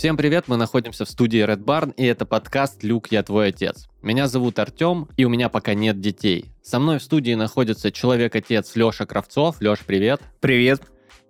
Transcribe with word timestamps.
Всем 0.00 0.16
привет, 0.16 0.44
мы 0.46 0.56
находимся 0.56 1.04
в 1.04 1.10
студии 1.10 1.44
Red 1.44 1.62
Barn, 1.62 1.92
и 1.94 2.06
это 2.06 2.24
подкаст 2.24 2.82
«Люк, 2.82 3.08
я 3.12 3.22
твой 3.22 3.48
отец». 3.48 3.86
Меня 4.00 4.28
зовут 4.28 4.58
Артем, 4.58 5.10
и 5.18 5.26
у 5.26 5.28
меня 5.28 5.50
пока 5.50 5.74
нет 5.74 6.00
детей. 6.00 6.54
Со 6.62 6.78
мной 6.78 7.00
в 7.00 7.02
студии 7.02 7.34
находится 7.34 7.92
человек-отец 7.92 8.74
Леша 8.76 9.04
Кравцов. 9.04 9.60
Леш, 9.60 9.80
привет. 9.80 10.22
Привет. 10.40 10.80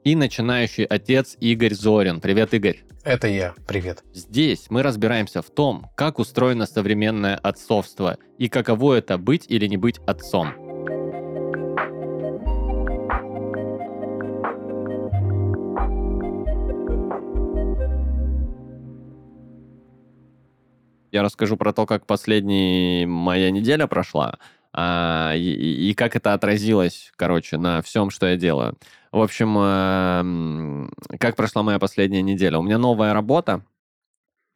И 0.05 0.15
начинающий 0.15 0.85
отец 0.85 1.37
Игорь 1.41 1.75
Зорин. 1.75 2.21
Привет, 2.21 2.55
Игорь. 2.55 2.85
Это 3.03 3.27
я. 3.27 3.55
Привет. 3.67 4.05
Здесь 4.15 4.67
мы 4.71 4.85
разбираемся 4.85 5.43
в 5.43 5.51
том, 5.51 5.91
как 5.97 6.21
устроено 6.21 6.65
современное 6.65 7.35
отцовство 7.35 8.19
и 8.39 8.49
каково 8.49 8.99
это 8.99 9.19
быть 9.19 9.47
или 9.49 9.67
не 9.67 9.79
быть 9.79 9.99
отцом. 10.07 10.70
Я 21.13 21.23
расскажу 21.23 21.57
про 21.57 21.73
то, 21.73 21.87
как 21.87 22.07
последняя 22.07 23.07
моя 23.07 23.51
неделя 23.51 23.87
прошла, 23.87 24.39
а, 24.73 25.33
и, 25.35 25.91
и 25.91 25.95
как 25.95 26.15
это 26.15 26.33
отразилось, 26.35 27.13
короче, 27.17 27.57
на 27.59 27.83
всем, 27.83 28.11
что 28.11 28.27
я 28.27 28.37
делаю. 28.37 28.79
В 29.11 29.21
общем, 29.21 29.57
э, 29.59 31.17
как 31.19 31.35
прошла 31.35 31.65
моя 31.65 31.81
последняя 31.81 32.23
неделя? 32.23 32.59
У 32.59 32.63
меня 32.63 32.79
новая 32.79 33.13
работа, 33.13 33.65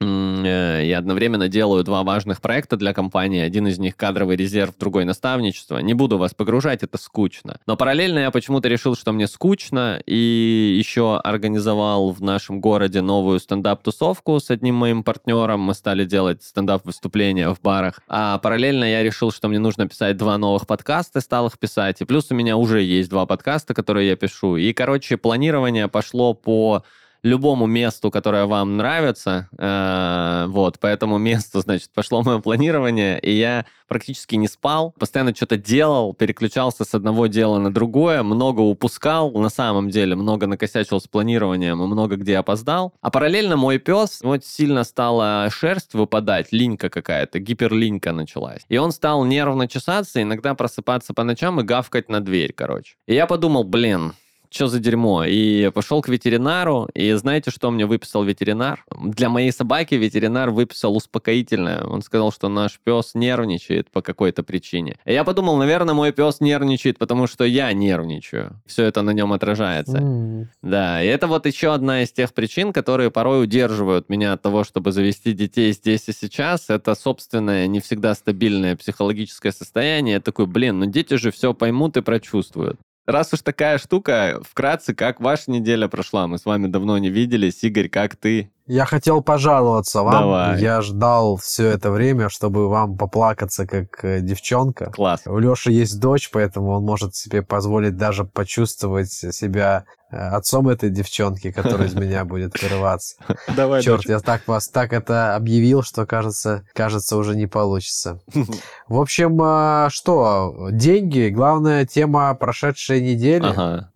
и 0.01 0.95
одновременно 0.97 1.49
делаю 1.49 1.85
два 1.85 2.03
важных 2.03 2.41
проекта 2.41 2.77
для 2.77 2.93
компании. 2.93 3.41
Один 3.41 3.67
из 3.67 3.79
них 3.79 3.97
кадровый 3.97 4.37
резерв, 4.37 4.77
другой 4.79 5.05
наставничество. 5.05 5.79
Не 5.79 5.95
буду 5.95 6.19
вас 6.19 6.35
погружать, 6.35 6.83
это 6.83 6.99
скучно. 6.99 7.59
Но 7.67 7.77
параллельно 7.77 8.19
я 8.19 8.31
почему-то 8.31 8.69
решил, 8.69 8.97
что 8.97 9.13
мне 9.13 9.27
скучно, 9.27 10.01
и 10.05 10.77
еще 10.79 11.17
организовал 11.17 12.11
в 12.11 12.23
нашем 12.23 12.61
городе 12.61 13.01
новую 13.01 13.41
стендап-тусовку 13.41 14.41
с 14.41 14.51
одним 14.51 14.75
моим 14.75 15.03
партнером. 15.03 15.61
Мы 15.61 15.75
стали 15.75 16.05
делать 16.05 16.43
стендап-выступления 16.43 17.49
в 17.55 17.61
барах. 17.61 18.01
А 18.09 18.39
параллельно 18.39 18.85
я 18.85 19.03
решил, 19.03 19.31
что 19.31 19.49
мне 19.49 19.59
нужно 19.59 19.89
писать 19.89 20.17
два 20.17 20.37
новых 20.39 20.67
подкаста, 20.67 21.21
стал 21.21 21.47
их 21.47 21.59
писать. 21.59 22.01
И 22.01 22.05
плюс 22.05 22.31
у 22.31 22.35
меня 22.35 22.57
уже 22.57 22.83
есть 22.83 23.09
два 23.09 23.27
подкаста, 23.27 23.75
которые 23.75 24.09
я 24.09 24.17
пишу. 24.17 24.57
И, 24.57 24.73
короче, 24.73 25.17
планирование 25.17 25.89
пошло 25.89 26.35
по 26.35 26.85
любому 27.25 27.67
месту, 27.67 28.11
которое 28.11 28.47
вам 28.47 28.77
нравится. 28.77 29.49
Э, 29.59 30.45
вот, 30.49 30.79
по 30.79 30.87
этому 30.87 31.19
месту, 31.19 31.61
значит, 31.61 31.91
пошло 31.93 32.23
мое 32.23 32.39
планирование, 32.39 33.19
и 33.19 33.33
я 33.33 33.65
практически 33.89 34.37
не 34.37 34.47
спал, 34.47 34.95
постоянно 34.99 35.35
что-то 35.35 35.57
делал, 35.57 36.15
переключался 36.15 36.85
с 36.85 36.95
одного 36.95 37.27
дела 37.27 37.59
на 37.59 37.73
другое, 37.73 38.23
много 38.23 38.61
упускал, 38.61 39.31
на 39.33 39.49
самом 39.49 39.91
деле, 39.91 40.15
много 40.17 40.47
накосячил 40.47 41.01
с 41.01 41.09
планированием 41.09 41.79
много 41.79 42.17
где 42.17 42.39
опоздал. 42.39 42.93
А 43.01 43.11
параллельно 43.11 43.57
мой 43.57 43.79
пес, 43.79 44.21
вот 44.23 44.45
сильно 44.45 44.85
стала 44.85 45.49
шерсть 45.51 45.95
выпадать, 45.95 46.53
линька 46.53 46.91
какая-то, 46.91 47.39
гиперлинька 47.39 48.13
началась. 48.13 48.63
И 48.69 48.77
он 48.77 48.93
стал 48.93 49.25
нервно 49.25 49.69
чесаться, 49.69 50.23
иногда 50.23 50.55
просыпаться 50.55 51.15
по 51.15 51.25
ночам 51.25 51.61
и 51.61 51.63
гавкать 51.65 52.09
на 52.09 52.21
дверь, 52.21 52.53
короче. 52.53 52.97
И 53.07 53.15
я 53.15 53.27
подумал, 53.27 53.65
блин, 53.65 54.13
что 54.55 54.69
за 54.69 54.79
дерьмо. 54.79 55.25
И 55.25 55.71
пошел 55.71 56.01
к 56.01 56.09
ветеринару, 56.09 56.89
и 56.95 57.13
знаете, 57.13 57.51
что 57.51 57.71
мне 57.71 57.87
выписал 57.87 58.23
ветеринар? 58.23 58.85
Для 58.91 59.29
моей 59.29 59.51
собаки 59.51 59.95
ветеринар 59.97 60.51
выписал 60.51 60.97
успокоительное. 60.97 61.83
Он 61.85 62.03
сказал, 62.03 62.33
что 62.33 62.49
наш 62.49 62.79
пес 62.83 63.13
нервничает 63.15 63.91
по 63.91 64.01
какой-то 64.01 64.43
причине. 64.43 64.97
И 65.05 65.13
я 65.13 65.25
подумал, 65.25 65.57
наверное, 65.57 65.95
мой 65.95 66.13
пес 66.13 66.41
нервничает, 66.41 66.99
потому 66.99 67.27
что 67.27 67.45
я 67.45 67.73
нервничаю. 67.73 68.61
Все 68.67 68.85
это 68.85 69.03
на 69.03 69.11
нем 69.11 69.33
отражается. 69.33 69.99
Mm. 69.99 70.47
Да, 70.63 71.03
и 71.03 71.07
это 71.07 71.27
вот 71.27 71.47
еще 71.47 71.75
одна 71.75 72.03
из 72.03 72.13
тех 72.13 72.33
причин, 72.33 72.73
которые 72.73 73.11
порой 73.11 73.43
удерживают 73.43 74.09
меня 74.09 74.33
от 74.35 74.43
того, 74.43 74.65
чтобы 74.65 74.93
завести 74.93 75.33
детей 75.33 75.73
здесь 75.73 76.09
и 76.09 76.13
сейчас. 76.13 76.71
Это 76.71 76.95
собственное, 76.95 77.67
не 77.67 77.81
всегда 77.81 78.15
стабильное 78.15 78.77
психологическое 78.77 79.53
состояние. 79.53 80.15
Я 80.15 80.21
такой, 80.21 80.47
блин, 80.47 80.79
ну 80.79 80.87
дети 80.87 81.15
же 81.15 81.31
все 81.31 81.55
поймут 81.55 81.97
и 81.97 82.03
прочувствуют. 82.03 82.79
Раз 83.07 83.35
уж 83.35 83.43
такая 83.43 83.77
штука, 83.77 84.41
вкратце, 84.43 84.95
как 84.95 85.21
ваша 85.21 85.51
неделя 85.51 85.89
прошла? 85.89 86.27
Мы 86.27 86.39
с 86.39 86.47
вами 86.47 86.69
давно 86.69 86.97
не 86.97 87.11
виделись. 87.11 87.63
Игорь, 87.63 87.91
как 87.91 88.17
ты? 88.17 88.51
Я 88.67 88.87
хотел 88.87 89.23
пожаловаться 89.23 90.03
вам. 90.03 90.13
Давай. 90.13 90.61
Я 90.61 90.81
ждал 90.81 91.37
все 91.37 91.69
это 91.69 91.91
время, 91.91 92.31
чтобы 92.31 92.69
вам 92.71 92.97
поплакаться 92.97 93.67
как 93.67 94.03
э, 94.03 94.21
девчонка. 94.21 94.91
Класс. 94.91 95.23
У 95.27 95.39
Леши 95.39 95.71
есть 95.71 96.01
дочь, 96.01 96.31
поэтому 96.33 96.71
он 96.71 96.83
может 96.83 97.15
себе 97.15 97.43
позволить 97.43 97.99
даже 97.99 98.25
почувствовать 98.25 99.13
себя 99.13 99.85
э, 100.11 100.17
отцом 100.17 100.71
этой 100.71 100.89
девчонки, 100.89 101.53
которая 101.53 101.89
из 101.89 101.95
меня 101.95 102.25
будет 102.25 102.61
вырываться. 102.63 103.17
Давай, 103.55 103.83
Черт, 103.83 104.07
я 104.07 104.19
так 104.21 104.49
вас 104.49 104.69
так 104.69 104.95
это 104.95 105.37
объявил, 105.37 105.83
что 105.83 106.07
кажется, 106.07 106.65
кажется 106.73 107.19
уже 107.19 107.37
не 107.37 107.47
получится. 107.47 108.21
В 108.89 108.99
общем, 108.99 109.39
а, 109.43 109.89
что, 109.91 110.69
деньги, 110.71 111.29
главная 111.29 111.85
тема 111.85 112.35
прошедшей 112.35 113.03
недели. 113.03 113.45
Ага. 113.45 113.91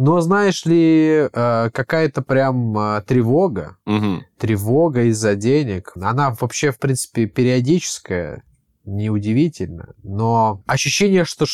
Но 0.00 0.22
знаешь 0.22 0.64
ли, 0.64 1.28
э, 1.30 1.70
какая-то 1.74 2.22
прям 2.22 2.78
э, 2.78 3.02
тревога, 3.02 3.76
угу. 3.84 4.24
тревога 4.38 5.02
из-за 5.02 5.34
денег, 5.34 5.92
она 5.94 6.34
вообще, 6.40 6.70
в 6.70 6.78
принципе, 6.78 7.26
периодическая, 7.26 8.42
неудивительно, 8.86 9.92
но 10.02 10.62
ощущение, 10.66 11.26
что 11.26 11.44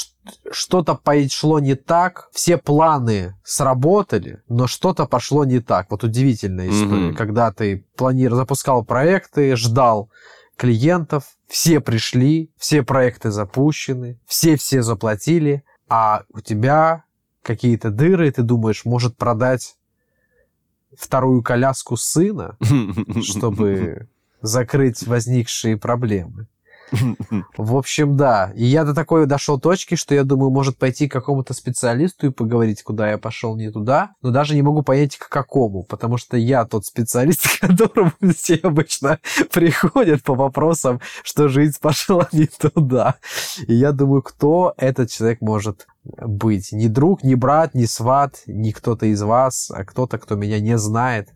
что-то 0.53 0.95
пошло 0.95 1.59
не 1.59 1.75
так, 1.75 2.29
все 2.33 2.57
планы 2.57 3.35
сработали, 3.43 4.43
но 4.49 4.69
что-то 4.69 5.07
пошло 5.07 5.45
не 5.45 5.59
так. 5.59 5.91
Вот 5.91 6.05
удивительная 6.05 6.69
история, 6.69 7.11
mm 7.11 7.17
когда 7.17 7.51
ты 7.51 7.85
планировал, 7.97 8.39
запускал 8.43 8.85
проекты, 8.85 9.57
ждал 9.57 10.09
клиентов, 10.57 11.25
все 11.49 11.81
пришли, 11.81 12.53
все 12.57 12.85
проекты 12.85 13.33
запущены, 13.33 14.21
все 14.25 14.57
все 14.57 14.83
заплатили, 14.83 15.65
а 15.89 16.23
у 16.33 16.41
тебя 16.41 17.06
какие-то 17.47 17.91
дыры, 17.91 18.29
и 18.29 18.31
ты 18.33 18.43
думаешь, 18.43 18.85
может 18.85 19.17
продать 19.17 19.77
вторую 20.97 21.43
коляску 21.43 21.97
сына, 21.97 22.59
чтобы 23.23 24.09
закрыть 24.43 25.07
возникшие 25.07 25.77
проблемы. 25.77 26.49
В 27.57 27.77
общем, 27.77 28.17
да. 28.17 28.53
И 28.55 28.65
я 28.65 28.85
до 28.85 28.95
такой 28.95 29.27
дошел 29.27 29.59
точки, 29.59 29.95
что 29.95 30.15
я 30.15 30.25
думаю, 30.25 30.51
может 30.51 30.79
пойти 30.79 31.09
к 31.09 31.13
какому-то 31.13 31.55
специалисту 31.55 32.27
и 32.27 32.31
поговорить, 32.31 32.83
куда 32.83 33.11
я 33.11 33.19
пошел 33.19 33.57
не 33.57 33.71
туда, 33.71 34.13
но 34.23 34.31
даже 34.31 34.55
не 34.55 34.63
могу 34.63 34.83
понять, 34.83 35.17
к 35.17 35.29
какому, 35.29 35.83
потому 35.83 36.17
что 36.17 36.37
я 36.37 36.65
тот 36.65 36.85
специалист, 36.85 37.43
к 37.59 37.67
которому 37.67 38.13
все 38.37 38.57
обычно 38.57 39.19
приходят 39.53 40.23
по 40.23 40.35
вопросам, 40.35 41.01
что 41.23 41.49
жизнь 41.49 41.77
пошла 41.81 42.29
не 42.33 42.47
туда. 42.47 43.17
И 43.67 43.75
я 43.75 43.93
думаю, 43.93 44.23
кто 44.23 44.75
этот 44.77 45.11
человек 45.11 45.41
может 45.41 45.87
быть. 46.05 46.73
Ни 46.73 46.89
друг, 46.89 47.25
ни 47.25 47.35
брат, 47.35 47.75
ни 47.75 47.85
сват, 47.85 48.43
ни 48.47 48.71
кто-то 48.71 49.07
из 49.07 49.23
вас, 49.23 49.71
а 49.71 49.85
кто-то, 49.85 50.19
кто 50.19 50.37
меня 50.37 50.61
не 50.61 50.79
знает. 50.79 51.31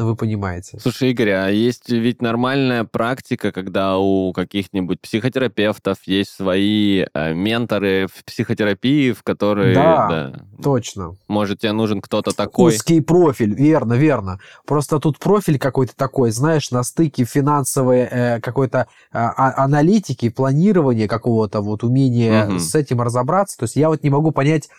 Ну, 0.00 0.06
вы 0.06 0.16
понимаете. 0.16 0.78
Слушай, 0.80 1.10
Игорь, 1.10 1.32
а 1.32 1.48
есть 1.48 1.90
ведь 1.90 2.22
нормальная 2.22 2.84
практика, 2.84 3.52
когда 3.52 3.98
у 3.98 4.32
каких-нибудь 4.32 4.98
психотерапевтов 4.98 5.98
есть 6.06 6.30
свои 6.30 7.04
э, 7.12 7.34
менторы 7.34 8.06
в 8.06 8.24
психотерапии, 8.24 9.12
в 9.12 9.22
которые... 9.22 9.74
Да, 9.74 10.08
да, 10.08 10.40
точно. 10.62 11.16
Может, 11.28 11.60
тебе 11.60 11.72
нужен 11.72 12.00
кто-то 12.00 12.34
такой... 12.34 12.72
Узкий 12.72 13.02
профиль, 13.02 13.52
верно, 13.54 13.92
верно. 13.92 14.40
Просто 14.64 15.00
тут 15.00 15.18
профиль 15.18 15.58
какой-то 15.58 15.94
такой, 15.94 16.30
знаешь, 16.30 16.70
на 16.70 16.82
стыке 16.82 17.26
финансовой 17.26 18.08
э, 18.10 18.40
какой-то 18.40 18.86
э, 19.12 19.18
аналитики, 19.18 20.30
планирования 20.30 21.08
какого-то, 21.08 21.60
вот 21.60 21.84
умения 21.84 22.46
угу. 22.46 22.58
с 22.58 22.74
этим 22.74 23.02
разобраться. 23.02 23.58
То 23.58 23.64
есть 23.64 23.76
я 23.76 23.90
вот 23.90 24.02
не 24.02 24.08
могу 24.08 24.30
понять 24.30 24.70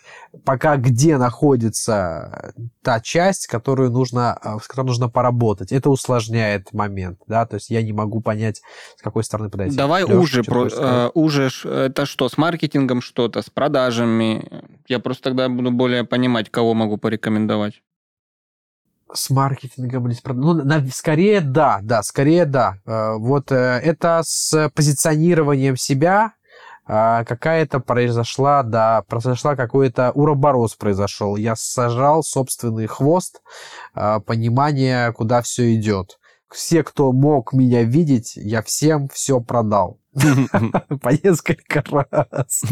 пока, 0.44 0.76
где 0.78 1.16
находится 1.16 2.52
та 2.82 2.98
часть, 2.98 3.46
которую 3.46 3.92
нужно, 3.92 4.36
э, 4.42 4.56
с 4.60 4.66
которой 4.66 4.86
нужно 4.86 5.11
поработать. 5.12 5.72
Это 5.72 5.90
усложняет 5.90 6.72
момент, 6.72 7.20
да, 7.26 7.46
то 7.46 7.56
есть 7.56 7.70
я 7.70 7.82
не 7.82 7.92
могу 7.92 8.20
понять, 8.20 8.62
с 8.96 9.02
какой 9.02 9.24
стороны 9.24 9.50
подойти. 9.50 9.76
Давай 9.76 10.02
Леша, 10.02 10.18
уже, 10.18 10.42
про, 10.42 10.68
э, 10.68 11.10
уже, 11.14 11.50
это 11.64 12.06
что, 12.06 12.28
с 12.28 12.38
маркетингом 12.38 13.02
что-то, 13.02 13.42
с 13.42 13.50
продажами? 13.50 14.64
Я 14.88 14.98
просто 14.98 15.24
тогда 15.24 15.48
буду 15.48 15.70
более 15.70 16.04
понимать, 16.04 16.50
кого 16.50 16.74
могу 16.74 16.96
порекомендовать. 16.96 17.82
С 19.12 19.28
маркетингом 19.30 20.06
или 20.08 20.14
с 20.14 20.20
продажами? 20.20 20.62
Ну, 20.62 20.64
на, 20.64 20.86
скорее 20.90 21.40
да, 21.42 21.80
да, 21.82 22.02
скорее 22.02 22.46
да. 22.46 22.78
Э, 22.86 23.16
вот 23.16 23.52
э, 23.52 23.80
это 23.84 24.22
с 24.24 24.70
позиционированием 24.74 25.76
себя, 25.76 26.32
какая-то 26.86 27.80
произошла, 27.80 28.62
да, 28.62 29.02
произошла 29.06 29.56
какой-то 29.56 30.10
уроборос 30.12 30.74
произошел. 30.74 31.36
Я 31.36 31.54
сажал 31.56 32.22
собственный 32.22 32.86
хвост, 32.86 33.40
а, 33.94 34.20
понимание, 34.20 35.12
куда 35.12 35.42
все 35.42 35.74
идет. 35.74 36.18
Все, 36.50 36.82
кто 36.82 37.12
мог 37.12 37.52
меня 37.52 37.82
видеть, 37.82 38.32
я 38.36 38.62
всем 38.62 39.08
все 39.08 39.40
продал. 39.40 39.98
По 41.02 41.08
несколько 41.08 41.82
раз. 42.10 42.62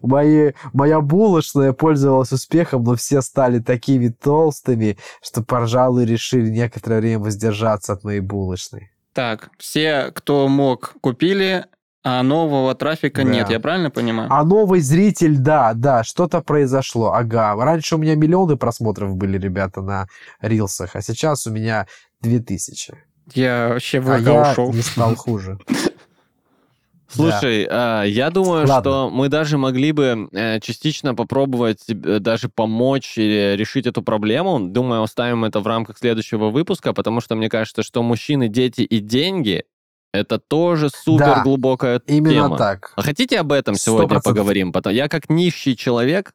Мои, 0.00 0.52
моя 0.72 1.00
булочная 1.02 1.74
пользовалась 1.74 2.32
успехом, 2.32 2.84
но 2.84 2.94
все 2.94 3.20
стали 3.20 3.58
такими 3.58 4.08
толстыми, 4.08 4.96
что, 5.22 5.42
пожалуй, 5.42 6.06
решили 6.06 6.48
некоторое 6.48 7.00
время 7.00 7.18
воздержаться 7.18 7.92
от 7.92 8.04
моей 8.04 8.20
булочной. 8.20 8.90
Так, 9.12 9.50
все, 9.58 10.10
кто 10.14 10.48
мог, 10.48 10.94
купили, 11.00 11.66
а 12.08 12.22
нового 12.22 12.72
трафика 12.76 13.24
да. 13.24 13.28
нет, 13.28 13.50
я 13.50 13.58
правильно 13.58 13.90
понимаю? 13.90 14.28
А 14.30 14.44
новый 14.44 14.80
зритель, 14.80 15.38
да, 15.38 15.72
да, 15.74 16.04
что-то 16.04 16.40
произошло. 16.40 17.12
Ага, 17.12 17.56
раньше 17.56 17.96
у 17.96 17.98
меня 17.98 18.14
миллионы 18.14 18.56
просмотров 18.56 19.16
были, 19.16 19.36
ребята, 19.36 19.82
на 19.82 20.06
рилсах, 20.40 20.94
а 20.94 21.02
сейчас 21.02 21.48
у 21.48 21.50
меня 21.50 21.88
две 22.20 22.38
тысячи. 22.38 22.94
Я 23.34 23.70
вообще 23.70 23.98
в 23.98 24.08
а 24.08 24.18
я 24.18 24.52
ушел. 24.52 24.72
не 24.72 24.82
стал 24.82 25.16
хуже. 25.16 25.58
Слушай, 27.08 27.66
да. 27.66 28.04
я 28.04 28.30
думаю, 28.30 28.68
Ладно. 28.68 28.90
что 28.90 29.10
мы 29.10 29.28
даже 29.28 29.58
могли 29.58 29.90
бы 29.90 30.28
э, 30.30 30.60
частично 30.60 31.16
попробовать 31.16 31.88
э, 31.88 32.20
даже 32.20 32.48
помочь 32.48 33.18
или 33.18 33.56
решить 33.56 33.86
эту 33.86 34.02
проблему. 34.02 34.60
Думаю, 34.60 35.02
оставим 35.02 35.44
это 35.44 35.58
в 35.58 35.66
рамках 35.66 35.98
следующего 35.98 36.50
выпуска, 36.50 36.92
потому 36.92 37.20
что 37.20 37.34
мне 37.34 37.48
кажется, 37.48 37.82
что 37.82 38.04
мужчины, 38.04 38.46
дети 38.46 38.82
и 38.82 39.00
деньги 39.00 39.64
это 40.12 40.38
тоже 40.38 40.90
супер 40.90 41.26
да, 41.26 41.42
глубокая 41.42 42.00
именно 42.06 42.30
тема. 42.30 42.46
Именно 42.46 42.56
так. 42.56 42.92
А 42.96 43.02
хотите 43.02 43.38
об 43.38 43.52
этом 43.52 43.74
100%. 43.74 43.78
сегодня 43.78 44.20
поговорим? 44.20 44.72
Я 44.86 45.08
как 45.08 45.28
нищий 45.28 45.76
человек 45.76 46.32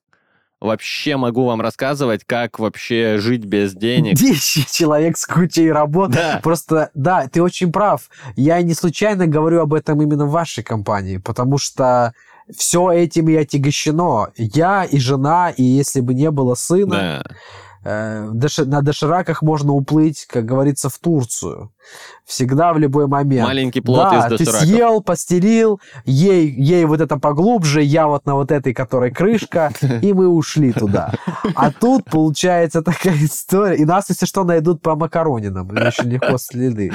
вообще 0.62 1.18
могу 1.18 1.46
вам 1.46 1.60
рассказывать, 1.60 2.24
как 2.26 2.60
вообще 2.60 3.18
жить 3.18 3.44
без 3.44 3.74
денег. 3.74 4.22
Нищий 4.22 4.66
человек 4.72 5.18
с 5.18 5.26
кучей 5.26 5.72
работы. 5.72 6.14
Да. 6.14 6.40
Просто, 6.44 6.92
да, 6.94 7.28
ты 7.28 7.42
очень 7.42 7.72
прав. 7.72 8.10
Я 8.36 8.62
не 8.62 8.76
случайно 8.76 9.28
говорю 9.28 9.62
об 9.62 9.74
этом 9.74 10.02
именно 10.02 10.26
в 10.28 10.32
вашей 10.32 10.64
компании, 10.64 11.18
потому 11.18 11.58
что 11.58 12.14
все 12.56 12.92
этим 12.92 13.28
и 13.30 13.36
отягощено. 13.36 14.32
Я 14.38 14.84
и 14.84 15.00
жена, 15.00 15.50
и 15.50 15.64
если 15.64 16.00
бы 16.02 16.14
не 16.14 16.30
было 16.32 16.54
сына, 16.54 17.24
да. 17.84 18.30
э, 18.30 18.66
на 18.66 18.82
дошираках 18.82 19.42
можно 19.42 19.74
уплыть, 19.74 20.26
как 20.28 20.46
говорится, 20.46 20.90
в 20.90 20.98
Турцию. 21.00 21.74
Всегда 22.32 22.72
в 22.72 22.80
любой 22.80 23.08
момент. 23.08 23.46
Маленький 23.46 23.82
плод 23.82 24.10
да, 24.10 24.28
из 24.30 24.38
ты 24.38 24.46
съел, 24.46 25.02
постелил, 25.02 25.82
ей, 26.06 26.50
ей 26.50 26.86
вот 26.86 27.02
это 27.02 27.18
поглубже, 27.18 27.82
я 27.82 28.08
вот 28.08 28.26
на 28.26 28.36
вот 28.36 28.54
этой, 28.54 28.74
которой 28.74 29.12
крышка, 29.12 29.74
и 30.02 30.14
мы 30.14 30.30
ушли 30.30 30.72
туда. 30.72 31.14
А 31.56 31.72
тут 31.72 32.06
получается 32.06 32.82
такая 32.84 33.18
история. 33.18 33.76
И 33.76 33.84
нас, 33.84 34.08
если 34.08 34.26
что, 34.26 34.46
найдут 34.46 34.82
по 34.82 34.96
макаронинам. 34.96 35.76
Еще 35.76 36.04
легко 36.04 36.38
следы. 36.38 36.90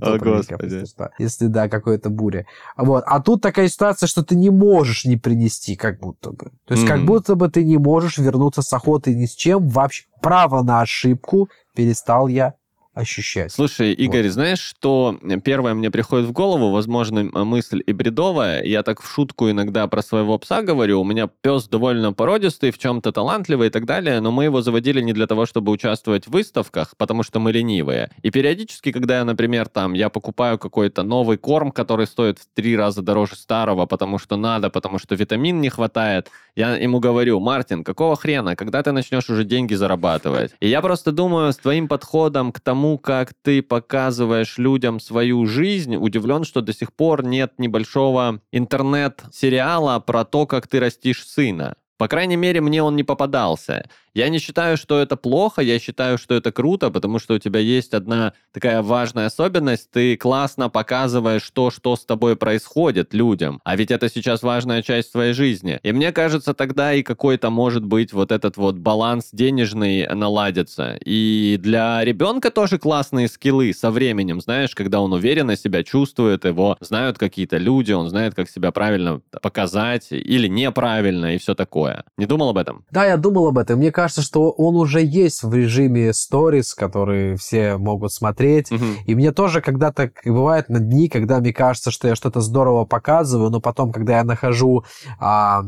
О, 0.00 0.18
Господи. 0.18 0.84
Если, 1.20 1.46
да, 1.46 1.68
какой-то 1.68 2.10
буря. 2.10 2.46
Вот. 2.76 3.04
А 3.06 3.20
тут 3.20 3.40
такая 3.40 3.68
ситуация, 3.68 4.08
что 4.08 4.24
ты 4.24 4.34
не 4.34 4.50
можешь 4.50 5.04
не 5.04 5.16
принести, 5.16 5.76
как 5.76 6.00
будто 6.00 6.32
бы. 6.32 6.50
То 6.66 6.74
есть, 6.74 6.88
как 6.88 7.04
будто 7.04 7.36
бы 7.36 7.48
ты 7.48 7.62
не 7.62 7.78
можешь 7.78 8.18
вернуться 8.18 8.62
с 8.62 8.72
охоты 8.72 9.14
ни 9.14 9.26
с 9.26 9.34
чем 9.36 9.68
вообще. 9.68 10.06
Право 10.20 10.62
на 10.62 10.80
ошибку 10.80 11.48
перестал 11.74 12.26
я 12.26 12.54
ощущать. 12.94 13.52
Слушай, 13.52 13.92
Игорь, 13.92 14.24
вот. 14.24 14.32
знаешь, 14.32 14.60
что 14.60 15.18
первое 15.44 15.74
мне 15.74 15.90
приходит 15.90 16.26
в 16.28 16.32
голову, 16.32 16.70
возможно, 16.70 17.24
мысль 17.44 17.82
и 17.86 17.92
бредовая. 17.92 18.62
Я 18.62 18.82
так 18.82 19.00
в 19.00 19.10
шутку 19.10 19.50
иногда 19.50 19.86
про 19.86 20.02
своего 20.02 20.38
пса 20.38 20.62
говорю. 20.62 21.00
У 21.00 21.04
меня 21.04 21.28
пес 21.40 21.68
довольно 21.68 22.12
породистый, 22.12 22.70
в 22.70 22.78
чем-то 22.78 23.12
талантливый 23.12 23.68
и 23.68 23.70
так 23.70 23.86
далее, 23.86 24.20
но 24.20 24.30
мы 24.30 24.44
его 24.44 24.60
заводили 24.60 25.00
не 25.00 25.12
для 25.12 25.26
того, 25.26 25.46
чтобы 25.46 25.72
участвовать 25.72 26.26
в 26.26 26.30
выставках, 26.30 26.94
потому 26.98 27.22
что 27.22 27.40
мы 27.40 27.52
ленивые. 27.52 28.10
И 28.22 28.30
периодически, 28.30 28.92
когда 28.92 29.18
я, 29.18 29.24
например, 29.24 29.68
там, 29.68 29.94
я 29.94 30.10
покупаю 30.10 30.58
какой-то 30.58 31.02
новый 31.02 31.38
корм, 31.38 31.72
который 31.72 32.06
стоит 32.06 32.38
в 32.38 32.46
три 32.54 32.76
раза 32.76 33.00
дороже 33.00 33.36
старого, 33.36 33.86
потому 33.86 34.18
что 34.18 34.36
надо, 34.36 34.68
потому 34.68 34.98
что 34.98 35.14
витамин 35.14 35.60
не 35.60 35.70
хватает, 35.70 36.30
я 36.54 36.76
ему 36.76 37.00
говорю, 37.00 37.40
Мартин, 37.40 37.84
какого 37.84 38.16
хрена, 38.16 38.54
когда 38.56 38.82
ты 38.82 38.92
начнешь 38.92 39.30
уже 39.30 39.44
деньги 39.44 39.74
зарабатывать? 39.74 40.52
И 40.60 40.68
я 40.68 40.82
просто 40.82 41.10
думаю, 41.10 41.52
с 41.52 41.56
твоим 41.56 41.88
подходом 41.88 42.52
к 42.52 42.60
тому, 42.60 42.81
тому, 42.82 42.98
как 42.98 43.32
ты 43.42 43.62
показываешь 43.62 44.58
людям 44.58 44.98
свою 44.98 45.46
жизнь, 45.46 45.94
удивлен, 45.94 46.42
что 46.42 46.62
до 46.62 46.72
сих 46.72 46.92
пор 46.92 47.24
нет 47.24 47.52
небольшого 47.58 48.40
интернет-сериала 48.50 50.00
про 50.00 50.24
то, 50.24 50.46
как 50.46 50.66
ты 50.66 50.80
растишь 50.80 51.24
сына. 51.24 51.76
По 51.96 52.08
крайней 52.08 52.34
мере, 52.34 52.60
мне 52.60 52.82
он 52.82 52.96
не 52.96 53.04
попадался. 53.04 53.88
Я 54.14 54.28
не 54.28 54.38
считаю, 54.38 54.76
что 54.76 55.00
это 55.00 55.16
плохо, 55.16 55.62
я 55.62 55.78
считаю, 55.78 56.18
что 56.18 56.34
это 56.34 56.52
круто, 56.52 56.90
потому 56.90 57.18
что 57.18 57.34
у 57.34 57.38
тебя 57.38 57.60
есть 57.60 57.94
одна 57.94 58.34
такая 58.52 58.82
важная 58.82 59.26
особенность, 59.26 59.90
ты 59.90 60.18
классно 60.18 60.68
показываешь 60.68 61.48
то, 61.50 61.70
что 61.70 61.96
с 61.96 62.04
тобой 62.04 62.36
происходит 62.36 63.14
людям, 63.14 63.60
а 63.64 63.74
ведь 63.74 63.90
это 63.90 64.10
сейчас 64.10 64.42
важная 64.42 64.82
часть 64.82 65.12
твоей 65.12 65.32
жизни. 65.32 65.80
И 65.82 65.92
мне 65.92 66.12
кажется, 66.12 66.52
тогда 66.52 66.92
и 66.92 67.02
какой-то 67.02 67.48
может 67.48 67.86
быть 67.86 68.12
вот 68.12 68.32
этот 68.32 68.58
вот 68.58 68.76
баланс 68.76 69.30
денежный 69.32 70.06
наладится. 70.08 70.98
И 71.02 71.58
для 71.58 72.04
ребенка 72.04 72.50
тоже 72.50 72.78
классные 72.78 73.28
скиллы 73.28 73.72
со 73.72 73.90
временем, 73.90 74.42
знаешь, 74.42 74.74
когда 74.74 75.00
он 75.00 75.14
уверенно 75.14 75.56
себя 75.56 75.82
чувствует, 75.82 76.44
его 76.44 76.76
знают 76.80 77.16
какие-то 77.16 77.56
люди, 77.56 77.92
он 77.92 78.10
знает, 78.10 78.34
как 78.34 78.50
себя 78.50 78.72
правильно 78.72 79.22
показать 79.40 80.08
или 80.10 80.48
неправильно 80.48 81.34
и 81.34 81.38
все 81.38 81.54
такое. 81.54 82.04
Не 82.18 82.26
думал 82.26 82.50
об 82.50 82.58
этом? 82.58 82.84
Да, 82.90 83.06
я 83.06 83.16
думал 83.16 83.48
об 83.48 83.56
этом. 83.56 83.78
Мне 83.78 83.90
кажется, 83.90 84.01
кажется, 84.02 84.22
что 84.22 84.50
он 84.50 84.74
уже 84.74 85.00
есть 85.00 85.44
в 85.44 85.54
режиме 85.54 86.10
stories, 86.10 86.74
который 86.76 87.36
все 87.36 87.76
могут 87.76 88.12
смотреть. 88.12 88.72
Угу. 88.72 88.84
И 89.06 89.14
мне 89.14 89.30
тоже 89.30 89.60
когда-то 89.60 90.10
бывает 90.24 90.68
на 90.68 90.80
дни, 90.80 91.08
когда 91.08 91.38
мне 91.38 91.52
кажется, 91.52 91.92
что 91.92 92.08
я 92.08 92.16
что-то 92.16 92.40
здорово 92.40 92.84
показываю, 92.84 93.50
но 93.50 93.60
потом, 93.60 93.92
когда 93.92 94.16
я 94.16 94.24
нахожу 94.24 94.84
а, 95.20 95.62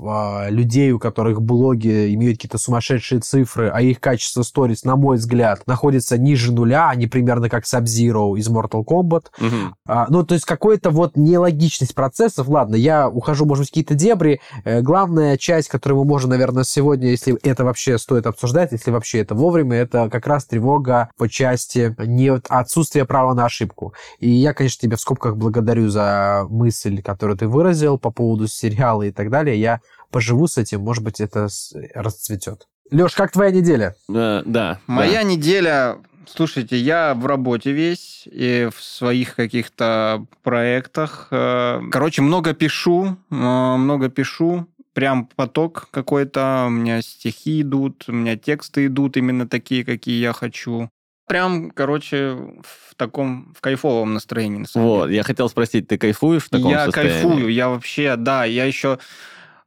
а, 0.00 0.48
людей, 0.48 0.92
у 0.92 1.00
которых 1.00 1.42
блоги 1.42 2.14
имеют 2.14 2.38
какие-то 2.38 2.58
сумасшедшие 2.58 3.20
цифры, 3.20 3.68
а 3.74 3.82
их 3.82 3.98
качество 3.98 4.42
stories, 4.42 4.80
на 4.84 4.94
мой 4.94 5.16
взгляд, 5.16 5.66
находится 5.66 6.16
ниже 6.16 6.52
нуля, 6.52 6.88
они 6.88 7.08
примерно 7.08 7.48
как 7.48 7.64
Sub-Zero 7.64 8.38
из 8.38 8.48
Mortal 8.48 8.84
Kombat. 8.84 9.24
Угу. 9.40 9.74
А, 9.88 10.06
ну, 10.08 10.24
то 10.24 10.34
есть 10.34 10.44
какой-то 10.44 10.90
вот 10.90 11.16
нелогичность 11.16 11.96
процессов. 11.96 12.46
Ладно, 12.46 12.76
я 12.76 13.08
ухожу, 13.08 13.44
может 13.44 13.62
быть, 13.62 13.70
какие-то 13.70 13.94
дебри. 13.94 14.40
Э, 14.64 14.82
главная 14.82 15.36
часть, 15.36 15.68
которую 15.68 15.98
мы 16.02 16.04
можем, 16.04 16.30
наверное, 16.30 16.62
сегодня, 16.62 17.08
если 17.08 17.36
это 17.42 17.64
вообще 17.72 17.96
стоит 17.96 18.26
обсуждать, 18.26 18.72
если 18.72 18.90
вообще 18.90 19.20
это 19.20 19.34
вовремя, 19.34 19.78
это 19.78 20.10
как 20.10 20.26
раз 20.26 20.44
тревога 20.44 21.10
по 21.16 21.26
части 21.26 21.94
не 21.98 22.30
отсутствия 22.30 23.06
права 23.06 23.32
на 23.32 23.46
ошибку. 23.46 23.94
И 24.18 24.28
я, 24.28 24.52
конечно, 24.52 24.82
тебя 24.82 24.98
в 24.98 25.00
скобках 25.00 25.36
благодарю 25.36 25.88
за 25.88 26.44
мысль, 26.50 27.00
которую 27.00 27.38
ты 27.38 27.48
выразил 27.48 27.96
по 27.96 28.10
поводу 28.10 28.46
сериала 28.46 29.04
и 29.04 29.10
так 29.10 29.30
далее. 29.30 29.58
Я 29.58 29.80
поживу 30.10 30.48
с 30.48 30.58
этим, 30.58 30.82
может 30.82 31.02
быть, 31.02 31.18
это 31.20 31.48
расцветет. 31.94 32.68
Леш, 32.90 33.14
как 33.14 33.32
твоя 33.32 33.50
неделя? 33.50 33.96
Uh, 34.10 34.42
да. 34.44 34.78
Моя 34.86 35.22
да. 35.22 35.28
неделя 35.30 35.96
Слушайте, 36.26 36.76
я 36.76 37.14
в 37.14 37.26
работе 37.26 37.72
весь 37.72 38.28
и 38.30 38.68
в 38.74 38.82
своих 38.82 39.34
каких-то 39.34 40.24
проектах. 40.42 41.28
Э, 41.30 41.80
короче, 41.90 42.22
много 42.22 42.54
пишу, 42.54 43.16
э, 43.30 43.34
много 43.34 44.08
пишу 44.08 44.66
прям 44.94 45.26
поток 45.36 45.88
какой-то, 45.90 46.64
у 46.66 46.70
меня 46.70 47.02
стихи 47.02 47.62
идут, 47.62 48.04
у 48.08 48.12
меня 48.12 48.36
тексты 48.36 48.86
идут 48.86 49.16
именно 49.16 49.48
такие, 49.48 49.84
какие 49.84 50.20
я 50.20 50.32
хочу. 50.32 50.90
Прям, 51.26 51.70
короче, 51.70 52.36
в 52.62 52.94
таком, 52.96 53.54
в 53.56 53.60
кайфовом 53.60 54.14
настроении. 54.14 54.66
вот, 54.74 55.10
я 55.10 55.22
хотел 55.22 55.48
спросить, 55.48 55.88
ты 55.88 55.96
кайфуешь 55.98 56.44
в 56.44 56.50
таком 56.50 56.70
я 56.70 56.86
состоянии? 56.86 57.12
Я 57.12 57.20
кайфую, 57.20 57.48
я 57.48 57.68
вообще, 57.68 58.16
да, 58.16 58.44
я 58.44 58.64
еще... 58.64 58.98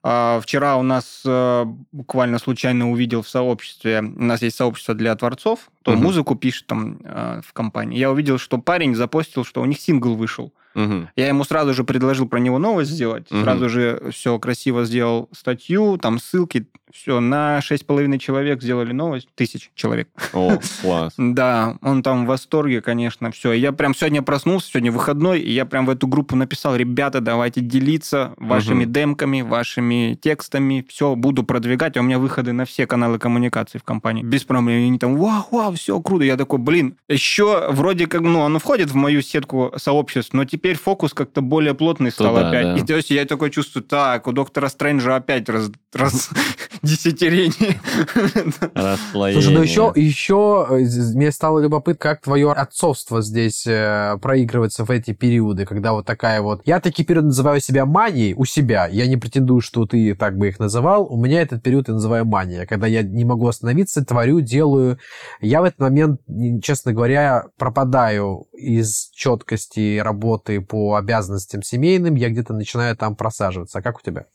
Uh, 0.04 0.40
вчера 0.40 0.78
у 0.78 0.84
нас 0.84 1.24
uh, 1.26 1.66
буквально 1.92 2.38
случайно 2.38 2.92
увидел 2.92 3.24
в 3.24 3.28
сообществе, 3.28 4.02
у 4.02 4.24
нас 4.24 4.44
есть 4.44 4.56
сообщество 4.56 4.94
для 4.94 5.16
творцов, 5.16 5.72
кто 5.86 5.94
uh-huh. 5.94 5.98
музыку 5.98 6.34
пишет 6.34 6.66
там 6.66 6.98
uh, 7.04 7.44
в 7.44 7.54
компании. 7.54 8.00
Я 8.00 8.10
увидел, 8.10 8.40
что 8.40 8.58
парень 8.58 8.96
запостил, 8.96 9.46
что 9.46 9.62
у 9.62 9.66
них 9.66 9.80
сингл 9.80 10.16
вышел. 10.16 10.52
Угу. 10.76 11.10
Я 11.16 11.28
ему 11.28 11.44
сразу 11.46 11.74
же 11.74 11.84
предложил 11.84 12.28
про 12.28 12.40
него 12.40 12.60
новость 12.60 12.92
сделать, 12.92 13.32
угу. 13.32 13.42
сразу 13.42 13.70
же 13.70 14.10
все 14.12 14.38
красиво 14.40 14.84
сделал 14.84 15.30
статью, 15.32 15.98
там 15.98 16.20
ссылки, 16.20 16.68
все, 16.92 17.20
на 17.20 17.60
6,5 17.60 18.18
человек 18.20 18.62
сделали 18.62 18.92
новость, 18.92 19.28
тысяч 19.36 19.72
человек. 19.76 20.10
О, 20.34 20.58
класс. 20.82 21.14
Да, 21.18 21.78
он 21.82 22.04
там 22.04 22.26
в 22.26 22.28
восторге, 22.28 22.82
конечно, 22.82 23.32
все. 23.32 23.54
Я 23.54 23.72
прям 23.72 23.96
сегодня 23.96 24.22
проснулся, 24.22 24.70
сегодня 24.70 24.92
выходной, 24.92 25.40
и 25.40 25.52
я 25.52 25.66
прям 25.66 25.86
в 25.86 25.90
эту 25.90 26.08
группу 26.08 26.36
написал, 26.36 26.76
ребята, 26.76 27.22
давайте 27.22 27.62
делиться 27.62 28.34
вашими 28.38 28.84
угу. 28.84 28.92
демками, 28.92 29.42
вашими 29.42 30.18
текстами, 30.22 30.86
все, 30.90 31.16
буду 31.16 31.44
продвигать, 31.44 31.98
а 31.98 32.02
у 32.02 32.04
меня 32.04 32.20
выходы 32.20 32.52
на 32.52 32.66
все 32.66 32.86
каналы 32.86 33.18
коммуникации 33.18 33.78
в 33.78 33.84
компании. 33.84 34.24
Без 34.24 34.44
проблем, 34.44 34.68
они 34.68 35.00
там, 35.00 35.18
вау, 35.18 35.46
вау, 35.52 35.75
все 35.76 36.00
круто. 36.00 36.24
Я 36.24 36.38
такой, 36.38 36.60
блин, 36.60 36.98
еще 37.08 37.72
вроде 37.72 38.08
как, 38.08 38.22
ну, 38.22 38.44
оно 38.44 38.60
входит 38.60 38.92
в 38.92 38.96
мою 38.96 39.22
сетку 39.22 39.74
сообществ, 39.78 40.34
но 40.34 40.46
теперь 40.46 40.78
фокус 40.78 41.14
как-то 41.14 41.42
более 41.42 41.74
плотный 41.74 42.12
стал 42.12 42.36
Туда, 42.36 42.50
опять. 42.50 42.64
Да. 42.64 42.78
И 42.78 42.86
то 42.86 42.96
есть 42.96 43.12
я 43.12 43.26
такой 43.26 43.52
чувствую, 43.52 43.84
так, 43.84 44.28
у 44.28 44.32
доктора 44.32 44.70
Стрэнджа 44.70 45.16
опять 45.16 45.50
раз, 45.50 45.72
раз 45.94 46.30
десятерение. 46.82 47.80
Слушай, 49.12 49.54
ну 49.54 49.62
еще, 49.62 49.92
еще 49.96 50.68
э, 50.70 51.16
мне 51.16 51.32
стало 51.32 51.60
любопытно, 51.60 52.00
как 52.00 52.22
твое 52.22 52.52
отцовство 52.52 53.22
здесь 53.22 53.66
э, 53.68 54.18
проигрывается 54.22 54.86
в 54.86 54.92
эти 54.92 55.12
периоды, 55.12 55.66
когда 55.66 55.94
вот 55.94 56.06
такая 56.06 56.42
вот... 56.42 56.62
Я 56.66 56.80
такие 56.80 57.06
периоды 57.06 57.28
называю 57.28 57.62
себя 57.62 57.86
манией 57.86 58.34
у 58.34 58.46
себя. 58.46 58.88
Я 58.88 59.08
не 59.08 59.18
претендую, 59.18 59.62
что 59.62 59.86
ты 59.86 60.16
так 60.16 60.38
бы 60.38 60.48
их 60.48 60.60
называл. 60.60 61.06
У 61.12 61.18
меня 61.18 61.42
этот 61.42 61.64
период 61.64 61.88
я 61.88 61.94
называю 61.94 62.26
мания, 62.26 62.66
когда 62.66 62.88
я 62.88 63.04
не 63.04 63.26
могу 63.26 63.48
остановиться, 63.48 64.04
творю, 64.04 64.42
делаю. 64.42 65.00
Я 65.42 65.62
в 65.66 65.68
этот 65.68 65.80
момент, 65.80 66.22
честно 66.64 66.94
говоря, 66.94 67.46
пропадаю 67.58 68.48
из 68.54 69.10
четкости 69.14 69.98
работы 69.98 70.62
по 70.62 70.96
обязанностям 70.96 71.64
семейным. 71.64 72.14
Я 72.14 72.30
где-то 72.30 72.54
начинаю 72.54 72.96
там 72.96 73.16
просаживаться. 73.16 73.80
А 73.80 73.82
как 73.82 73.98
у 73.98 74.02
тебя? 74.02 74.28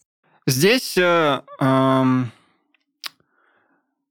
Здесь... 0.46 0.98
Э, 0.98 1.42
э, 1.60 2.02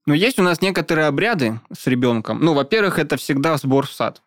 ну, 0.06 0.14
есть 0.14 0.40
у 0.40 0.44
нас 0.44 0.62
некоторые 0.62 1.08
обряды 1.08 1.60
с 1.78 1.88
ребенком. 1.88 2.40
Ну, 2.40 2.54
во-первых, 2.54 3.00
это 3.00 3.18
всегда 3.18 3.58
сбор 3.58 3.86
в 3.86 3.92
сад. 3.92 4.22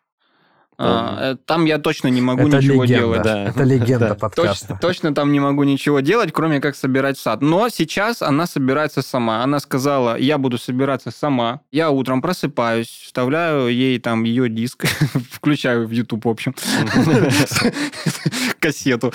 А, 0.85 1.33
э, 1.33 1.37
там 1.45 1.65
я 1.65 1.79
точно 1.79 2.09
не 2.09 2.21
могу 2.21 2.47
это 2.47 2.57
ничего 2.57 2.83
легенда. 2.83 2.99
делать. 2.99 3.23
Да. 3.23 3.43
Это 3.45 3.63
легенда 3.63 3.99
да. 4.09 4.15
подкаста. 4.15 4.67
Точно, 4.67 4.79
точно 4.79 5.15
там 5.15 5.31
не 5.31 5.39
могу 5.39 5.63
ничего 5.63 6.01
делать, 6.01 6.31
кроме 6.31 6.59
как 6.59 6.75
собирать 6.75 7.17
сад. 7.17 7.41
Но 7.41 7.69
сейчас 7.69 8.21
она 8.21 8.47
собирается 8.47 9.01
сама. 9.01 9.43
Она 9.43 9.59
сказала, 9.59 10.17
я 10.17 10.37
буду 10.37 10.57
собираться 10.57 11.11
сама. 11.11 11.61
Я 11.71 11.89
утром 11.89 12.21
просыпаюсь, 12.21 12.87
вставляю 12.87 13.67
ей 13.67 13.99
там 13.99 14.23
ее 14.23 14.49
диск, 14.49 14.85
включаю 15.31 15.87
в 15.87 15.91
YouTube, 15.91 16.25
в 16.25 16.29
общем, 16.29 16.53
кассету. 18.59 19.11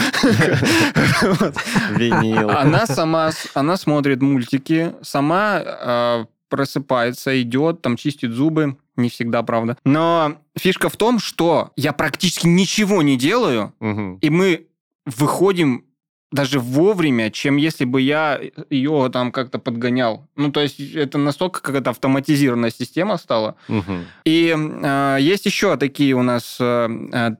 Винил. 1.91 2.51
Она 2.51 2.87
сама, 2.87 3.31
она 3.55 3.77
смотрит 3.77 4.23
мультики, 4.23 4.95
сама 5.03 5.63
а, 5.65 6.25
просыпается, 6.49 7.41
идет, 7.41 7.83
там 7.83 7.97
чистит 7.97 8.33
зубы, 8.33 8.77
не 8.99 9.09
всегда, 9.09 9.43
правда. 9.43 9.77
Но 9.85 10.39
фишка 10.57 10.89
в 10.89 10.97
том, 10.97 11.19
что 11.19 11.73
я 11.77 11.93
практически 11.93 12.47
ничего 12.47 13.03
не 13.03 13.17
делаю, 13.17 13.73
угу. 13.81 14.19
и 14.21 14.31
мы 14.31 14.67
выходим 15.07 15.85
даже 16.31 16.61
вовремя, 16.61 17.31
чем 17.31 17.57
если 17.57 17.85
бы 17.85 18.01
я 18.03 18.41
ее 18.71 19.09
там 19.13 19.33
как-то 19.33 19.59
подгонял. 19.59 20.29
Ну, 20.37 20.53
то 20.53 20.61
есть 20.61 20.79
это 20.79 21.17
настолько 21.17 21.63
какая-то 21.63 21.91
автоматизированная 21.91 22.71
система 22.71 23.17
стала. 23.17 23.57
Угу. 23.69 23.93
И 24.25 24.55
э, 24.55 25.17
есть 25.21 25.47
еще 25.47 25.77
такие 25.77 26.15
у 26.15 26.23
нас 26.23 26.59
э, 26.61 26.89
э 27.13 27.31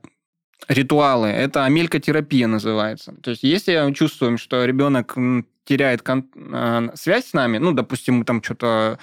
ритуалы. 0.67 1.27
Это 1.29 1.65
амелькотерапия 1.65 2.45
называется. 2.45 3.15
То 3.23 3.31
есть 3.31 3.43
если 3.43 3.91
чувствуем, 3.93 4.37
что 4.37 4.65
ребенок 4.65 5.15
теряет 5.63 6.01
кон- 6.01 6.29
э, 6.35 6.89
связь 6.95 7.27
с 7.27 7.33
нами, 7.33 7.57
ну, 7.59 7.71
допустим, 7.71 8.15
мы 8.15 8.25
там 8.25 8.43
что-то 8.43 8.99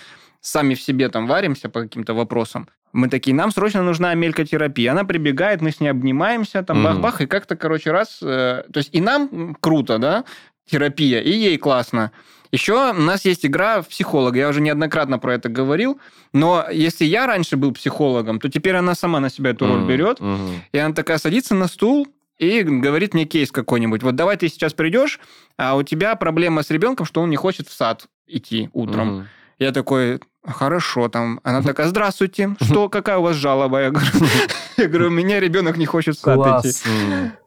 сами 0.46 0.74
в 0.74 0.80
себе 0.80 1.08
там 1.08 1.26
варимся 1.26 1.68
по 1.68 1.82
каким-то 1.82 2.14
вопросам, 2.14 2.68
мы 2.92 3.08
такие, 3.08 3.34
нам 3.34 3.50
срочно 3.50 3.82
нужна 3.82 4.10
амелькотерапия. 4.10 4.92
Она 4.92 5.04
прибегает, 5.04 5.60
мы 5.60 5.70
с 5.70 5.80
ней 5.80 5.88
обнимаемся, 5.88 6.62
там 6.62 6.82
бах-бах, 6.82 7.20
и 7.20 7.26
как-то, 7.26 7.56
короче, 7.56 7.90
раз... 7.90 8.20
Э, 8.22 8.62
то 8.72 8.78
есть 8.78 8.88
и 8.92 9.00
нам 9.00 9.54
круто, 9.60 9.98
да, 9.98 10.24
терапия, 10.70 11.20
и 11.20 11.30
ей 11.30 11.58
классно. 11.58 12.12
Еще 12.52 12.92
у 12.92 12.94
нас 12.94 13.24
есть 13.24 13.44
игра 13.44 13.82
в 13.82 13.88
психолога. 13.88 14.38
Я 14.38 14.48
уже 14.48 14.60
неоднократно 14.60 15.18
про 15.18 15.34
это 15.34 15.48
говорил. 15.48 16.00
Но 16.32 16.64
если 16.72 17.04
я 17.04 17.26
раньше 17.26 17.56
был 17.56 17.72
психологом, 17.72 18.38
то 18.38 18.48
теперь 18.48 18.76
она 18.76 18.94
сама 18.94 19.20
на 19.20 19.30
себя 19.30 19.50
эту 19.50 19.66
роль 19.66 19.84
берет. 19.84 20.20
Mm-hmm. 20.20 20.54
И 20.72 20.78
она 20.78 20.94
такая 20.94 21.18
садится 21.18 21.54
на 21.54 21.66
стул, 21.66 22.06
и 22.38 22.62
говорит 22.62 23.14
мне 23.14 23.24
кейс 23.24 23.50
какой-нибудь. 23.50 24.02
Вот 24.02 24.14
давай 24.14 24.36
ты 24.36 24.48
сейчас 24.48 24.74
придешь, 24.74 25.20
а 25.56 25.74
у 25.74 25.82
тебя 25.82 26.14
проблема 26.16 26.62
с 26.62 26.70
ребенком, 26.70 27.04
что 27.04 27.20
он 27.20 27.30
не 27.30 27.36
хочет 27.36 27.68
в 27.68 27.72
сад 27.72 28.06
идти 28.26 28.70
утром. 28.72 29.18
Угу. 29.18 29.26
Я 29.58 29.72
такой, 29.72 30.20
хорошо, 30.44 31.08
там. 31.08 31.40
Она 31.42 31.62
такая, 31.62 31.88
здравствуйте, 31.88 32.56
что, 32.60 32.88
какая 32.88 33.18
у 33.18 33.22
вас 33.22 33.36
жалоба? 33.36 33.82
Я 33.82 33.90
говорю, 33.90 34.08
я 34.76 34.86
говорю 34.86 35.06
у 35.08 35.10
меня 35.10 35.40
ребенок 35.40 35.76
не 35.76 35.86
хочет 35.86 36.16
в 36.16 36.20
сад 36.20 36.36
Класс. 36.36 36.66
идти. 36.66 36.88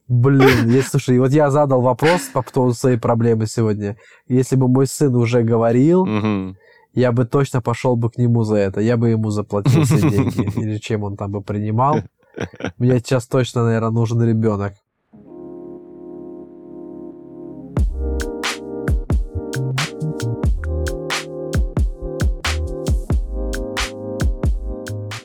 Блин, 0.07 0.69
если, 0.69 0.89
слушай, 0.89 1.19
вот 1.19 1.31
я 1.31 1.51
задал 1.51 1.81
вопрос 1.81 2.21
по 2.33 2.41
поводу 2.41 2.73
своей 2.73 2.97
проблемы 2.97 3.45
сегодня. 3.45 3.95
Если 4.27 4.55
бы 4.55 4.67
мой 4.67 4.87
сын 4.87 5.15
уже 5.15 5.43
говорил, 5.43 6.07
я 6.93 7.11
бы 7.11 7.25
точно 7.25 7.61
пошел 7.61 7.95
бы 7.95 8.09
к 8.09 8.17
нему 8.17 8.43
за 8.43 8.55
это. 8.55 8.81
Я 8.81 8.97
бы 8.97 9.09
ему 9.09 9.29
заплатил 9.29 9.83
все 9.83 9.99
деньги. 10.09 10.59
Или 10.59 10.77
чем 10.77 11.03
он 11.03 11.15
там 11.15 11.31
бы 11.31 11.41
принимал. 11.41 12.01
Мне 12.79 12.97
сейчас 12.97 13.27
точно, 13.27 13.65
наверное, 13.65 13.91
нужен 13.91 14.21
ребенок. 14.23 14.73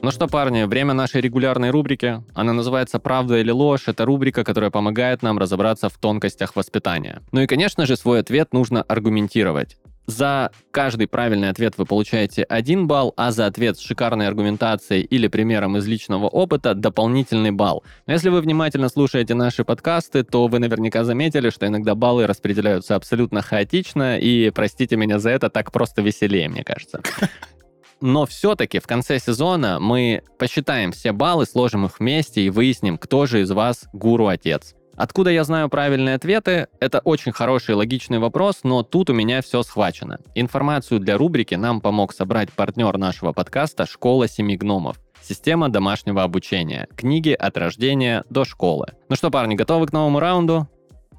Ну 0.04 0.10
что, 0.10 0.28
парни, 0.28 0.64
время 0.64 0.92
нашей 0.92 1.22
регулярной 1.22 1.70
рубрики. 1.70 2.22
Она 2.34 2.52
называется 2.52 2.98
«Правда 2.98 3.38
или 3.38 3.50
ложь». 3.50 3.84
Это 3.88 4.04
рубрика, 4.04 4.44
которая 4.44 4.70
помогает 4.70 5.22
нам 5.22 5.38
разобраться 5.38 5.88
в 5.88 5.96
тонкостях 5.96 6.56
воспитания. 6.56 7.22
Ну 7.32 7.40
и, 7.40 7.46
конечно 7.46 7.86
же, 7.86 7.96
свой 7.96 8.20
ответ 8.20 8.52
нужно 8.52 8.82
аргументировать. 8.82 9.78
За 10.06 10.50
каждый 10.72 11.06
правильный 11.06 11.48
ответ 11.48 11.78
вы 11.78 11.86
получаете 11.86 12.42
1 12.42 12.86
балл, 12.86 13.14
а 13.16 13.32
за 13.32 13.46
ответ 13.46 13.78
с 13.78 13.80
шикарной 13.80 14.28
аргументацией 14.28 15.04
или 15.04 15.26
примером 15.28 15.78
из 15.78 15.86
личного 15.86 16.26
опыта 16.26 16.74
дополнительный 16.74 17.52
балл. 17.52 17.82
Но 18.06 18.12
если 18.12 18.28
вы 18.28 18.42
внимательно 18.42 18.90
слушаете 18.90 19.32
наши 19.32 19.64
подкасты, 19.64 20.22
то 20.22 20.48
вы 20.48 20.58
наверняка 20.58 21.04
заметили, 21.04 21.48
что 21.48 21.66
иногда 21.66 21.94
баллы 21.94 22.26
распределяются 22.26 22.94
абсолютно 22.94 23.40
хаотично, 23.40 24.18
и, 24.18 24.50
простите 24.50 24.96
меня 24.96 25.18
за 25.18 25.30
это, 25.30 25.48
так 25.48 25.72
просто 25.72 26.02
веселее, 26.02 26.50
мне 26.50 26.62
кажется. 26.62 27.00
Но 28.06 28.26
все-таки 28.26 28.80
в 28.80 28.86
конце 28.86 29.18
сезона 29.18 29.78
мы 29.80 30.22
посчитаем 30.38 30.92
все 30.92 31.12
баллы, 31.12 31.46
сложим 31.46 31.86
их 31.86 31.98
вместе 31.98 32.42
и 32.42 32.50
выясним, 32.50 32.98
кто 32.98 33.24
же 33.24 33.40
из 33.40 33.50
вас 33.50 33.88
гуру-отец. 33.94 34.74
Откуда 34.94 35.30
я 35.30 35.42
знаю 35.42 35.70
правильные 35.70 36.16
ответы? 36.16 36.68
Это 36.80 36.98
очень 36.98 37.32
хороший 37.32 37.74
логичный 37.74 38.18
вопрос, 38.18 38.60
но 38.62 38.82
тут 38.82 39.08
у 39.08 39.14
меня 39.14 39.40
все 39.40 39.62
схвачено. 39.62 40.18
Информацию 40.34 41.00
для 41.00 41.16
рубрики 41.16 41.54
нам 41.54 41.80
помог 41.80 42.12
собрать 42.12 42.52
партнер 42.52 42.98
нашего 42.98 43.32
подкаста 43.32 43.86
«Школа 43.86 44.28
семи 44.28 44.58
гномов». 44.58 45.00
Система 45.22 45.70
домашнего 45.70 46.24
обучения. 46.24 46.86
Книги 46.94 47.30
от 47.30 47.56
рождения 47.56 48.22
до 48.28 48.44
школы. 48.44 48.88
Ну 49.08 49.16
что, 49.16 49.30
парни, 49.30 49.54
готовы 49.54 49.86
к 49.86 49.94
новому 49.94 50.20
раунду? 50.20 50.68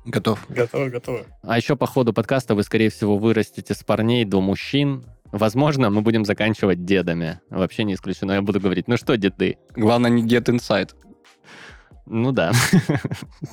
Готов. 0.05 0.45
Готовы, 0.49 0.91
готовы. 0.91 1.25
А 1.41 1.57
еще 1.57 1.75
по 1.75 1.87
ходу 1.87 2.13
подкаста 2.13 2.53
вы, 2.53 2.61
скорее 2.61 2.91
всего, 2.91 3.17
вырастете 3.17 3.73
с 3.73 3.83
парней 3.83 4.23
до 4.23 4.39
мужчин. 4.39 5.03
Возможно, 5.35 5.89
мы 5.89 6.01
будем 6.01 6.23
заканчивать 6.23 6.85
дедами. 6.85 7.41
Вообще 7.49 7.83
не 7.83 7.95
исключено. 7.95 8.31
Я 8.31 8.41
буду 8.41 8.61
говорить, 8.61 8.87
ну 8.87 8.95
что, 8.95 9.17
деды? 9.17 9.57
Главное, 9.75 10.09
не 10.09 10.23
get 10.23 10.45
inside. 10.45 10.91
Ну 12.05 12.31
да. 12.31 12.53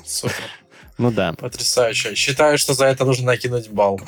Супер. 0.05 0.45
Ну 0.99 1.11
да. 1.11 1.33
Потрясающе. 1.33 2.15
Считаю, 2.15 2.57
что 2.57 2.75
за 2.75 2.87
это 2.87 3.05
нужно 3.05 3.27
накинуть 3.27 3.69
балл. 3.69 4.01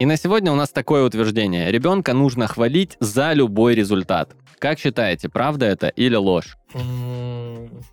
И 0.00 0.04
на 0.04 0.16
сегодня 0.16 0.50
у 0.50 0.56
нас 0.56 0.70
такое 0.70 1.04
утверждение. 1.04 1.70
Ребенка 1.70 2.12
нужно 2.12 2.48
хвалить 2.48 2.96
за 2.98 3.34
любой 3.34 3.76
результат. 3.76 4.34
Как 4.58 4.80
считаете, 4.80 5.28
правда 5.28 5.66
это 5.66 5.86
или 5.86 6.16
ложь? 6.16 6.56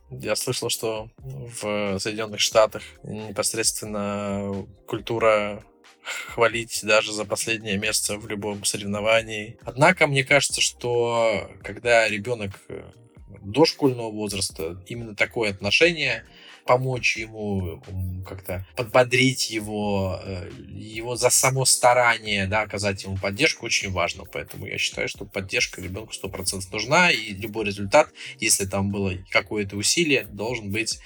Я 0.10 0.36
слышал, 0.36 0.72
что 0.72 1.10
в 1.18 2.00
Соединенных 2.00 2.40
Штатах 2.40 2.82
непосредственно 3.04 4.66
культура 4.88 5.64
хвалить 6.06 6.80
даже 6.84 7.12
за 7.12 7.26
последнее 7.26 7.78
место 7.78 8.18
в 8.18 8.28
любом 8.28 8.64
соревновании. 8.64 9.58
Однако 9.64 10.08
мне 10.08 10.24
кажется, 10.24 10.62
что 10.62 11.50
когда 11.64 12.08
ребенок 12.08 12.52
э, 12.70 12.84
дошкольного 13.42 14.12
возраста, 14.12 14.84
именно 14.88 15.16
такое 15.16 15.52
отношение, 15.52 16.26
помочь 16.66 17.16
ему 17.18 17.82
как-то 18.28 18.66
подбодрить 18.76 19.50
его, 19.50 20.20
э, 20.24 20.50
его 20.70 21.16
за 21.16 21.30
само 21.30 21.64
старание, 21.66 22.48
да, 22.48 22.62
оказать 22.62 23.04
ему 23.04 23.18
поддержку 23.18 23.66
очень 23.66 23.92
важно. 23.92 24.26
Поэтому 24.26 24.66
я 24.66 24.78
считаю, 24.78 25.08
что 25.08 25.26
поддержка 25.26 25.82
ребенку 25.82 26.14
100% 26.14 26.64
нужна, 26.72 27.12
и 27.12 27.34
любой 27.34 27.66
результат, 27.66 28.10
если 28.40 28.66
там 28.66 28.92
было 28.92 29.14
какое-то 29.30 29.78
усилие, 29.78 30.24
должен 30.24 30.72
быть 30.72 31.00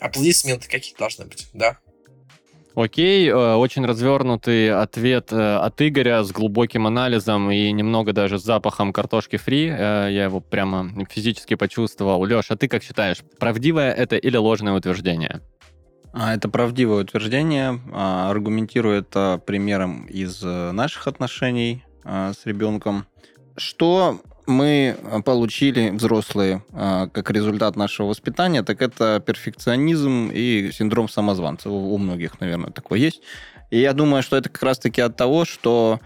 аплодисменты 0.00 0.68
какие 0.68 0.96
должны 0.96 1.26
быть, 1.26 1.48
да. 1.52 1.78
Окей, 2.74 3.28
э, 3.28 3.54
очень 3.54 3.86
развернутый 3.86 4.70
ответ 4.70 5.32
э, 5.32 5.56
от 5.56 5.80
Игоря 5.80 6.24
с 6.24 6.32
глубоким 6.32 6.88
анализом 6.88 7.50
и 7.52 7.70
немного 7.70 8.12
даже 8.12 8.38
с 8.40 8.42
запахом 8.42 8.92
картошки 8.92 9.36
фри. 9.36 9.68
Э, 9.68 10.08
я 10.10 10.24
его 10.24 10.40
прямо 10.40 10.90
физически 11.08 11.54
почувствовал. 11.54 12.20
Леш, 12.22 12.50
а 12.50 12.56
ты 12.56 12.66
как 12.66 12.82
считаешь, 12.82 13.18
правдивое 13.38 13.92
это 13.92 14.16
или 14.16 14.36
ложное 14.36 14.72
утверждение? 14.72 15.40
А, 16.12 16.34
это 16.34 16.48
правдивое 16.48 17.02
утверждение. 17.04 17.80
А, 17.92 18.28
аргументирую 18.30 18.98
это 18.98 19.40
примером 19.46 20.06
из 20.06 20.42
наших 20.42 21.06
отношений 21.06 21.84
с 22.04 22.44
ребенком. 22.44 23.06
Что 23.56 24.20
мы 24.46 24.96
получили, 25.24 25.90
взрослые, 25.90 26.62
а, 26.72 27.08
как 27.08 27.30
результат 27.30 27.76
нашего 27.76 28.08
воспитания, 28.08 28.62
так 28.62 28.82
это 28.82 29.22
перфекционизм 29.24 30.30
и 30.32 30.70
синдром 30.72 31.08
самозванца. 31.08 31.70
У 31.70 31.96
многих, 31.98 32.40
наверное, 32.40 32.70
такое 32.70 32.98
есть. 32.98 33.20
И 33.70 33.80
я 33.80 33.92
думаю, 33.92 34.22
что 34.22 34.36
это 34.36 34.48
как 34.48 34.62
раз-таки 34.62 35.00
от 35.00 35.16
того, 35.16 35.44
что 35.44 36.00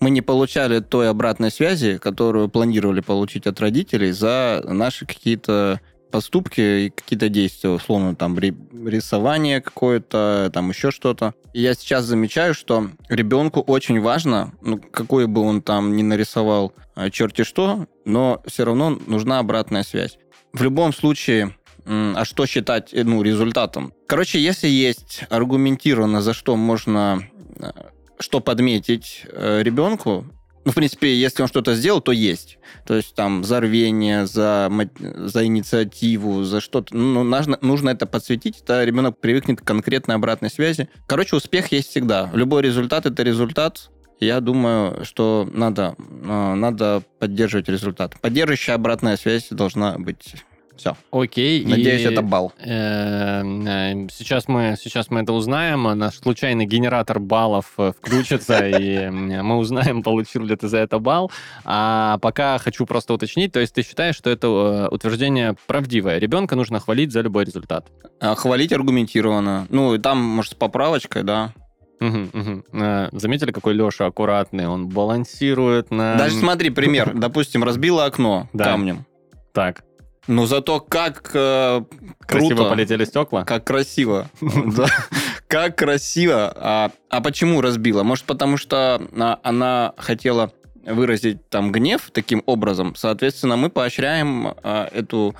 мы 0.00 0.10
не 0.10 0.22
получали 0.22 0.80
той 0.80 1.10
обратной 1.10 1.50
связи, 1.50 1.98
которую 1.98 2.48
планировали 2.48 3.00
получить 3.00 3.46
от 3.46 3.60
родителей 3.60 4.12
за 4.12 4.64
наши 4.66 5.04
какие-то 5.04 5.80
поступки 6.10 6.60
и 6.60 6.90
какие-то 6.90 7.28
действия, 7.28 7.70
условно, 7.70 8.14
там, 8.14 8.38
рисование 8.38 9.60
какое-то, 9.60 10.50
там, 10.52 10.70
еще 10.70 10.90
что-то. 10.90 11.34
И 11.52 11.62
я 11.62 11.74
сейчас 11.74 12.04
замечаю, 12.04 12.54
что 12.54 12.90
ребенку 13.08 13.60
очень 13.60 14.00
важно, 14.00 14.52
ну, 14.60 14.78
какой 14.78 15.26
бы 15.26 15.40
он 15.42 15.62
там 15.62 15.96
ни 15.96 16.02
нарисовал 16.02 16.72
а, 16.94 17.10
черти 17.10 17.44
что, 17.44 17.86
но 18.04 18.42
все 18.46 18.64
равно 18.64 18.90
нужна 19.06 19.38
обратная 19.38 19.82
связь. 19.82 20.18
В 20.52 20.62
любом 20.62 20.92
случае, 20.92 21.54
а 21.86 22.24
что 22.24 22.46
считать 22.46 22.92
э, 22.92 23.04
ну, 23.04 23.22
результатом? 23.22 23.92
Короче, 24.06 24.38
если 24.40 24.68
есть 24.68 25.24
аргументированно, 25.30 26.22
за 26.22 26.34
что 26.34 26.56
можно 26.56 27.22
э, 27.58 27.70
что 28.18 28.40
подметить 28.40 29.22
э, 29.26 29.62
ребенку, 29.62 30.26
ну, 30.64 30.72
в 30.72 30.74
принципе, 30.74 31.14
если 31.14 31.42
он 31.42 31.48
что-то 31.48 31.74
сделал, 31.74 32.00
то 32.00 32.12
есть. 32.12 32.58
То 32.86 32.94
есть 32.94 33.14
там 33.14 33.44
за 33.44 33.60
рвение, 33.60 34.26
за, 34.26 34.70
за 34.98 35.46
инициативу, 35.46 36.44
за 36.44 36.60
что-то. 36.60 36.94
Ну, 36.94 37.22
нужно, 37.22 37.58
нужно 37.62 37.90
это 37.90 38.06
подсветить, 38.06 38.60
это 38.62 38.84
ребенок 38.84 39.18
привыкнет 39.18 39.60
к 39.60 39.64
конкретной 39.64 40.16
обратной 40.16 40.50
связи. 40.50 40.88
Короче, 41.06 41.36
успех 41.36 41.72
есть 41.72 41.88
всегда. 41.88 42.30
Любой 42.34 42.62
результат– 42.62 43.06
это 43.06 43.22
результат. 43.22 43.90
Я 44.20 44.40
думаю, 44.40 45.04
что 45.06 45.48
надо, 45.50 45.94
а, 46.26 46.54
надо 46.54 47.02
поддерживать 47.18 47.68
результат. 47.70 48.20
Поддерживающая 48.20 48.74
обратная 48.74 49.16
связь 49.16 49.48
должна 49.50 49.98
быть 49.98 50.34
все. 50.80 50.96
Окей. 51.12 51.64
Надеюсь, 51.64 52.02
и, 52.02 52.04
это 52.04 52.22
балл. 52.22 52.52
Э, 52.58 53.42
э, 53.42 54.08
сейчас, 54.10 54.48
мы, 54.48 54.76
сейчас 54.80 55.10
мы 55.10 55.20
это 55.20 55.32
узнаем. 55.32 55.82
Наш 55.98 56.16
случайный 56.16 56.64
генератор 56.64 57.20
баллов 57.20 57.66
э, 57.78 57.92
включится, 57.96 58.66
и 58.78 59.10
мы 59.10 59.58
узнаем, 59.58 60.02
получил 60.02 60.44
ли 60.44 60.56
ты 60.56 60.68
за 60.68 60.78
это 60.78 60.98
балл. 60.98 61.30
А 61.64 62.18
пока 62.18 62.58
хочу 62.58 62.86
просто 62.86 63.14
уточнить. 63.14 63.52
То 63.52 63.60
есть 63.60 63.74
ты 63.74 63.82
считаешь, 63.82 64.16
что 64.16 64.30
это 64.30 64.88
утверждение 64.90 65.54
правдивое? 65.66 66.18
Ребенка 66.18 66.56
нужно 66.56 66.80
хвалить 66.80 67.12
за 67.12 67.20
любой 67.20 67.44
результат? 67.44 67.86
А, 68.18 68.34
хвалить 68.34 68.72
аргументированно. 68.72 69.66
Ну, 69.68 69.98
там, 69.98 70.18
может, 70.18 70.52
с 70.52 70.54
поправочкой, 70.54 71.22
да. 71.22 71.52
Угу, 72.00 72.18
угу. 72.32 72.64
Заметили, 73.12 73.52
какой 73.52 73.74
Леша 73.74 74.06
аккуратный? 74.06 74.66
Он 74.66 74.88
балансирует 74.88 75.90
на... 75.90 76.16
Даже 76.16 76.36
смотри, 76.36 76.70
пример. 76.70 77.12
Допустим, 77.14 77.62
разбило 77.62 78.06
окно 78.06 78.48
камнем. 78.56 79.04
Так. 79.52 79.84
Но 80.26 80.46
зато 80.46 80.80
как 80.80 81.30
э, 81.34 81.82
красиво 82.26 82.56
круто, 82.56 82.70
полетели 82.70 83.04
стекла. 83.04 83.44
Как 83.44 83.64
красиво. 83.64 84.28
Как 85.48 85.76
красиво. 85.76 86.52
А, 86.54 86.90
а 87.08 87.20
почему 87.20 87.60
разбила? 87.60 88.04
Может, 88.04 88.24
потому 88.24 88.56
что 88.56 89.02
а, 89.18 89.40
она 89.42 89.94
хотела 89.96 90.52
выразить 90.86 91.48
там 91.48 91.72
гнев 91.72 92.10
таким 92.12 92.44
образом. 92.46 92.94
Соответственно, 92.94 93.56
мы 93.56 93.68
поощряем 93.68 94.54
а, 94.62 94.88
эту 94.92 95.34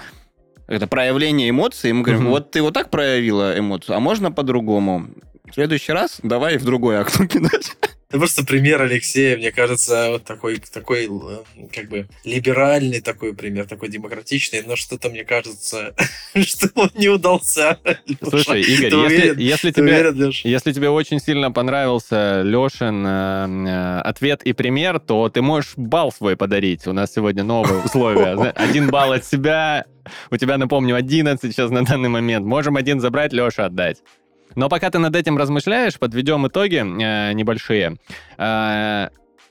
это 0.67 0.87
проявление 0.87 1.51
эмоций. 1.51 1.93
Мы 1.93 2.03
говорим, 2.03 2.27
вот 2.27 2.53
ты 2.53 2.63
вот 2.63 2.75
так 2.75 2.91
проявила 2.91 3.59
эмоцию, 3.59 3.97
а 3.97 4.01
можно 4.01 4.31
по-другому. 4.31 5.09
В 5.51 5.55
следующий 5.55 5.93
раз 5.93 6.21
давай 6.23 6.59
в 6.59 6.65
другое 6.65 7.01
окно 7.01 7.27
кидать. 7.29 7.77
Это 8.11 8.19
просто 8.19 8.45
пример 8.45 8.83
Алексея, 8.83 9.37
мне 9.37 9.53
кажется, 9.53 10.09
вот 10.11 10.25
такой, 10.25 10.61
такой 10.73 11.07
э, 11.07 11.67
как 11.73 11.89
бы 11.89 12.09
либеральный 12.25 13.01
такой 13.01 13.35
пример, 13.35 13.67
такой 13.67 13.89
демократичный, 13.89 14.65
но 14.67 14.75
что-то 14.75 15.11
мне 15.11 15.23
кажется, 15.23 15.95
что 16.35 16.71
он 16.75 16.91
не 16.97 17.09
удался. 17.09 17.79
Слушай, 18.29 18.63
Игорь, 18.63 19.13
если, 19.13 19.41
если, 19.41 19.71
тебе, 19.71 19.85
уверен, 19.85 20.33
если 20.43 20.73
тебе 20.73 20.89
очень 20.89 21.21
сильно 21.21 21.53
понравился 21.53 22.43
Лешин 22.43 23.07
э, 23.07 23.69
э, 23.69 24.01
ответ 24.01 24.43
и 24.43 24.53
пример, 24.55 24.99
то 24.99 25.29
ты 25.29 25.41
можешь 25.41 25.75
балл 25.77 26.11
свой 26.11 26.37
подарить. 26.37 26.89
У 26.89 26.93
нас 26.93 27.13
сегодня 27.15 27.45
новые 27.45 27.81
условия. 27.85 28.51
Один 28.51 28.91
балл 28.91 29.13
от 29.13 29.25
себя, 29.25 29.85
у 30.33 30.37
тебя, 30.37 30.59
напомню, 30.59 30.97
11 30.97 31.53
сейчас 31.53 31.71
на 31.71 31.85
данный 31.85 32.09
момент. 32.09 32.45
Можем 32.45 32.77
один 32.77 33.01
забрать, 33.01 33.33
Леша 33.33 33.67
отдать. 33.67 33.99
Но 34.55 34.69
пока 34.69 34.91
ты 34.91 34.99
над 34.99 35.15
этим 35.17 35.39
размышляешь, 35.39 35.99
подведем 35.99 36.47
итоги 36.47 36.77
э, 36.77 37.33
небольшие. 37.33 37.99
Э, 38.39 39.09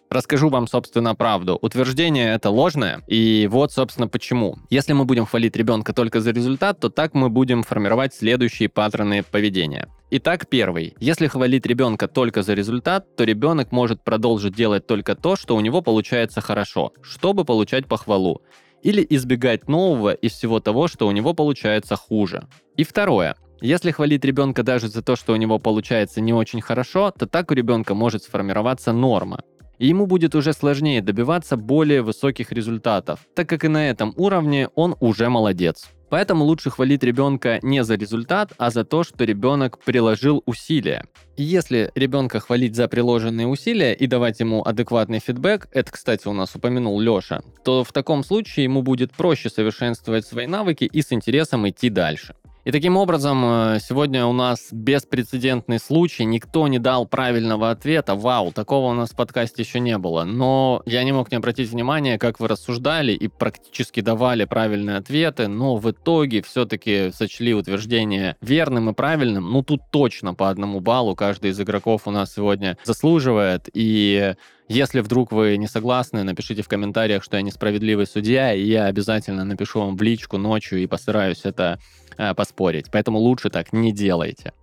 расскажу 0.09 0.49
вам, 0.49 0.67
собственно, 0.67 1.15
правду. 1.15 1.57
Утверждение 1.61 2.33
это 2.33 2.49
ложное, 2.49 3.01
и 3.07 3.47
вот, 3.49 3.71
собственно, 3.71 4.07
почему. 4.07 4.57
Если 4.69 4.93
мы 4.93 5.05
будем 5.05 5.25
хвалить 5.25 5.55
ребенка 5.55 5.93
только 5.93 6.19
за 6.21 6.31
результат, 6.31 6.79
то 6.79 6.89
так 6.89 7.13
мы 7.13 7.29
будем 7.29 7.63
формировать 7.63 8.13
следующие 8.13 8.69
паттерны 8.69 9.23
поведения. 9.23 9.87
Итак, 10.11 10.47
первый. 10.49 10.95
Если 10.99 11.27
хвалить 11.27 11.67
ребенка 11.67 12.07
только 12.07 12.41
за 12.41 12.55
результат, 12.55 13.15
то 13.15 13.23
ребенок 13.23 13.71
может 13.71 14.03
продолжить 14.03 14.55
делать 14.55 14.87
только 14.87 15.15
то, 15.15 15.35
что 15.35 15.55
у 15.55 15.59
него 15.59 15.81
получается 15.81 16.41
хорошо, 16.41 16.93
чтобы 17.01 17.45
получать 17.45 17.85
похвалу. 17.85 18.41
Или 18.81 19.05
избегать 19.09 19.67
нового 19.67 20.13
из 20.13 20.31
всего 20.31 20.59
того, 20.59 20.87
что 20.87 21.07
у 21.07 21.11
него 21.11 21.33
получается 21.33 21.95
хуже. 21.95 22.47
И 22.75 22.83
второе. 22.83 23.35
Если 23.61 23.91
хвалить 23.91 24.23
ребенка 24.23 24.63
даже 24.63 24.87
за 24.87 25.01
то, 25.01 25.15
что 25.15 25.33
у 25.33 25.35
него 25.35 25.59
получается 25.59 26.21
не 26.21 26.33
очень 26.33 26.61
хорошо, 26.61 27.11
то 27.11 27.25
так 27.25 27.51
у 27.51 27.53
ребенка 27.53 27.93
может 27.93 28.23
сформироваться 28.23 28.93
норма. 28.93 29.41
И 29.79 29.87
ему 29.87 30.05
будет 30.05 30.35
уже 30.35 30.53
сложнее 30.53 31.01
добиваться 31.01 31.57
более 31.57 32.01
высоких 32.01 32.51
результатов, 32.51 33.19
так 33.35 33.49
как 33.49 33.65
и 33.65 33.67
на 33.67 33.89
этом 33.89 34.13
уровне 34.17 34.69
он 34.75 34.95
уже 34.99 35.29
молодец. 35.29 35.89
Поэтому 36.09 36.43
лучше 36.43 36.69
хвалить 36.69 37.03
ребенка 37.03 37.59
не 37.61 37.83
за 37.83 37.95
результат, 37.95 38.53
а 38.57 38.71
за 38.71 38.83
то, 38.83 39.03
что 39.03 39.23
ребенок 39.25 39.79
приложил 39.79 40.41
усилия. 40.45 41.05
И 41.37 41.43
если 41.43 41.91
ребенка 41.95 42.39
хвалить 42.39 42.75
за 42.75 42.87
приложенные 42.87 43.45
усилия 43.45 43.93
и 43.93 44.07
давать 44.07 44.39
ему 44.39 44.63
адекватный 44.63 45.19
фидбэк, 45.19 45.67
это, 45.71 45.91
кстати, 45.91 46.27
у 46.27 46.33
нас 46.33 46.55
упомянул 46.55 46.99
Леша, 46.99 47.41
то 47.63 47.83
в 47.83 47.93
таком 47.93 48.23
случае 48.23 48.63
ему 48.63 48.81
будет 48.81 49.11
проще 49.11 49.49
совершенствовать 49.49 50.25
свои 50.25 50.47
навыки 50.47 50.85
и 50.85 51.01
с 51.01 51.13
интересом 51.13 51.69
идти 51.69 51.89
дальше. 51.89 52.35
И 52.69 52.71
таким 52.71 52.97
образом, 52.97 53.43
э, 53.43 53.79
сегодня 53.81 54.27
у 54.27 54.31
нас 54.31 54.67
беспрецедентный 54.71 55.79
случай, 55.79 56.23
никто 56.23 56.67
не 56.67 56.77
дал 56.77 57.07
правильного 57.07 57.71
ответа. 57.71 58.13
Вау, 58.13 58.51
такого 58.51 58.91
у 58.91 58.93
нас 58.93 59.09
в 59.09 59.15
подкасте 59.15 59.63
еще 59.63 59.79
не 59.79 59.97
было. 59.97 60.23
Но 60.23 60.83
я 60.85 61.03
не 61.03 61.11
мог 61.11 61.31
не 61.31 61.37
обратить 61.37 61.71
внимания, 61.71 62.19
как 62.19 62.39
вы 62.39 62.47
рассуждали 62.47 63.11
и 63.11 63.27
практически 63.27 64.01
давали 64.01 64.45
правильные 64.45 64.97
ответы, 64.97 65.47
но 65.47 65.77
в 65.77 65.89
итоге 65.89 66.43
все-таки 66.43 67.09
сочли 67.11 67.55
утверждение 67.55 68.35
верным 68.39 68.91
и 68.91 68.93
правильным. 68.93 69.51
Ну, 69.51 69.63
тут 69.63 69.81
точно 69.89 70.35
по 70.35 70.51
одному 70.51 70.79
баллу 70.79 71.15
каждый 71.15 71.49
из 71.49 71.59
игроков 71.59 72.03
у 72.05 72.11
нас 72.11 72.35
сегодня 72.35 72.77
заслуживает. 72.83 73.67
И 73.73 74.35
если 74.69 75.01
вдруг 75.01 75.31
вы 75.31 75.57
не 75.57 75.67
согласны, 75.67 76.23
напишите 76.23 76.61
в 76.61 76.67
комментариях, 76.67 77.23
что 77.23 77.37
я 77.37 77.41
несправедливый 77.41 78.05
судья, 78.05 78.53
и 78.53 78.61
я 78.61 78.85
обязательно 78.85 79.43
напишу 79.43 79.79
вам 79.79 79.97
в 79.97 80.01
личку 80.01 80.37
ночью 80.37 80.79
и 80.79 80.87
постараюсь 80.87 81.41
это 81.43 81.79
э, 82.17 82.35
поспорить. 82.35 82.85
Поэтому 82.91 83.17
лучше 83.17 83.49
так 83.49 83.73
не 83.73 83.91
делайте. 83.91 84.53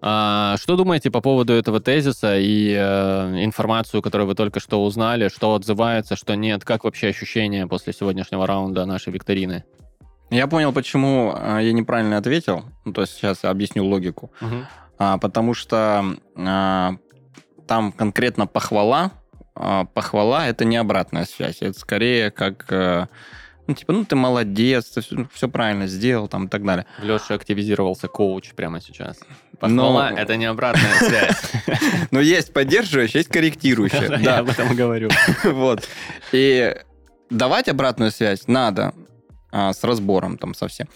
А, 0.00 0.56
что 0.58 0.76
думаете 0.76 1.10
по 1.10 1.20
поводу 1.20 1.52
этого 1.52 1.80
тезиса 1.80 2.38
и 2.38 2.72
э, 2.78 3.44
информацию, 3.44 4.02
которую 4.02 4.28
вы 4.28 4.36
только 4.36 4.60
что 4.60 4.84
узнали? 4.84 5.28
Что 5.28 5.54
отзывается, 5.54 6.14
что 6.14 6.36
нет? 6.36 6.64
Как 6.64 6.84
вообще 6.84 7.08
ощущения 7.08 7.66
после 7.66 7.92
сегодняшнего 7.92 8.46
раунда 8.46 8.84
нашей 8.86 9.12
викторины? 9.12 9.64
Я 10.30 10.46
понял, 10.46 10.72
почему 10.72 11.34
э, 11.36 11.58
я 11.62 11.72
неправильно 11.72 12.18
ответил. 12.18 12.66
Ну, 12.84 12.92
то 12.92 13.00
есть 13.00 13.14
сейчас 13.14 13.42
я 13.42 13.50
объясню 13.50 13.84
логику. 13.84 14.30
Угу. 14.40 14.56
А, 14.98 15.18
потому 15.18 15.54
что 15.54 16.04
а, 16.36 16.92
там 17.66 17.92
конкретно 17.92 18.46
похвала 18.46 19.12
похвала 19.94 20.46
это 20.48 20.64
не 20.64 20.76
обратная 20.76 21.24
связь, 21.24 21.58
это 21.60 21.78
скорее 21.78 22.30
как 22.30 22.66
э, 22.70 23.06
ну, 23.66 23.74
типа, 23.74 23.92
ну, 23.92 24.04
ты 24.04 24.14
молодец, 24.14 24.86
ты 24.86 25.00
все, 25.00 25.28
все 25.32 25.48
правильно 25.48 25.86
сделал, 25.86 26.28
там, 26.28 26.46
и 26.46 26.48
так 26.48 26.64
далее. 26.64 26.86
В 27.00 27.04
Леше 27.04 27.34
активизировался 27.34 28.06
коуч 28.06 28.52
прямо 28.54 28.80
сейчас. 28.80 29.18
Похвала 29.58 30.10
Но...— 30.10 30.16
это 30.18 30.36
не 30.36 30.44
обратная 30.44 30.94
связь. 30.98 31.36
Но 32.10 32.20
есть 32.20 32.52
поддерживающая, 32.52 33.20
есть 33.20 33.30
корректирующая. 33.30 34.18
Да, 34.18 34.38
об 34.38 34.50
этом 34.50 34.74
говорю. 34.76 35.10
Вот. 35.44 35.88
И 36.32 36.76
давать 37.30 37.68
обратную 37.68 38.12
связь 38.12 38.46
надо 38.46 38.94
а, 39.50 39.72
с 39.72 39.82
разбором 39.82 40.38
там 40.38 40.54
совсем. 40.54 40.86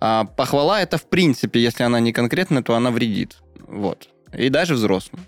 А 0.00 0.24
похвала— 0.24 0.80
это, 0.82 0.98
в 0.98 1.08
принципе, 1.08 1.60
если 1.60 1.84
она 1.84 2.00
не 2.00 2.12
конкретная, 2.12 2.62
то 2.62 2.74
она 2.74 2.90
вредит. 2.90 3.38
Вот. 3.66 4.08
И 4.36 4.48
даже 4.50 4.74
взрослым. 4.74 5.24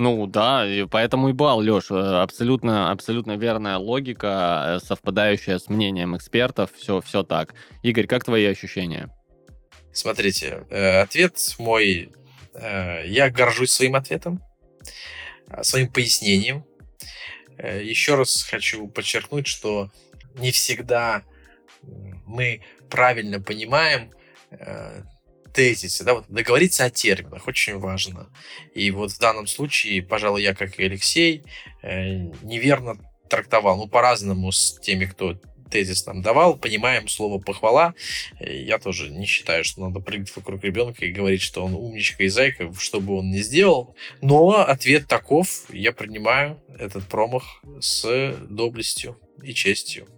Ну 0.00 0.26
да, 0.26 0.66
и 0.66 0.86
поэтому 0.86 1.28
и 1.28 1.34
бал, 1.34 1.60
Леш, 1.60 1.90
э, 1.90 1.94
абсолютно, 1.94 2.90
абсолютно 2.90 3.36
верная 3.36 3.76
логика, 3.76 4.78
э, 4.80 4.86
совпадающая 4.86 5.58
с 5.58 5.68
мнением 5.68 6.16
экспертов, 6.16 6.70
все, 6.74 7.02
все 7.02 7.22
так. 7.22 7.54
Игорь, 7.82 8.06
как 8.06 8.24
твои 8.24 8.46
ощущения? 8.46 9.14
Смотрите, 9.92 10.64
э, 10.70 11.02
ответ 11.02 11.36
мой, 11.58 12.12
я 12.54 13.28
горжусь 13.28 13.72
своим 13.72 13.94
ответом, 13.94 14.42
своим 15.60 15.88
пояснением. 15.88 16.64
Еще 17.58 18.14
раз 18.14 18.42
хочу 18.42 18.88
подчеркнуть, 18.88 19.46
что 19.46 19.90
не 20.36 20.50
всегда 20.50 21.24
мы 21.82 22.62
правильно 22.88 23.38
понимаем 23.38 24.10
э, 25.50 25.52
тезисы, 25.52 26.04
да, 26.04 26.14
вот 26.14 26.26
договориться 26.28 26.84
о 26.84 26.90
терминах 26.90 27.46
очень 27.46 27.78
важно. 27.78 28.30
И 28.74 28.90
вот 28.90 29.12
в 29.12 29.18
данном 29.18 29.46
случае, 29.46 30.02
пожалуй, 30.02 30.42
я, 30.42 30.54
как 30.54 30.78
и 30.78 30.84
Алексей, 30.84 31.44
э, 31.82 32.30
неверно 32.42 32.96
трактовал, 33.28 33.76
ну, 33.76 33.88
по-разному 33.88 34.50
с 34.52 34.78
теми, 34.80 35.04
кто 35.04 35.38
тезис 35.70 36.04
нам 36.06 36.20
давал, 36.20 36.56
понимаем 36.56 37.08
слово 37.08 37.40
похвала. 37.40 37.94
Я 38.40 38.78
тоже 38.78 39.08
не 39.10 39.24
считаю, 39.24 39.64
что 39.64 39.80
надо 39.80 40.00
прыгать 40.00 40.34
вокруг 40.34 40.62
ребенка 40.64 41.06
и 41.06 41.12
говорить, 41.12 41.42
что 41.42 41.64
он 41.64 41.74
умничка 41.74 42.24
и 42.24 42.28
зайка, 42.28 42.72
что 42.78 43.00
бы 43.00 43.18
он 43.18 43.30
ни 43.30 43.38
сделал. 43.38 43.94
Но 44.20 44.50
ответ 44.58 45.06
таков, 45.06 45.64
я 45.70 45.92
принимаю 45.92 46.60
этот 46.78 47.06
промах 47.06 47.62
с 47.80 48.34
доблестью 48.48 49.16
и 49.42 49.54
честью. 49.54 50.08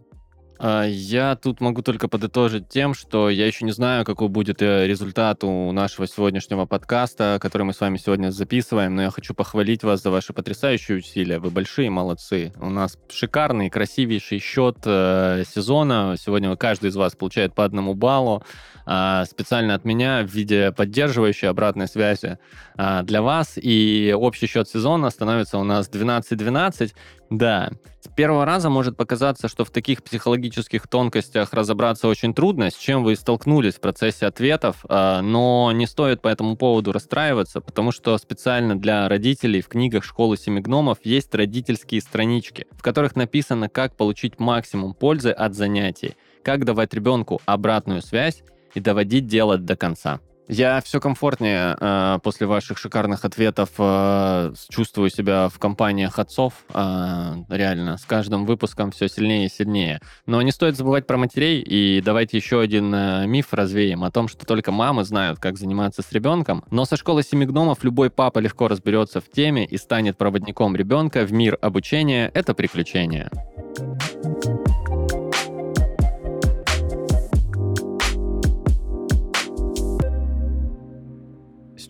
А, 0.59 0.85
я 0.85 1.37
тут 1.37 1.61
могу 1.61 1.83
только 1.83 2.09
подытожить 2.09 2.69
тем, 2.69 2.95
что 2.95 3.29
я 3.31 3.47
еще 3.47 3.65
не 3.65 3.73
знаю, 3.73 4.05
какой 4.05 4.29
будет 4.29 4.63
э, 4.63 4.87
результат 4.87 5.43
у 5.45 5.73
нашего 5.73 6.07
сегодняшнего 6.07 6.67
подкаста, 6.67 7.39
который 7.41 7.65
мы 7.65 7.73
с 7.73 7.81
вами 7.81 7.97
сегодня 7.97 8.31
записываем, 8.31 8.95
но 8.95 9.03
я 9.03 9.11
хочу 9.11 9.35
похвалить 9.35 9.83
вас 9.83 10.03
за 10.03 10.11
ваши 10.11 10.33
потрясающие 10.33 10.99
усилия. 10.99 11.39
Вы 11.39 11.51
большие 11.51 11.91
молодцы. 11.91 12.53
У 12.61 12.71
нас 12.71 12.99
шикарный, 13.11 13.71
красивейший 13.71 14.39
счет 14.39 14.79
э, 14.85 15.45
сезона. 15.53 16.17
Сегодня 16.19 16.55
каждый 16.57 16.91
из 16.91 16.97
вас 16.97 17.17
получает 17.17 17.55
по 17.55 17.65
одному 17.65 17.95
баллу. 17.95 18.43
А, 18.85 19.25
специально 19.27 19.75
от 19.75 19.85
меня 19.85 20.23
в 20.23 20.33
виде 20.33 20.73
поддерживающей 20.73 21.49
обратной 21.49 21.87
связи 21.87 22.39
а, 22.77 23.03
для 23.03 23.23
вас. 23.23 23.55
И 23.57 24.15
общий 24.17 24.47
счет 24.47 24.69
сезона 24.69 25.11
становится 25.11 25.59
у 25.59 25.65
нас 25.65 25.89
12-12. 25.89 26.93
Да, 27.33 27.71
с 28.03 28.09
первого 28.09 28.45
раза 28.45 28.69
может 28.69 28.95
показаться, 28.95 29.49
что 29.49 29.65
в 29.65 29.71
таких 29.71 30.03
психологических 30.03 30.87
тонкостях 30.87 31.55
разобраться 31.55 32.07
очень 32.07 32.35
трудно, 32.35 32.71
с 32.71 32.75
чем 32.75 33.03
вы 33.05 33.17
столкнулись 33.17 33.77
в 33.77 33.81
процессе 33.81 34.27
ответов, 34.27 34.85
а, 34.87 35.23
но 35.23 35.73
не 35.73 35.87
стоит 35.87 36.21
по 36.21 36.29
этому 36.29 36.57
поводу 36.59 36.93
расстраиваться, 36.93 37.63
потому 37.63 37.91
что 37.91 38.19
специально 38.19 38.79
для 38.79 39.09
родителей 39.09 39.63
в 39.63 39.69
книгах 39.69 40.05
«Школы 40.05 40.37
семи 40.37 40.61
гномов» 40.61 40.99
есть 41.05 41.35
родительские 41.35 42.03
странички, 42.03 42.67
в 42.73 42.83
которых 42.83 43.17
написано, 43.17 43.71
как 43.71 43.97
получить 43.97 44.39
максимум 44.39 44.93
пользы 44.93 45.31
от 45.31 45.55
занятий, 45.55 46.17
как 46.45 46.67
давать 46.67 46.93
ребенку 46.93 47.41
обратную 47.47 48.03
связь 48.03 48.43
и 48.75 48.81
доводить 48.81 49.27
дело 49.27 49.57
до 49.57 49.75
конца. 49.75 50.21
Я 50.49 50.81
все 50.81 51.01
комфортнее 51.01 51.77
э, 51.79 52.19
после 52.23 52.47
ваших 52.47 52.79
шикарных 52.79 53.25
ответов 53.25 53.71
э, 53.79 54.53
чувствую 54.69 55.09
себя 55.09 55.49
в 55.49 55.59
компаниях 55.59 56.19
отцов. 56.19 56.55
Э, 56.75 57.35
реально, 57.49 57.97
с 57.97 58.05
каждым 58.05 58.45
выпуском 58.45 58.91
все 58.91 59.09
сильнее 59.09 59.47
и 59.47 59.49
сильнее. 59.49 60.01
Но 60.27 60.43
не 60.43 60.51
стоит 60.51 60.77
забывать 60.77 61.07
про 61.07 61.17
матерей. 61.17 61.61
И 61.61 62.01
давайте 62.03 62.37
еще 62.37 62.61
один 62.61 62.93
э, 62.95 63.27
миф 63.27 63.53
развеем 63.53 64.05
о 64.05 64.11
том, 64.11 64.29
что 64.29 64.45
только 64.45 64.73
мамы 64.73 65.05
знают, 65.05 65.39
как 65.39 65.59
заниматься 65.59 66.03
с 66.03 66.13
ребенком. 66.13 66.65
Но 66.71 66.85
со 66.85 66.97
школы 66.97 67.23
семи 67.23 67.47
гномов 67.47 67.85
любой 67.85 68.11
папа 68.11 68.41
легко 68.41 68.69
разберется 68.69 69.21
в 69.21 69.31
теме 69.31 69.65
и 69.65 69.77
станет 69.79 70.19
проводником 70.19 70.77
ребенка 70.77 71.25
в 71.25 71.33
мир 71.33 71.57
обучения. 71.63 72.31
Это 72.35 72.53
приключение. 72.53 73.31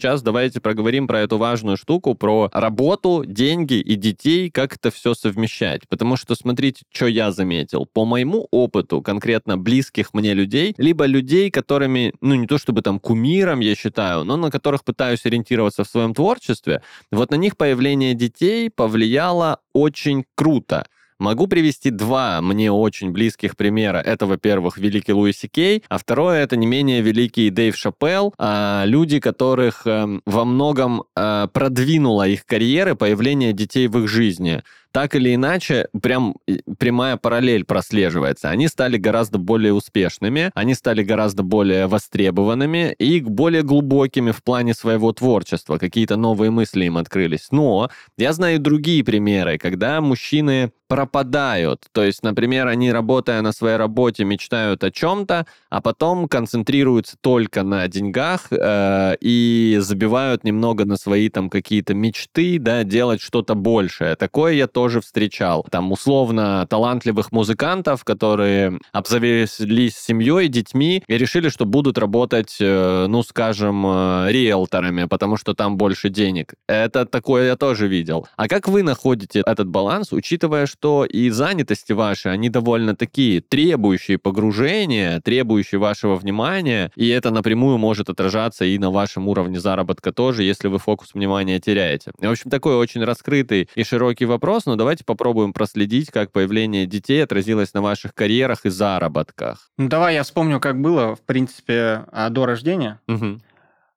Сейчас 0.02 0.20
давайте 0.20 0.60
проговорим 0.60 1.06
про 1.06 1.20
эту 1.20 1.38
важную 1.38 1.76
штуку, 1.76 2.16
про 2.16 2.50
работу, 2.52 3.22
деньги 3.24 3.74
и 3.74 3.94
детей, 3.94 4.50
как 4.50 4.74
это 4.74 4.90
все 4.90 5.14
совмещать. 5.14 5.82
Потому 5.88 6.16
что, 6.16 6.34
смотрите, 6.34 6.82
что 6.90 7.06
я 7.06 7.30
заметил. 7.30 7.86
По 7.86 8.04
моему 8.04 8.48
опыту, 8.50 9.00
конкретно 9.00 9.56
близких 9.56 10.12
мне 10.12 10.34
людей, 10.34 10.74
либо 10.76 11.06
людей, 11.06 11.52
которыми, 11.52 12.14
ну, 12.20 12.34
не 12.34 12.48
то 12.48 12.58
чтобы 12.58 12.82
там 12.82 12.98
кумиром 12.98 13.60
я 13.60 13.76
считаю, 13.76 14.24
но 14.24 14.36
на 14.36 14.50
которых 14.50 14.82
пытаюсь 14.82 15.24
ориентироваться 15.24 15.84
в 15.84 15.88
своем 15.88 16.14
творчестве, 16.14 16.82
вот 17.12 17.30
на 17.30 17.36
них 17.36 17.56
появление 17.56 18.14
детей 18.14 18.70
повлияло 18.70 19.60
очень 19.72 20.24
круто. 20.34 20.84
Могу 21.22 21.46
привести 21.46 21.90
два 21.90 22.40
мне 22.40 22.72
очень 22.72 23.12
близких 23.12 23.56
примера. 23.56 23.98
Это, 23.98 24.26
во-первых, 24.26 24.76
великий 24.76 25.12
Луиси 25.12 25.46
Кей, 25.46 25.84
а 25.88 25.98
второе 25.98 26.42
это 26.42 26.56
не 26.56 26.66
менее 26.66 27.00
великий 27.00 27.48
Дэйв 27.50 27.76
Шапелл, 27.76 28.34
а, 28.38 28.82
люди, 28.86 29.20
которых 29.20 29.86
э, 29.86 30.18
во 30.26 30.44
многом 30.44 31.04
э, 31.14 31.46
продвинуло 31.52 32.26
их 32.26 32.44
карьеры 32.44 32.96
появление 32.96 33.52
детей 33.52 33.86
в 33.86 34.00
их 34.00 34.08
жизни 34.08 34.64
так 34.92 35.14
или 35.14 35.34
иначе, 35.34 35.88
прям 36.02 36.36
прямая 36.78 37.16
параллель 37.16 37.64
прослеживается. 37.64 38.50
Они 38.50 38.68
стали 38.68 38.98
гораздо 38.98 39.38
более 39.38 39.72
успешными, 39.72 40.50
они 40.54 40.74
стали 40.74 41.02
гораздо 41.02 41.42
более 41.42 41.86
востребованными 41.86 42.94
и 42.98 43.20
более 43.20 43.62
глубокими 43.62 44.30
в 44.30 44.42
плане 44.42 44.74
своего 44.74 45.12
творчества. 45.12 45.78
Какие-то 45.78 46.16
новые 46.16 46.50
мысли 46.50 46.84
им 46.84 46.98
открылись. 46.98 47.48
Но 47.50 47.90
я 48.18 48.32
знаю 48.32 48.60
другие 48.60 49.02
примеры, 49.02 49.58
когда 49.58 50.00
мужчины 50.00 50.72
пропадают. 50.92 51.86
То 51.92 52.04
есть, 52.04 52.22
например, 52.22 52.66
они, 52.66 52.92
работая 52.92 53.40
на 53.40 53.52
своей 53.52 53.76
работе, 53.78 54.24
мечтают 54.24 54.84
о 54.84 54.90
чем-то, 54.90 55.46
а 55.70 55.80
потом 55.80 56.28
концентрируются 56.28 57.16
только 57.18 57.62
на 57.62 57.88
деньгах 57.88 58.48
э, 58.50 59.16
и 59.22 59.78
забивают 59.80 60.44
немного 60.44 60.84
на 60.84 60.98
свои 60.98 61.30
там 61.30 61.48
какие-то 61.48 61.94
мечты, 61.94 62.58
да, 62.58 62.84
делать 62.84 63.22
что-то 63.22 63.54
большее. 63.54 64.16
Такое 64.16 64.52
я 64.52 64.66
тоже 64.66 64.81
встречал. 65.00 65.64
Там 65.70 65.92
условно 65.92 66.66
талантливых 66.68 67.32
музыкантов, 67.32 68.04
которые 68.04 68.78
обзавелись 68.92 69.96
семьей, 69.96 70.48
детьми 70.48 71.02
и 71.06 71.18
решили, 71.18 71.48
что 71.48 71.64
будут 71.64 71.98
работать, 71.98 72.56
э, 72.60 73.06
ну, 73.08 73.22
скажем, 73.22 73.84
э, 73.86 74.26
риэлторами, 74.30 75.04
потому 75.04 75.36
что 75.36 75.54
там 75.54 75.76
больше 75.76 76.08
денег. 76.08 76.54
Это 76.68 77.06
такое 77.06 77.48
я 77.48 77.56
тоже 77.56 77.88
видел. 77.88 78.26
А 78.36 78.48
как 78.48 78.68
вы 78.68 78.82
находите 78.82 79.42
этот 79.44 79.68
баланс, 79.68 80.12
учитывая, 80.12 80.66
что 80.66 81.04
и 81.04 81.30
занятости 81.30 81.92
ваши, 81.92 82.28
они 82.28 82.48
довольно 82.48 82.96
такие, 82.96 83.40
требующие 83.40 84.18
погружения, 84.18 85.20
требующие 85.20 85.78
вашего 85.78 86.16
внимания, 86.16 86.90
и 86.96 87.08
это 87.08 87.30
напрямую 87.30 87.78
может 87.78 88.08
отражаться 88.08 88.64
и 88.64 88.78
на 88.78 88.90
вашем 88.90 89.28
уровне 89.28 89.60
заработка 89.60 90.12
тоже, 90.12 90.42
если 90.42 90.68
вы 90.68 90.78
фокус 90.78 91.14
внимания 91.14 91.60
теряете. 91.60 92.12
В 92.18 92.30
общем, 92.30 92.50
такой 92.50 92.76
очень 92.76 93.04
раскрытый 93.04 93.68
и 93.74 93.84
широкий 93.84 94.24
вопрос, 94.24 94.66
но 94.72 94.76
давайте 94.76 95.04
попробуем 95.04 95.52
проследить, 95.52 96.10
как 96.10 96.32
появление 96.32 96.86
детей 96.86 97.22
отразилось 97.22 97.74
на 97.74 97.82
ваших 97.82 98.14
карьерах 98.14 98.64
и 98.64 98.70
заработках. 98.70 99.70
Ну, 99.76 99.86
давай 99.86 100.14
я 100.14 100.22
вспомню, 100.22 100.60
как 100.60 100.80
было, 100.80 101.14
в 101.14 101.20
принципе, 101.20 102.04
а, 102.10 102.30
до 102.30 102.46
рождения. 102.46 103.00
Угу. 103.06 103.42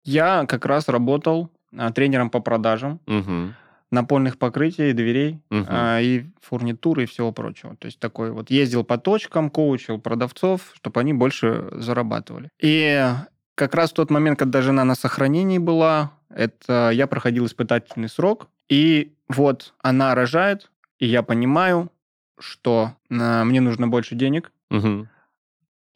Я 0.03 0.45
как 0.45 0.65
раз 0.65 0.89
работал 0.89 1.49
а, 1.73 1.93
тренером 1.93 2.29
по 2.29 2.41
продажам. 2.41 2.99
Угу 3.07 3.53
напольных 3.91 4.37
покрытий, 4.37 4.91
дверей 4.91 5.39
угу. 5.49 5.63
а, 5.69 6.01
и 6.01 6.25
фурнитуры 6.41 7.03
и 7.03 7.05
всего 7.05 7.31
прочего. 7.31 7.77
То 7.77 7.85
есть 7.85 7.99
такой 7.99 8.31
вот 8.31 8.49
ездил 8.49 8.83
по 8.83 8.97
точкам, 8.97 9.49
коучил 9.49 9.99
продавцов, 9.99 10.73
чтобы 10.73 10.99
они 10.99 11.13
больше 11.13 11.69
зарабатывали. 11.71 12.49
И 12.59 13.07
как 13.53 13.73
раз 13.75 13.91
в 13.91 13.93
тот 13.93 14.09
момент, 14.09 14.37
когда 14.37 14.61
жена 14.61 14.83
на 14.83 14.95
сохранении 14.95 15.59
была, 15.59 16.11
это 16.29 16.89
я 16.91 17.07
проходил 17.07 17.45
испытательный 17.45 18.09
срок, 18.09 18.49
и 18.69 19.11
вот 19.27 19.73
она 19.81 20.15
рожает, 20.15 20.71
и 20.99 21.05
я 21.05 21.23
понимаю, 21.23 21.91
что 22.39 22.95
а, 23.09 23.43
мне 23.43 23.61
нужно 23.61 23.87
больше 23.87 24.15
денег, 24.15 24.51
угу. 24.69 25.07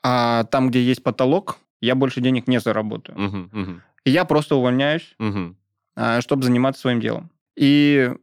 а 0.03 0.43
там, 0.45 0.69
где 0.69 0.81
есть 0.81 1.03
потолок, 1.03 1.57
я 1.81 1.95
больше 1.95 2.21
денег 2.21 2.47
не 2.47 2.59
заработаю. 2.59 3.17
Угу, 3.17 3.61
угу. 3.61 3.81
И 4.05 4.11
я 4.11 4.25
просто 4.25 4.55
увольняюсь, 4.55 5.15
угу. 5.19 5.55
а, 5.95 6.21
чтобы 6.21 6.43
заниматься 6.43 6.81
своим 6.81 6.99
делом. 6.99 7.29
И 7.55 8.13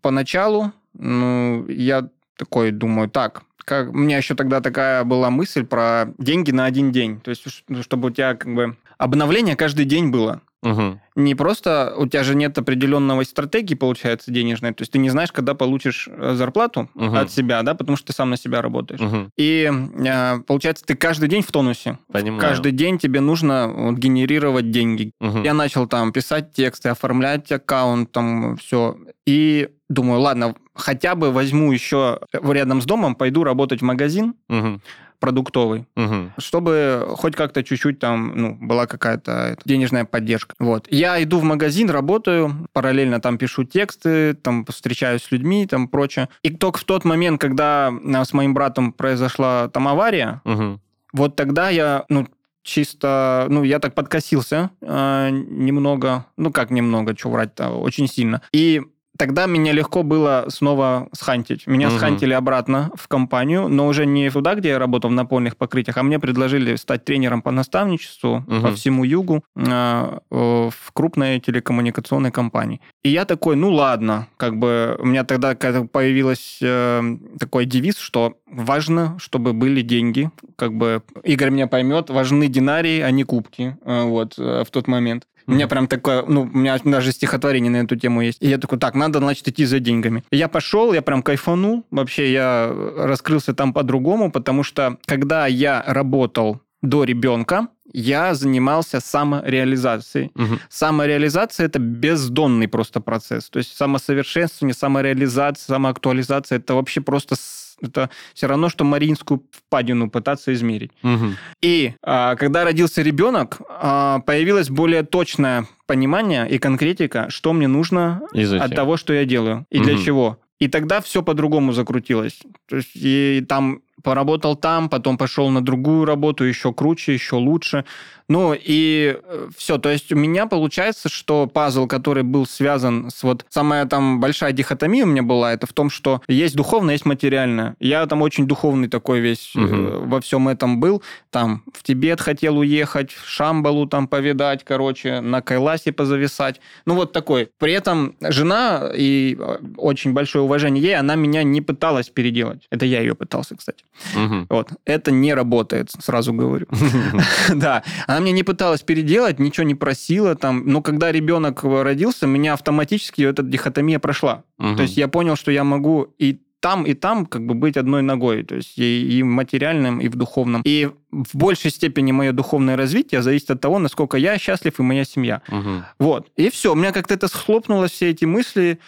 поначалу, 0.00 0.72
ну, 0.94 1.66
я 1.68 2.08
такой 2.36 2.70
думаю, 2.70 3.10
так, 3.10 3.42
как, 3.64 3.90
у 3.90 3.96
меня 3.96 4.16
еще 4.16 4.34
тогда 4.34 4.60
такая 4.60 5.04
была 5.04 5.30
мысль 5.30 5.64
про 5.64 6.06
деньги 6.18 6.50
на 6.50 6.64
один 6.64 6.90
день. 6.92 7.20
То 7.20 7.30
есть, 7.30 7.44
чтобы 7.82 8.08
у 8.08 8.10
тебя 8.10 8.34
как 8.34 8.52
бы 8.52 8.76
обновление 8.98 9.54
каждый 9.54 9.84
день 9.84 10.10
было. 10.10 10.40
Угу. 10.62 11.00
Не 11.16 11.34
просто 11.34 11.94
у 11.96 12.06
тебя 12.06 12.22
же 12.22 12.34
нет 12.34 12.56
определенного 12.58 13.22
стратегии, 13.24 13.74
получается, 13.74 14.30
денежной. 14.30 14.72
То 14.72 14.82
есть 14.82 14.92
ты 14.92 14.98
не 14.98 15.10
знаешь, 15.10 15.32
когда 15.32 15.54
получишь 15.54 16.08
э, 16.10 16.34
зарплату 16.34 16.90
угу. 16.94 17.16
от 17.16 17.30
себя, 17.30 17.62
да, 17.62 17.74
потому 17.74 17.96
что 17.96 18.08
ты 18.08 18.12
сам 18.12 18.30
на 18.30 18.36
себя 18.36 18.60
работаешь. 18.60 19.00
Угу. 19.00 19.30
И 19.36 19.70
э, 19.70 20.38
получается, 20.46 20.84
ты 20.84 20.94
каждый 20.94 21.28
день 21.28 21.42
в 21.42 21.50
тонусе. 21.50 21.98
Понимаю. 22.12 22.40
Каждый 22.40 22.72
день 22.72 22.98
тебе 22.98 23.20
нужно 23.20 23.68
вот, 23.68 23.96
генерировать 23.96 24.70
деньги. 24.70 25.12
Угу. 25.20 25.38
Я 25.42 25.54
начал 25.54 25.86
там 25.86 26.12
писать 26.12 26.52
тексты, 26.52 26.90
оформлять 26.90 27.50
аккаунт, 27.50 28.12
там 28.12 28.56
все. 28.58 28.96
И 29.26 29.68
думаю, 29.88 30.20
ладно, 30.20 30.54
хотя 30.74 31.14
бы 31.14 31.32
возьму 31.32 31.72
еще 31.72 32.20
рядом 32.32 32.82
с 32.82 32.84
домом, 32.84 33.14
пойду 33.14 33.44
работать 33.44 33.80
в 33.80 33.84
магазин. 33.84 34.34
Угу 34.48 34.80
продуктовый, 35.20 35.86
угу. 35.96 36.32
чтобы 36.38 37.06
хоть 37.16 37.36
как-то 37.36 37.62
чуть-чуть 37.62 37.98
там, 37.98 38.32
ну, 38.34 38.58
была 38.60 38.86
какая-то 38.86 39.56
денежная 39.64 40.04
поддержка. 40.04 40.54
Вот. 40.58 40.86
Я 40.90 41.22
иду 41.22 41.38
в 41.38 41.44
магазин, 41.44 41.90
работаю, 41.90 42.68
параллельно 42.72 43.20
там 43.20 43.38
пишу 43.38 43.64
тексты, 43.64 44.34
там 44.34 44.64
встречаюсь 44.64 45.22
с 45.22 45.30
людьми, 45.30 45.66
там 45.66 45.88
прочее. 45.88 46.28
И 46.42 46.50
только 46.50 46.78
в 46.78 46.84
тот 46.84 47.04
момент, 47.04 47.40
когда 47.40 47.92
э, 47.92 48.24
с 48.24 48.32
моим 48.32 48.54
братом 48.54 48.92
произошла 48.92 49.68
там 49.68 49.86
авария, 49.86 50.40
угу. 50.44 50.80
вот 51.12 51.36
тогда 51.36 51.68
я, 51.68 52.04
ну, 52.08 52.26
чисто, 52.62 53.46
ну, 53.48 53.62
я 53.62 53.78
так 53.78 53.94
подкосился 53.94 54.70
э, 54.80 55.30
немного, 55.30 56.26
ну, 56.36 56.50
как 56.50 56.70
немного, 56.70 57.16
что 57.16 57.30
врать-то, 57.30 57.70
очень 57.70 58.08
сильно. 58.08 58.42
И 58.52 58.82
тогда 59.20 59.44
меня 59.44 59.72
легко 59.72 60.02
было 60.02 60.46
снова 60.48 61.10
схантить. 61.12 61.66
Меня 61.66 61.88
угу. 61.88 61.98
схантили 61.98 62.32
обратно 62.32 62.90
в 62.94 63.06
компанию, 63.06 63.68
но 63.68 63.86
уже 63.86 64.06
не 64.06 64.30
туда, 64.30 64.54
где 64.54 64.70
я 64.70 64.78
работал 64.78 65.10
в 65.10 65.12
напольных 65.12 65.58
покрытиях, 65.58 65.98
а 65.98 66.02
мне 66.02 66.18
предложили 66.18 66.74
стать 66.76 67.04
тренером 67.04 67.42
по 67.42 67.50
наставничеству 67.50 68.36
угу. 68.46 68.62
по 68.62 68.72
всему 68.72 69.04
югу 69.04 69.44
э, 69.56 70.18
в 70.30 70.92
крупной 70.94 71.38
телекоммуникационной 71.38 72.30
компании. 72.30 72.80
И 73.02 73.10
я 73.10 73.26
такой, 73.26 73.56
ну 73.56 73.70
ладно, 73.70 74.26
как 74.38 74.56
бы 74.56 74.96
у 74.98 75.04
меня 75.04 75.24
тогда 75.24 75.54
появилась 75.54 76.58
э, 76.62 77.02
такой 77.38 77.66
девиз, 77.66 77.98
что 77.98 78.38
важно, 78.50 79.18
чтобы 79.18 79.52
были 79.52 79.82
деньги, 79.82 80.30
как 80.56 80.72
бы 80.72 81.02
Игорь 81.24 81.50
меня 81.50 81.66
поймет, 81.66 82.08
важны 82.08 82.48
динарии, 82.48 83.00
а 83.00 83.10
не 83.10 83.24
кубки, 83.24 83.76
э, 83.84 84.02
вот, 84.04 84.38
э, 84.38 84.64
в 84.66 84.70
тот 84.70 84.88
момент. 84.88 85.26
У 85.50 85.54
меня 85.54 85.68
прям 85.68 85.86
такое, 85.86 86.24
ну, 86.26 86.42
у 86.42 86.58
меня 86.58 86.78
даже 86.84 87.12
стихотворение 87.12 87.70
на 87.70 87.78
эту 87.78 87.96
тему 87.96 88.22
есть. 88.22 88.42
И 88.42 88.48
я 88.48 88.58
такой, 88.58 88.78
так, 88.78 88.94
надо, 88.94 89.18
значит, 89.18 89.48
идти 89.48 89.64
за 89.64 89.80
деньгами. 89.80 90.24
я 90.30 90.48
пошел, 90.48 90.92
я 90.92 91.02
прям 91.02 91.22
кайфанул. 91.22 91.84
Вообще, 91.90 92.32
я 92.32 92.72
раскрылся 92.96 93.54
там 93.54 93.72
по-другому, 93.72 94.30
потому 94.30 94.62
что, 94.62 94.98
когда 95.06 95.46
я 95.46 95.82
работал 95.86 96.60
до 96.82 97.04
ребенка, 97.04 97.68
я 97.92 98.34
занимался 98.34 99.00
самореализацией. 99.00 100.30
Угу. 100.34 100.58
Самореализация 100.68 101.66
это 101.66 101.78
бездонный 101.78 102.68
просто 102.68 103.00
процесс. 103.00 103.50
То 103.50 103.58
есть 103.58 103.76
самосовершенствование, 103.76 104.74
самореализация, 104.74 105.74
самоактуализация 105.74 106.58
это 106.58 106.74
вообще 106.74 107.00
просто 107.00 107.34
это 107.80 108.10
все 108.34 108.46
равно, 108.46 108.68
что 108.68 108.84
Мариинскую 108.84 109.42
впадину 109.50 110.10
пытаться 110.10 110.52
измерить. 110.52 110.92
Угу. 111.02 111.26
И 111.62 111.94
а, 112.02 112.36
когда 112.36 112.64
родился 112.64 113.02
ребенок, 113.02 113.60
а, 113.68 114.20
появилось 114.20 114.70
более 114.70 115.02
точное 115.02 115.66
понимание 115.86 116.48
и 116.48 116.58
конкретика, 116.58 117.26
что 117.30 117.52
мне 117.52 117.68
нужно 117.68 118.22
от 118.32 118.74
того, 118.74 118.96
что 118.96 119.12
я 119.12 119.24
делаю 119.24 119.66
и 119.70 119.78
угу. 119.78 119.84
для 119.84 119.98
чего. 119.98 120.38
И 120.60 120.68
тогда 120.68 121.00
все 121.00 121.22
по-другому 121.22 121.72
закрутилось. 121.72 122.40
То 122.68 122.76
есть 122.76 122.90
и 122.94 123.44
там 123.48 123.80
поработал 124.02 124.56
там, 124.56 124.88
потом 124.88 125.16
пошел 125.16 125.48
на 125.50 125.62
другую 125.62 126.04
работу, 126.04 126.44
еще 126.44 126.72
круче, 126.72 127.14
еще 127.14 127.36
лучше. 127.36 127.84
Ну 128.30 128.54
и 128.56 129.18
э, 129.20 129.48
все, 129.56 129.76
то 129.78 129.90
есть 129.90 130.12
у 130.12 130.16
меня 130.16 130.46
получается, 130.46 131.08
что 131.08 131.48
пазл, 131.48 131.88
который 131.88 132.22
был 132.22 132.46
связан 132.46 133.10
с 133.10 133.24
вот... 133.24 133.44
Самая 133.48 133.86
там 133.86 134.20
большая 134.20 134.52
дихотомия 134.52 135.02
у 135.02 135.08
меня 135.08 135.24
была, 135.24 135.52
это 135.52 135.66
в 135.66 135.72
том, 135.72 135.90
что 135.90 136.22
есть 136.28 136.54
духовное, 136.54 136.94
есть 136.94 137.06
материальное. 137.06 137.74
Я 137.80 138.06
там 138.06 138.22
очень 138.22 138.46
духовный 138.46 138.86
такой 138.86 139.18
весь 139.18 139.56
угу. 139.56 140.06
во 140.06 140.20
всем 140.20 140.46
этом 140.46 140.78
был. 140.78 141.02
Там 141.30 141.64
в 141.74 141.82
Тибет 141.82 142.20
хотел 142.20 142.58
уехать, 142.58 143.10
в 143.10 143.28
Шамбалу 143.28 143.86
там 143.86 144.06
повидать, 144.06 144.62
короче, 144.62 145.20
на 145.20 145.42
Кайласе 145.42 145.90
позависать. 145.90 146.60
Ну 146.86 146.94
вот 146.94 147.12
такой. 147.12 147.50
При 147.58 147.72
этом 147.72 148.14
жена, 148.20 148.92
и 148.94 149.36
э, 149.36 149.58
очень 149.76 150.12
большое 150.12 150.44
уважение 150.44 150.80
ей, 150.80 150.96
она 150.96 151.16
меня 151.16 151.42
не 151.42 151.62
пыталась 151.62 152.10
переделать. 152.10 152.68
Это 152.70 152.86
я 152.86 153.00
ее 153.00 153.16
пытался, 153.16 153.56
кстати. 153.56 153.84
Угу. 154.14 154.46
Вот. 154.50 154.68
Это 154.84 155.10
не 155.10 155.34
работает, 155.34 155.90
сразу 155.98 156.32
говорю. 156.32 156.66
Да. 157.54 157.82
Она 158.06 158.19
мне 158.20 158.32
не 158.32 158.42
пыталась 158.42 158.82
переделать, 158.82 159.38
ничего 159.38 159.64
не 159.64 159.74
просила 159.74 160.34
там. 160.34 160.64
Но 160.66 160.82
когда 160.82 161.12
ребенок 161.12 161.64
родился, 161.64 162.26
меня 162.26 162.54
автоматически 162.54 163.22
эта 163.22 163.42
дихотомия 163.42 163.98
прошла. 163.98 164.44
То 164.58 164.82
есть 164.82 164.96
я 164.96 165.08
понял, 165.08 165.36
что 165.36 165.50
я 165.50 165.64
могу 165.64 166.14
и 166.18 166.40
там 166.60 166.84
и 166.84 166.94
там 166.94 167.26
как 167.26 167.46
бы 167.46 167.54
быть 167.54 167.76
одной 167.76 168.02
ногой, 168.02 168.42
то 168.44 168.56
есть 168.56 168.78
и, 168.78 169.18
и 169.18 169.22
в 169.22 169.26
материальном, 169.26 169.98
и 169.98 170.08
в 170.08 170.16
духовном. 170.16 170.60
И 170.64 170.90
в 171.10 171.34
большей 171.34 171.70
степени 171.70 172.12
мое 172.12 172.32
духовное 172.32 172.76
развитие 172.76 173.22
зависит 173.22 173.50
от 173.50 173.60
того, 173.60 173.78
насколько 173.78 174.18
я 174.18 174.38
счастлив 174.38 174.78
и 174.78 174.82
моя 174.82 175.04
семья. 175.04 175.40
Угу. 175.48 175.84
Вот. 175.98 176.28
И 176.36 176.50
все, 176.50 176.72
у 176.72 176.74
меня 176.74 176.92
как-то 176.92 177.14
это 177.14 177.28
схлопнулось, 177.28 177.92
все 177.92 178.10
эти 178.10 178.26
мысли, 178.26 178.78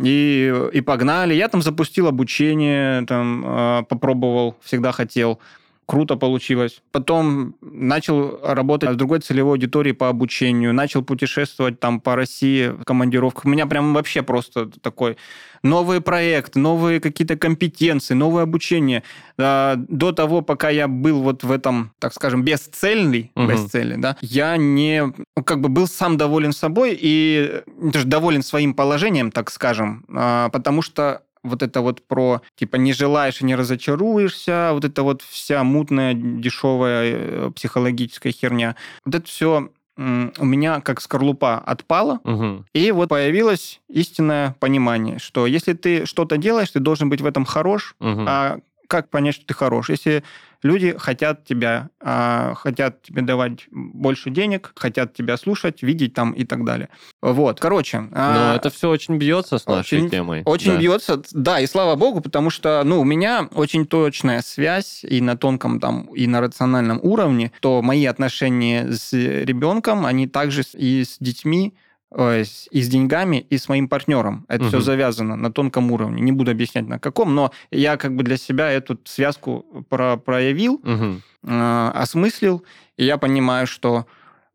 и, 0.00 0.54
и 0.72 0.80
погнали. 0.80 1.34
Я 1.34 1.48
там 1.48 1.60
запустил 1.60 2.06
обучение, 2.06 3.04
там 3.06 3.44
а, 3.44 3.82
попробовал, 3.82 4.56
всегда 4.62 4.92
хотел 4.92 5.40
круто 5.88 6.16
получилось. 6.16 6.82
Потом 6.92 7.54
начал 7.62 8.38
работать 8.42 8.90
в 8.90 8.96
другой 8.96 9.20
целевой 9.20 9.52
аудитории 9.54 9.92
по 9.92 10.10
обучению, 10.10 10.74
начал 10.74 11.02
путешествовать 11.02 11.80
там 11.80 12.00
по 12.00 12.14
России 12.14 12.68
в 12.68 12.84
командировках. 12.84 13.46
У 13.46 13.48
меня 13.48 13.66
прям 13.66 13.94
вообще 13.94 14.22
просто 14.22 14.70
такой 14.82 15.16
новые 15.62 16.02
проекты, 16.02 16.58
новые 16.58 17.00
какие-то 17.00 17.36
компетенции, 17.36 18.12
новое 18.12 18.42
обучение. 18.42 19.02
А, 19.38 19.76
до 19.76 20.12
того, 20.12 20.42
пока 20.42 20.68
я 20.68 20.88
был 20.88 21.22
вот 21.22 21.42
в 21.42 21.50
этом, 21.50 21.92
так 21.98 22.12
скажем, 22.12 22.42
бесцельный, 22.42 23.32
угу. 23.34 23.46
бесцельный, 23.46 23.96
да, 23.96 24.18
я 24.20 24.58
не, 24.58 25.10
ну, 25.36 25.42
как 25.42 25.62
бы 25.62 25.70
был 25.70 25.86
сам 25.86 26.18
доволен 26.18 26.52
собой 26.52 26.98
и 27.00 27.62
даже 27.80 28.06
доволен 28.06 28.42
своим 28.42 28.74
положением, 28.74 29.30
так 29.30 29.50
скажем, 29.50 30.04
а, 30.14 30.50
потому 30.50 30.82
что 30.82 31.22
вот 31.42 31.62
это 31.62 31.80
вот 31.80 32.06
про, 32.06 32.42
типа, 32.56 32.76
не 32.76 32.92
желаешь 32.92 33.40
и 33.40 33.44
не 33.44 33.54
разочаруешься, 33.54 34.70
вот 34.72 34.84
это 34.84 35.02
вот 35.02 35.22
вся 35.22 35.64
мутная, 35.64 36.14
дешевая 36.14 37.12
э, 37.14 37.50
психологическая 37.54 38.32
херня. 38.32 38.76
Вот 39.04 39.14
это 39.14 39.26
все 39.26 39.70
у 39.98 40.44
меня 40.44 40.80
как 40.80 41.00
скорлупа 41.00 41.58
отпала, 41.58 42.20
угу. 42.22 42.64
и 42.72 42.92
вот 42.92 43.08
появилось 43.08 43.80
истинное 43.88 44.54
понимание, 44.60 45.18
что 45.18 45.44
если 45.44 45.72
ты 45.72 46.06
что-то 46.06 46.36
делаешь, 46.36 46.70
ты 46.70 46.78
должен 46.78 47.10
быть 47.10 47.20
в 47.20 47.26
этом 47.26 47.44
хорош, 47.44 47.96
угу. 47.98 48.24
а 48.24 48.58
как 48.86 49.10
понять, 49.10 49.34
что 49.34 49.46
ты 49.46 49.54
хорош? 49.54 49.90
Если 49.90 50.22
люди 50.62 50.94
хотят 50.98 51.44
тебя, 51.44 51.90
э, 52.00 52.54
хотят 52.56 53.02
тебе 53.02 53.22
давать 53.22 53.66
больше 53.70 54.30
денег, 54.30 54.72
хотят 54.74 55.14
тебя 55.14 55.36
слушать, 55.36 55.82
видеть 55.82 56.14
там 56.14 56.32
и 56.32 56.44
так 56.44 56.64
далее. 56.64 56.88
Вот, 57.22 57.60
короче. 57.60 58.08
А, 58.12 58.50
Но 58.50 58.56
это 58.56 58.70
все 58.70 58.90
очень 58.90 59.16
бьется 59.16 59.58
с 59.58 59.66
нашей 59.66 59.98
очень, 59.98 60.10
темой. 60.10 60.42
Очень 60.44 60.72
да. 60.72 60.78
бьется, 60.78 61.22
да, 61.32 61.60
и 61.60 61.66
слава 61.66 61.96
богу, 61.96 62.20
потому 62.20 62.50
что, 62.50 62.82
ну, 62.84 63.00
у 63.00 63.04
меня 63.04 63.48
очень 63.54 63.86
точная 63.86 64.42
связь 64.42 65.04
и 65.04 65.20
на 65.20 65.36
тонком 65.36 65.80
там, 65.80 66.04
и 66.14 66.26
на 66.26 66.40
рациональном 66.40 67.00
уровне, 67.02 67.52
то 67.60 67.82
мои 67.82 68.04
отношения 68.06 68.92
с 68.92 69.12
ребенком, 69.12 70.06
они 70.06 70.26
также 70.26 70.62
и 70.74 71.04
с 71.04 71.18
детьми, 71.18 71.74
и 72.16 72.82
с 72.82 72.88
деньгами, 72.88 73.46
и 73.50 73.58
с 73.58 73.68
моим 73.68 73.88
партнером. 73.88 74.46
Это 74.48 74.62
угу. 74.62 74.68
все 74.68 74.80
завязано 74.80 75.36
на 75.36 75.52
тонком 75.52 75.92
уровне. 75.92 76.22
Не 76.22 76.32
буду 76.32 76.50
объяснять 76.50 76.86
на 76.86 76.98
каком, 76.98 77.34
но 77.34 77.52
я 77.70 77.96
как 77.96 78.16
бы 78.16 78.22
для 78.22 78.36
себя 78.36 78.70
эту 78.70 78.98
связку 79.04 79.84
про 79.88 80.16
проявил, 80.16 80.74
угу. 80.74 81.20
э, 81.44 81.90
осмыслил, 81.94 82.64
и 82.96 83.04
я 83.04 83.18
понимаю, 83.18 83.66
что 83.66 84.06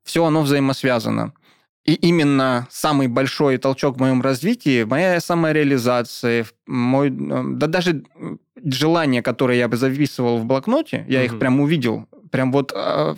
все 0.03 0.25
оно 0.25 0.41
взаимосвязано. 0.41 1.33
И 1.85 1.95
именно 1.95 2.67
самый 2.71 3.07
большой 3.07 3.57
толчок 3.57 3.97
в 3.97 3.99
моем 3.99 4.21
развитии, 4.21 4.83
моя 4.83 5.19
самореализация, 5.19 6.45
мой, 6.65 7.09
да 7.11 7.67
даже 7.67 8.03
желания, 8.63 9.21
которые 9.21 9.59
я 9.59 9.67
бы 9.67 9.75
записывал 9.75 10.37
в 10.37 10.45
блокноте, 10.45 11.05
я 11.09 11.19
угу. 11.19 11.25
их 11.25 11.39
прям 11.39 11.59
увидел, 11.59 12.07
прям 12.31 12.51
вот 12.51 12.71
э, 12.73 13.15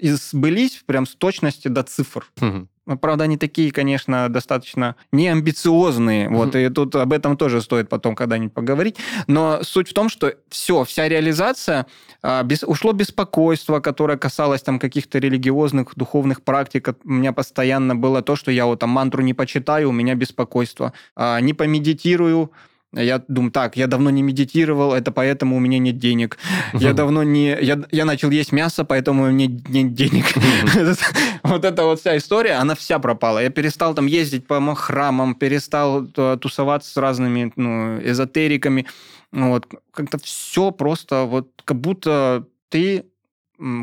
сбылись 0.00 0.82
прям 0.86 1.06
с 1.06 1.16
точности 1.16 1.68
до 1.68 1.82
цифр. 1.82 2.26
Угу. 2.40 2.68
Правда, 3.00 3.24
они 3.24 3.38
такие, 3.38 3.72
конечно, 3.72 4.28
достаточно 4.28 4.96
неамбициозные. 5.10 6.26
Mm-hmm. 6.26 6.34
Вот, 6.34 6.54
и 6.56 6.68
тут 6.68 6.94
об 6.96 7.12
этом 7.12 7.36
тоже 7.36 7.62
стоит 7.62 7.88
потом 7.88 8.14
когда-нибудь 8.14 8.52
поговорить. 8.52 8.96
Но 9.26 9.62
суть 9.62 9.88
в 9.88 9.94
том, 9.94 10.08
что 10.08 10.34
все, 10.48 10.84
вся 10.84 11.08
реализация, 11.08 11.86
а, 12.22 12.42
без, 12.42 12.62
ушло 12.62 12.92
беспокойство, 12.92 13.80
которое 13.80 14.18
касалось 14.18 14.62
там 14.62 14.78
каких-то 14.78 15.18
религиозных, 15.18 15.94
духовных 15.96 16.42
практик. 16.42 16.90
У 17.04 17.12
меня 17.12 17.32
постоянно 17.32 17.96
было 17.96 18.20
то, 18.20 18.36
что 18.36 18.50
я 18.50 18.66
вот 18.66 18.80
там 18.80 18.90
мантру 18.90 19.22
не 19.22 19.32
почитаю, 19.32 19.88
у 19.88 19.92
меня 19.92 20.14
беспокойство. 20.14 20.92
А, 21.16 21.40
не 21.40 21.54
помедитирую, 21.54 22.52
я 22.96 23.22
думаю, 23.28 23.52
так, 23.52 23.76
я 23.76 23.86
давно 23.86 24.10
не 24.10 24.22
медитировал, 24.22 24.92
это 24.92 25.12
поэтому 25.12 25.56
у 25.56 25.60
меня 25.60 25.78
нет 25.78 25.98
денег. 25.98 26.38
Я 26.72 26.92
давно 26.92 27.22
не... 27.22 27.56
Я, 27.60 27.82
я 27.90 28.04
начал 28.04 28.30
есть 28.30 28.52
мясо, 28.52 28.84
поэтому 28.84 29.24
у 29.24 29.30
меня 29.30 29.46
нет 29.68 29.94
денег. 29.94 30.26
Вот 31.42 31.64
эта 31.64 31.84
вот 31.84 32.00
вся 32.00 32.16
история, 32.16 32.54
она 32.54 32.74
вся 32.74 32.98
пропала. 32.98 33.38
Я 33.38 33.50
перестал 33.50 33.94
там 33.94 34.06
ездить 34.06 34.46
по 34.46 34.74
храмам, 34.74 35.34
перестал 35.34 36.06
тусоваться 36.06 36.90
с 36.90 36.96
разными 36.96 37.52
ну, 37.56 38.00
эзотериками. 38.02 38.86
Вот. 39.30 39.66
Как-то 39.92 40.18
все 40.18 40.70
просто 40.70 41.24
вот 41.24 41.50
как 41.64 41.78
будто 41.78 42.46
ты 42.70 43.04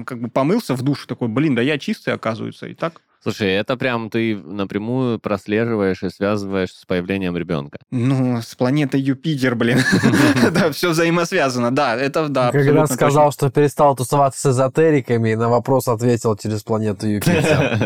как 0.05 0.21
бы 0.21 0.29
помылся 0.29 0.75
в 0.75 0.81
душу 0.81 1.07
такой, 1.07 1.27
блин, 1.27 1.55
да 1.55 1.61
я 1.61 1.77
чистый, 1.77 2.13
оказывается, 2.13 2.67
и 2.67 2.73
так. 2.73 3.01
Слушай, 3.23 3.51
это 3.51 3.77
прям 3.77 4.09
ты 4.09 4.35
напрямую 4.35 5.19
прослеживаешь 5.19 6.01
и 6.01 6.09
связываешь 6.09 6.71
с 6.71 6.85
появлением 6.85 7.37
ребенка. 7.37 7.77
Ну, 7.91 8.41
с 8.41 8.55
планетой 8.55 8.99
Юпитер, 8.99 9.55
блин. 9.55 9.79
Да, 10.51 10.71
все 10.71 10.89
взаимосвязано. 10.89 11.71
Да, 11.71 11.95
это 11.95 12.27
да. 12.29 12.51
Когда 12.51 12.87
сказал, 12.87 13.31
что 13.31 13.51
перестал 13.51 13.95
тусоваться 13.95 14.39
с 14.39 14.53
эзотериками, 14.53 15.35
на 15.35 15.49
вопрос 15.49 15.87
ответил 15.87 16.35
через 16.35 16.63
планету 16.63 17.07
Юпитер. 17.07 17.77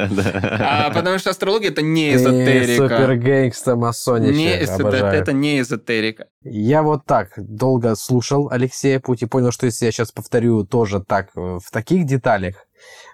А 0.60 0.90
потому 0.92 1.20
что 1.20 1.32
астрология 1.32 1.70
это 1.70 1.82
не 1.82 2.16
эзотерика. 2.16 2.88
Супер 2.88 3.16
гэнгста 3.16 3.76
масоничек. 3.76 4.70
Это 4.70 5.34
не 5.34 5.60
эзотерика. 5.60 6.28
Я 6.44 6.84
вот 6.84 7.06
так 7.06 7.32
долго 7.38 7.96
слушал 7.96 8.50
Алексея 8.52 9.00
Путь 9.00 9.24
и 9.24 9.26
понял, 9.26 9.52
что 9.52 9.66
если 9.66 9.86
я 9.86 9.92
сейчас 9.92 10.12
повторю 10.12 10.64
тоже 10.64 11.04
так 11.04 11.30
э, 11.36 11.58
в 11.64 11.72
таких 11.72 12.06
деталях, 12.06 12.68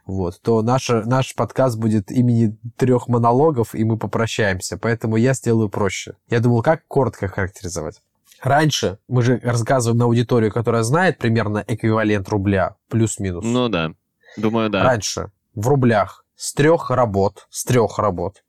вот, 0.05 0.41
то 0.41 0.61
наш, 0.61 0.89
наш 0.89 1.35
подкаст 1.35 1.77
будет 1.77 2.11
имени 2.11 2.57
трех 2.77 3.07
монологов, 3.07 3.75
и 3.75 3.83
мы 3.83 3.97
попрощаемся. 3.97 4.77
Поэтому 4.77 5.15
я 5.15 5.33
сделаю 5.33 5.69
проще. 5.69 6.15
Я 6.29 6.39
думал, 6.39 6.63
как 6.63 6.85
коротко 6.87 7.27
характеризовать. 7.27 8.01
Раньше 8.41 8.97
мы 9.07 9.21
же 9.21 9.39
рассказываем 9.43 9.99
на 9.99 10.05
аудиторию, 10.05 10.51
которая 10.51 10.81
знает 10.81 11.19
примерно 11.19 11.63
эквивалент 11.67 12.27
рубля, 12.29 12.75
плюс-минус. 12.89 13.45
Ну 13.45 13.69
да, 13.69 13.91
думаю, 14.35 14.69
да. 14.69 14.83
Раньше 14.83 15.31
в 15.53 15.67
рублях 15.67 16.25
с 16.35 16.53
трех 16.53 16.89
работ, 16.89 17.47
с 17.51 17.63
трех 17.63 17.99
работ, 17.99 18.43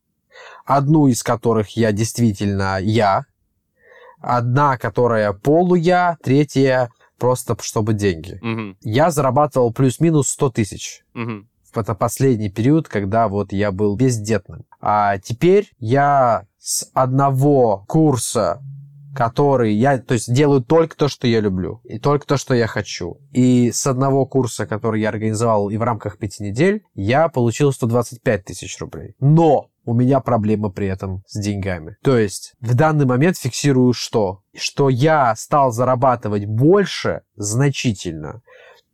одну 0.65 1.09
из 1.09 1.23
которых 1.23 1.77
я 1.77 1.93
действительно 1.93 2.79
я, 2.81 3.27
одна, 4.19 4.79
которая 4.79 5.35
полу-я, 5.35 6.17
третья 6.23 6.91
просто 7.23 7.57
чтобы 7.61 7.95
деньги. 7.95 8.41
Угу. 8.43 8.79
Я 8.81 9.13
зарабатывал 9.13 9.73
плюс-минус 9.73 10.29
100 10.31 10.51
тысяч. 10.51 11.05
Угу. 11.15 11.47
Это 11.77 11.95
последний 11.95 12.51
период, 12.51 12.89
когда 12.89 13.29
вот 13.29 13.53
я 13.53 13.71
был 13.71 13.95
бездетным. 13.95 14.65
А 14.81 15.19
теперь 15.19 15.71
я 15.79 16.47
с 16.59 16.91
одного 16.93 17.85
курса 17.87 18.61
который 19.15 19.75
я, 19.75 19.99
то 19.99 20.15
есть 20.15 20.33
делаю 20.33 20.63
только 20.63 20.97
то, 20.97 21.07
что 21.07 21.27
я 21.27 21.41
люблю, 21.41 21.83
и 21.85 21.99
только 21.99 22.27
то, 22.27 22.39
что 22.39 22.55
я 22.55 22.67
хочу. 22.67 23.19
И 23.33 23.71
с 23.71 23.87
одного 23.87 24.25
курса, 24.25 24.67
который 24.67 25.03
я 25.03 25.11
организовал 25.11 25.69
и 25.69 25.77
в 25.77 25.83
рамках 25.83 26.17
пяти 26.17 26.43
недель, 26.43 26.83
я 26.95 27.29
получил 27.29 27.73
125 27.73 28.45
тысяч 28.47 28.81
рублей. 28.81 29.15
Но 29.21 29.69
у 29.85 29.95
меня 29.95 30.21
проблемы 30.21 30.71
при 30.71 30.87
этом 30.87 31.23
с 31.27 31.41
деньгами. 31.41 31.97
То 32.03 32.17
есть 32.17 32.55
в 32.61 32.75
данный 32.75 33.07
момент 33.07 33.37
фиксирую 33.37 33.93
что? 33.93 34.41
Что 34.55 34.89
я 34.89 35.35
стал 35.37 35.73
зарабатывать 35.73 36.47
больше 36.47 37.23
значительно 37.37 38.43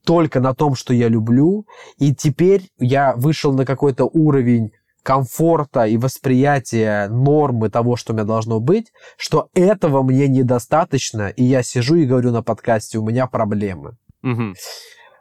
только 0.04 0.40
на 0.40 0.54
том, 0.54 0.74
что 0.74 0.94
я 0.94 1.08
люблю, 1.08 1.66
и 1.98 2.14
теперь 2.14 2.70
я 2.78 3.14
вышел 3.14 3.52
на 3.52 3.66
какой-то 3.66 4.06
уровень 4.06 4.72
комфорта 5.02 5.84
и 5.84 5.96
восприятия 5.96 7.08
нормы 7.08 7.70
того, 7.70 7.96
что 7.96 8.12
у 8.12 8.16
меня 8.16 8.24
должно 8.24 8.60
быть, 8.60 8.92
что 9.16 9.48
этого 9.54 10.02
мне 10.02 10.28
недостаточно, 10.28 11.28
и 11.28 11.44
я 11.44 11.62
сижу 11.62 11.96
и 11.96 12.06
говорю 12.06 12.30
на 12.30 12.42
подкасте, 12.42 12.98
у 12.98 13.02
меня 13.02 13.26
проблемы. 13.26 13.96
Угу. 14.22 14.54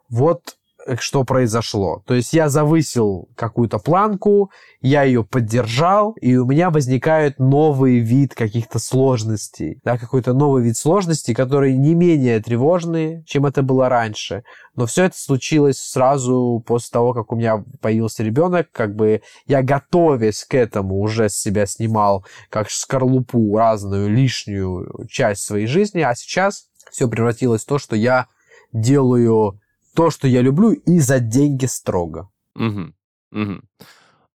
Вот 0.09 0.56
что 0.99 1.23
произошло. 1.23 2.03
То 2.05 2.13
есть 2.13 2.33
я 2.33 2.49
завысил 2.49 3.29
какую-то 3.35 3.79
планку, 3.79 4.51
я 4.81 5.03
ее 5.03 5.23
поддержал, 5.23 6.13
и 6.21 6.35
у 6.37 6.45
меня 6.45 6.69
возникает 6.69 7.39
новый 7.39 7.99
вид 7.99 8.33
каких-то 8.35 8.79
сложностей, 8.79 9.79
да, 9.83 9.97
какой-то 9.97 10.33
новый 10.33 10.63
вид 10.63 10.77
сложностей, 10.77 11.33
которые 11.33 11.75
не 11.75 11.95
менее 11.95 12.39
тревожные, 12.39 13.23
чем 13.25 13.45
это 13.45 13.63
было 13.63 13.89
раньше. 13.89 14.43
Но 14.75 14.85
все 14.85 15.05
это 15.05 15.17
случилось 15.17 15.79
сразу 15.79 16.63
после 16.65 16.91
того, 16.91 17.13
как 17.13 17.31
у 17.31 17.35
меня 17.35 17.63
появился 17.81 18.23
ребенок, 18.23 18.71
как 18.71 18.95
бы 18.95 19.21
я 19.45 19.63
готовясь 19.63 20.43
к 20.43 20.53
этому 20.53 20.99
уже 20.99 21.29
с 21.29 21.35
себя 21.35 21.65
снимал 21.65 22.25
как 22.49 22.69
скорлупу 22.69 23.57
разную 23.57 24.09
лишнюю 24.09 25.07
часть 25.09 25.41
своей 25.41 25.67
жизни, 25.67 26.01
а 26.01 26.15
сейчас 26.15 26.67
все 26.91 27.07
превратилось 27.07 27.63
в 27.63 27.67
то, 27.67 27.77
что 27.77 27.95
я 27.95 28.27
делаю 28.71 29.59
то, 29.97 30.11
что 30.11 30.27
я 30.27 30.43
люблю, 30.43 30.73
и 30.73 30.99
за 30.99 31.19
деньги 31.19 31.65
строго. 31.65 32.29
Угу. 32.55 32.93
Угу. 33.31 33.61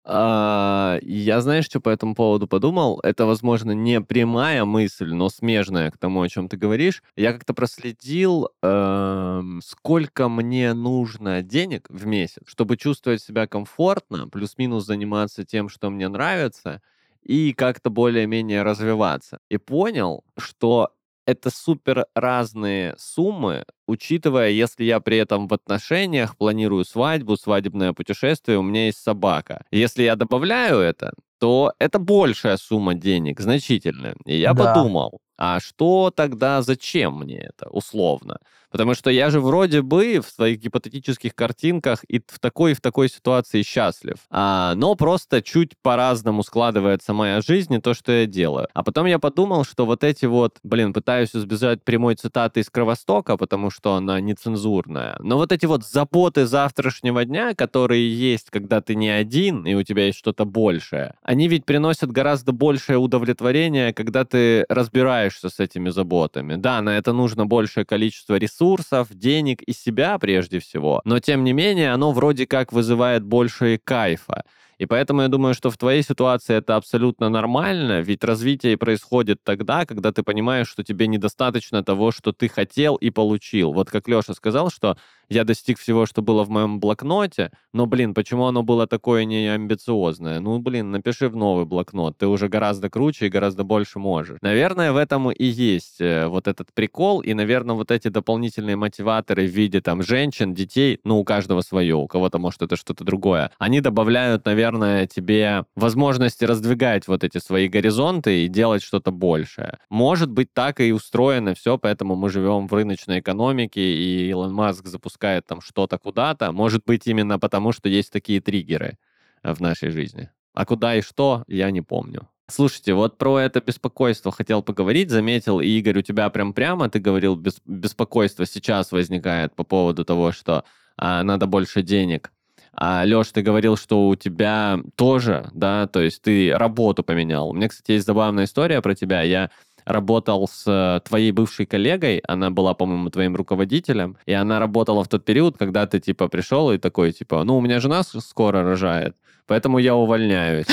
А, 0.05 0.99
я, 1.03 1.41
знаешь, 1.41 1.67
что 1.67 1.81
по 1.81 1.89
этому 1.89 2.17
поводу 2.17 2.49
подумал? 2.49 2.99
Это, 3.05 3.27
возможно, 3.27 3.71
не 3.71 4.01
прямая 4.01 4.65
мысль, 4.65 5.13
но 5.13 5.29
смежная 5.29 5.93
к 5.93 5.99
тому, 5.99 6.21
о 6.21 6.29
чем 6.29 6.49
ты 6.49 6.57
говоришь. 6.57 7.05
Я 7.15 7.33
как-то 7.33 7.55
проследил, 7.55 8.49
э, 8.61 9.43
сколько 9.65 10.29
мне 10.29 10.75
нужно 10.75 11.43
денег 11.43 11.87
в 11.89 12.07
месяц, 12.07 12.43
чтобы 12.45 12.77
чувствовать 12.77 13.23
себя 13.23 13.47
комфортно, 13.47 14.29
плюс-минус 14.29 14.85
заниматься 14.85 15.45
тем, 15.45 15.69
что 15.69 15.91
мне 15.91 16.09
нравится, 16.09 16.83
и 17.23 17.53
как-то 17.53 17.89
более-менее 17.89 18.65
развиваться. 18.65 19.39
И 19.49 19.59
понял, 19.59 20.25
что 20.37 20.91
это 21.27 21.51
супер 21.51 22.07
разные 22.15 22.95
суммы, 22.99 23.65
учитывая, 23.87 24.51
если 24.51 24.85
я 24.85 25.01
при 25.01 25.19
этом 25.19 25.49
в 25.49 25.55
отношениях 25.55 26.37
планирую 26.37 26.85
свадьбу, 26.85 27.37
свадебное 27.37 27.93
путешествие, 27.93 28.59
у 28.59 28.63
меня 28.63 28.87
есть 28.87 28.99
собака. 28.99 29.65
Если 29.71 30.03
я 30.03 30.17
добавляю 30.17 30.79
это, 30.79 31.13
то 31.39 31.73
это 31.79 31.99
большая 31.99 32.57
сумма 32.57 32.95
денег, 32.95 33.41
значительная. 33.41 34.15
И 34.27 34.37
я 34.37 34.55
да. 34.55 34.75
подумал, 34.75 35.21
а 35.37 35.61
что 35.61 36.13
тогда, 36.15 36.63
зачем 36.63 37.19
мне 37.19 37.39
это, 37.39 37.69
условно? 37.71 38.39
Потому 38.73 38.95
что 38.95 39.11
я 39.11 39.31
же 39.31 39.41
вроде 39.41 39.83
бы 39.83 40.21
в 40.21 40.29
своих 40.29 40.59
гипотетических 40.59 41.35
картинках 41.35 42.05
и 42.05 42.19
в 42.19 42.39
такой 42.41 42.73
и 42.73 42.75
в 42.75 42.81
такой 42.81 43.09
ситуации 43.09 43.63
счастлив. 43.63 44.17
А, 44.31 44.75
но 44.77 44.95
просто 44.95 45.43
чуть 45.43 45.77
по-разному 45.83 46.43
складывается 46.43 47.13
моя 47.13 47.41
жизнь 47.43 47.75
и 47.75 47.81
то, 47.81 47.93
что 47.95 48.13
я 48.13 48.27
делаю. 48.27 48.69
А 48.73 48.83
потом 48.83 49.07
я 49.07 49.19
подумал, 49.19 49.65
что 49.65 49.85
вот 49.85 50.05
эти 50.05 50.25
вот, 50.25 50.57
блин, 50.63 50.93
пытаюсь 50.93 51.37
избежать 51.37 51.85
прямой 51.85 52.15
цитаты 52.15 52.61
из 52.61 52.71
Кровостока, 52.71 53.37
потому 53.37 53.71
что 53.71 53.95
она 53.95 54.21
нецензурная. 54.21 55.17
Но 55.21 55.37
вот 55.37 55.53
эти 55.53 55.67
вот 55.67 55.85
заботы 55.85 56.47
завтрашнего 56.47 57.25
дня, 57.25 57.55
которые 57.55 58.11
есть, 58.11 58.51
когда 58.51 58.81
ты 58.81 58.95
не 58.95 59.11
один, 59.11 59.67
и 59.67 59.75
у 59.75 59.83
тебя 59.83 60.07
есть 60.07 60.19
что-то 60.19 60.47
большее, 60.47 61.15
они 61.23 61.49
ведь 61.49 61.67
приносят 61.67 62.11
гораздо 62.11 62.53
большее 62.53 62.99
удовлетворение, 62.99 63.93
когда 63.93 64.25
ты 64.25 64.65
разбираешься 64.69 65.51
с 65.51 65.61
этими 65.61 65.91
заботами. 65.91 66.57
Да, 66.57 66.81
на 66.81 66.97
это 66.97 67.13
нужно 67.13 67.45
большее 67.45 67.85
количество 67.85 68.37
ресурсов, 68.37 68.62
ресурсов, 68.63 69.09
денег 69.11 69.63
и 69.63 69.73
себя 69.73 70.19
прежде 70.19 70.59
всего. 70.59 71.01
Но 71.05 71.19
тем 71.19 71.45
не 71.45 71.53
менее, 71.53 71.93
оно 71.93 72.13
вроде 72.13 72.47
как 72.47 72.73
вызывает 72.73 73.25
больше 73.25 73.81
кайфа. 73.83 74.45
И 74.83 74.87
поэтому 74.87 75.23
я 75.23 75.29
думаю, 75.29 75.55
что 75.55 75.71
в 75.71 75.79
твоей 75.79 76.03
ситуации 76.03 76.57
это 76.57 76.75
абсолютно 76.75 77.29
нормально, 77.29 78.01
ведь 78.01 78.25
развитие 78.25 78.77
происходит 78.77 79.39
тогда, 79.45 79.87
когда 79.87 80.11
ты 80.11 80.25
понимаешь, 80.25 80.67
что 80.69 80.83
тебе 80.83 81.07
недостаточно 81.07 81.85
того, 81.85 82.11
что 82.11 82.33
ты 82.33 82.49
хотел 82.49 82.97
и 82.97 83.11
получил. 83.11 83.73
Вот 83.73 83.91
как 83.91 84.09
Леша 84.09 84.35
сказал, 84.35 84.71
что 84.71 84.97
я 85.29 85.45
достиг 85.45 85.79
всего, 85.79 86.05
что 86.05 86.21
было 86.21 86.45
в 86.45 86.51
моем 86.51 86.81
блокноте, 86.81 87.53
но, 87.73 87.87
блин, 87.87 88.13
почему 88.13 88.47
оно 88.47 88.63
было 88.63 88.87
такое 88.87 89.25
неамбициозное? 89.25 90.41
Ну, 90.41 90.59
блин, 90.59 90.91
напиши 90.91 91.29
в 91.29 91.37
новый 91.37 91.65
блокнот, 91.65 92.19
ты 92.19 92.27
уже 92.27 92.49
гораздо 92.49 92.91
круче 92.91 93.27
и 93.27 93.31
гораздо 93.31 93.65
больше 93.65 93.99
можешь. 93.99 94.39
Наверное, 94.43 94.93
в 94.93 94.97
этом 94.97 95.31
и 95.31 95.45
есть 95.45 96.01
э, 96.01 96.27
вот 96.27 96.49
этот 96.49 96.73
прикол, 96.75 97.21
и, 97.21 97.35
наверное, 97.35 97.77
вот 97.77 97.91
эти 97.91 98.09
дополнительные 98.09 98.77
мотиваторы 98.77 99.47
в 99.47 99.51
виде 99.51 99.81
там 99.81 100.03
женщин, 100.03 100.55
детей, 100.55 100.99
ну, 101.05 101.19
у 101.19 101.25
каждого 101.25 101.61
свое, 101.63 101.95
у 101.95 102.07
кого-то, 102.07 102.39
может, 102.39 102.63
это 102.63 102.77
что-то 102.77 103.05
другое, 103.05 103.53
они 103.59 103.81
добавляют, 103.81 104.45
наверное, 104.45 104.72
тебе 105.07 105.65
возможности 105.75 106.45
раздвигать 106.45 107.09
вот 107.09 107.25
эти 107.25 107.39
свои 107.39 107.69
горизонты 107.69 108.45
и 108.45 108.49
делать 108.49 108.83
что-то 108.83 109.11
большее. 109.11 109.79
Может 109.91 110.31
быть, 110.31 110.53
так 110.53 110.81
и 110.81 110.93
устроено 110.93 111.55
все, 111.55 111.79
поэтому 111.79 112.17
мы 112.17 112.31
живем 112.31 112.67
в 112.67 112.73
рыночной 112.73 113.21
экономике, 113.21 113.81
и 113.81 114.29
Илон 114.29 114.53
Маск 114.53 114.87
запускает 114.87 115.47
там 115.47 115.61
что-то 115.61 115.99
куда-то, 115.99 116.53
может 116.53 116.85
быть 116.85 117.07
именно 117.07 117.39
потому, 117.39 117.73
что 117.73 117.89
есть 117.89 118.13
такие 118.13 118.41
триггеры 118.41 118.99
э, 119.43 119.55
в 119.55 119.61
нашей 119.61 119.91
жизни. 119.91 120.31
А 120.55 120.67
куда 120.67 120.95
и 120.97 121.01
что, 121.01 121.45
я 121.47 121.71
не 121.71 121.81
помню. 121.81 122.29
Слушайте, 122.49 122.93
вот 122.93 123.17
про 123.17 123.39
это 123.39 123.63
беспокойство 123.63 124.31
хотел 124.31 124.63
поговорить, 124.63 125.11
заметил, 125.11 125.61
и 125.61 125.67
Игорь, 125.67 126.01
у 126.01 126.03
тебя 126.03 126.29
прям 126.29 126.53
прямо, 126.53 126.91
ты 126.91 126.99
говорил, 126.99 127.37
бес, 127.37 127.63
беспокойство 127.65 128.45
сейчас 128.45 128.93
возникает 128.93 129.55
по 129.55 129.65
поводу 129.65 130.05
того, 130.05 130.33
что 130.33 130.65
а, 130.99 131.23
надо 131.23 131.47
больше 131.47 131.83
денег. 131.83 132.31
А, 132.75 133.05
Леш, 133.05 133.29
ты 133.29 133.43
говорил, 133.43 133.77
что 133.77 134.09
у 134.09 134.17
тебя 134.17 134.81
тоже, 134.97 135.51
да, 135.53 135.87
то 135.87 136.01
есть 136.01 136.23
ты 136.23 136.53
работу 136.57 137.03
поменял. 137.03 137.51
У 137.51 137.53
меня, 137.53 137.69
кстати, 137.69 137.93
есть 137.93 138.07
забавная 138.07 138.45
история 138.45 138.81
про 138.81 138.95
тебя. 138.95 139.23
Я 139.23 139.51
работал 139.85 140.49
с 140.49 141.03
твоей 141.07 141.33
бывшей 141.33 141.67
коллегой, 141.67 142.19
она 142.27 142.51
была, 142.51 142.75
по-моему, 142.75 143.11
твоим 143.11 143.37
руководителем, 143.37 144.17
и 144.27 144.33
она 144.33 144.59
работала 144.59 145.05
в 145.05 145.09
тот 145.09 145.25
период, 145.25 145.59
когда 145.59 145.87
ты, 145.87 146.01
типа, 146.01 146.29
пришел 146.29 146.71
и 146.73 146.79
такой, 146.79 147.13
типа, 147.13 147.43
ну, 147.45 147.59
у 147.59 147.61
меня 147.61 147.81
жена 147.81 148.03
скоро 148.03 148.63
рожает, 148.63 149.17
поэтому 149.47 149.79
я 149.79 149.95
увольняюсь. 149.95 150.67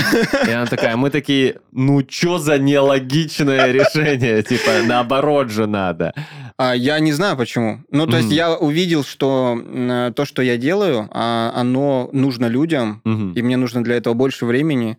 И 0.47 0.51
она 0.51 0.65
такая, 0.65 0.95
мы 0.95 1.10
такие, 1.10 1.60
ну, 1.71 2.03
что 2.08 2.38
за 2.38 2.58
нелогичное 2.58 3.71
решение, 3.71 4.43
типа, 4.43 4.84
наоборот 4.86 5.49
же 5.49 5.67
надо. 5.67 6.13
А, 6.58 6.75
я 6.75 6.99
не 6.99 7.13
знаю 7.13 7.38
почему. 7.38 7.79
Ну, 7.91 8.05
то 8.05 8.13
mm-hmm. 8.13 8.21
есть 8.21 8.32
я 8.32 8.55
увидел, 8.55 9.03
что 9.03 9.58
э, 9.63 10.12
то, 10.15 10.25
что 10.25 10.41
я 10.41 10.58
делаю, 10.58 11.08
а, 11.12 11.51
оно 11.55 12.10
нужно 12.12 12.47
людям, 12.47 13.02
mm-hmm. 13.06 13.33
и 13.35 13.41
мне 13.41 13.58
нужно 13.58 13.83
для 13.83 13.96
этого 13.96 14.13
больше 14.13 14.46
времени. 14.46 14.98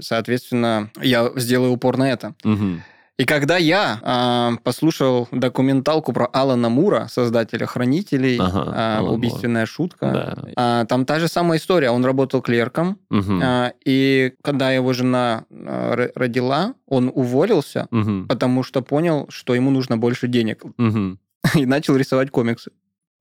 Соответственно, 0.00 0.90
я 1.02 1.30
сделаю 1.36 1.72
упор 1.72 1.98
на 1.98 2.10
это. 2.10 2.34
Mm-hmm. 2.44 2.80
И 3.18 3.24
когда 3.24 3.56
я 3.56 4.00
э, 4.02 4.62
послушал 4.62 5.26
документалку 5.32 6.12
про 6.12 6.26
Алана 6.26 6.68
Мура, 6.68 7.06
создателя 7.10 7.64
«Хранителей», 7.64 8.38
ага, 8.38 9.00
э, 9.00 9.02
«Убийственная 9.04 9.62
Мур. 9.62 9.68
шутка», 9.68 10.36
да. 10.54 10.82
э, 10.82 10.86
там 10.86 11.06
та 11.06 11.18
же 11.18 11.28
самая 11.28 11.58
история. 11.58 11.90
Он 11.90 12.04
работал 12.04 12.42
клерком, 12.42 12.98
угу. 13.10 13.40
э, 13.42 13.72
и 13.86 14.34
когда 14.42 14.70
его 14.70 14.92
жена 14.92 15.44
э, 15.50 16.10
родила, 16.14 16.74
он 16.86 17.10
уволился, 17.14 17.88
угу. 17.90 18.26
потому 18.28 18.62
что 18.62 18.82
понял, 18.82 19.26
что 19.30 19.54
ему 19.54 19.70
нужно 19.70 19.96
больше 19.96 20.28
денег. 20.28 20.64
Угу. 20.64 21.16
И 21.54 21.64
начал 21.64 21.96
рисовать 21.96 22.30
комиксы. 22.30 22.70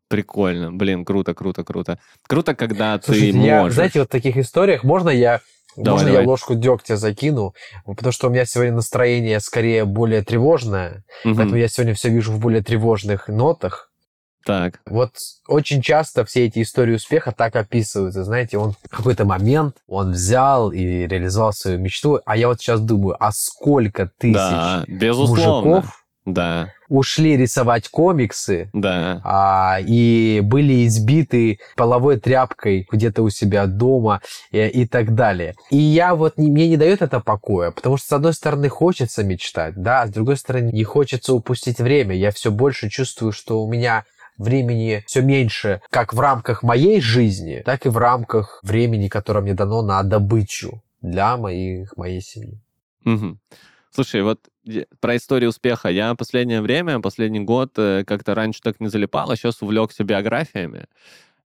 Прикольно. 0.10 0.72
Блин, 0.72 1.06
круто, 1.06 1.34
круто, 1.34 1.64
круто. 1.64 2.00
Круто, 2.28 2.54
когда 2.54 3.00
Слушайте, 3.02 3.32
ты 3.32 3.46
я, 3.46 3.62
можешь... 3.62 3.76
Знаете, 3.76 4.00
вот 4.00 4.10
в 4.10 4.12
таких 4.12 4.38
историях 4.38 4.84
можно 4.84 5.10
я 5.10 5.41
Давай, 5.76 5.91
Можно 5.93 6.07
давай. 6.07 6.23
я 6.23 6.30
ложку 6.30 6.55
дегтя 6.55 6.97
закину? 6.97 7.53
Потому 7.86 8.11
что 8.11 8.28
у 8.28 8.30
меня 8.30 8.45
сегодня 8.45 8.73
настроение 8.73 9.39
скорее 9.39 9.86
более 9.86 10.23
тревожное. 10.23 11.03
Угу. 11.23 11.36
Поэтому 11.36 11.55
я 11.55 11.67
сегодня 11.67 11.93
все 11.93 12.09
вижу 12.09 12.32
в 12.32 12.39
более 12.39 12.61
тревожных 12.61 13.28
нотах. 13.28 13.91
Так. 14.45 14.80
Вот 14.86 15.11
очень 15.47 15.82
часто 15.82 16.23
все 16.23 16.45
эти 16.45 16.61
истории 16.61 16.95
успеха 16.95 17.32
так 17.32 17.55
описываются. 17.55 18.23
Знаете, 18.23 18.59
он 18.59 18.73
в 18.73 18.95
какой-то 18.95 19.26
момент 19.26 19.78
он 19.88 20.11
взял 20.11 20.71
и 20.71 21.07
реализовал 21.07 21.51
свою 21.51 21.80
мечту. 21.80 22.19
А 22.26 22.38
я 22.38 22.47
вот 22.47 22.61
сейчас 22.61 22.80
думаю, 22.80 23.17
а 23.19 23.32
сколько 23.32 24.09
тысяч 24.19 24.36
да, 24.36 24.84
безусловно. 24.88 25.69
мужиков 25.69 26.05
да. 26.26 26.73
ушли 26.89 27.38
рисовать 27.38 27.88
комиксы 27.89 28.69
да. 28.73 29.21
а, 29.23 29.80
и 29.80 30.41
были 30.43 30.86
избиты 30.88 31.59
половой 31.76 32.19
тряпкой 32.19 32.88
где-то 32.91 33.23
у 33.23 33.30
себя 33.30 33.67
дома 33.67 34.21
и, 34.51 34.65
и 34.65 34.88
так 34.88 35.13
далее. 35.13 35.55
И 35.69 35.78
я 35.78 36.15
вот, 36.15 36.38
мне 36.38 36.67
не 36.67 36.78
дает 36.78 37.01
это 37.01 37.19
покоя, 37.19 37.71
потому 37.71 37.97
что, 37.97 38.07
с 38.07 38.13
одной 38.13 38.34
стороны, 38.34 38.69
хочется 38.69 39.23
мечтать, 39.23 39.76
да, 39.76 40.01
а 40.01 40.07
с 40.07 40.09
другой 40.09 40.38
стороны, 40.38 40.71
не 40.71 40.84
хочется 40.84 41.34
упустить 41.34 41.80
время. 41.80 42.15
Я 42.15 42.32
все 42.32 42.51
больше 42.51 42.89
чувствую, 42.89 43.32
что 43.32 43.63
у 43.63 43.71
меня 43.71 44.05
времени 44.38 45.03
все 45.07 45.21
меньше 45.21 45.82
как 45.89 46.13
в 46.13 46.19
рамках 46.19 46.63
моей 46.63 46.99
жизни, 47.01 47.61
так 47.65 47.86
и 47.86 47.89
в 47.89 47.97
рамках 47.97 48.59
времени, 48.63 49.07
которое 49.07 49.41
мне 49.41 49.53
дано 49.53 49.82
на 49.82 50.03
добычу 50.03 50.82
для 51.01 51.38
моих, 51.38 51.95
моей 51.97 52.21
семьи. 52.21 52.59
Угу. 53.05 53.38
Слушай, 53.96 54.24
вот 54.24 54.50
про 55.00 55.16
историю 55.16 55.52
успеха. 55.52 55.88
Я 55.88 56.16
последнее 56.16 56.62
время, 56.62 57.00
последний 57.00 57.39
год 57.39 57.72
э, 57.78 58.04
как-то 58.06 58.36
раньше 58.36 58.60
так 58.62 58.82
не 58.82 58.89
залипал, 58.89 59.32
а 59.32 59.38
сейчас 59.38 59.62
увлекся 59.62 60.04
биографиями 60.04 60.88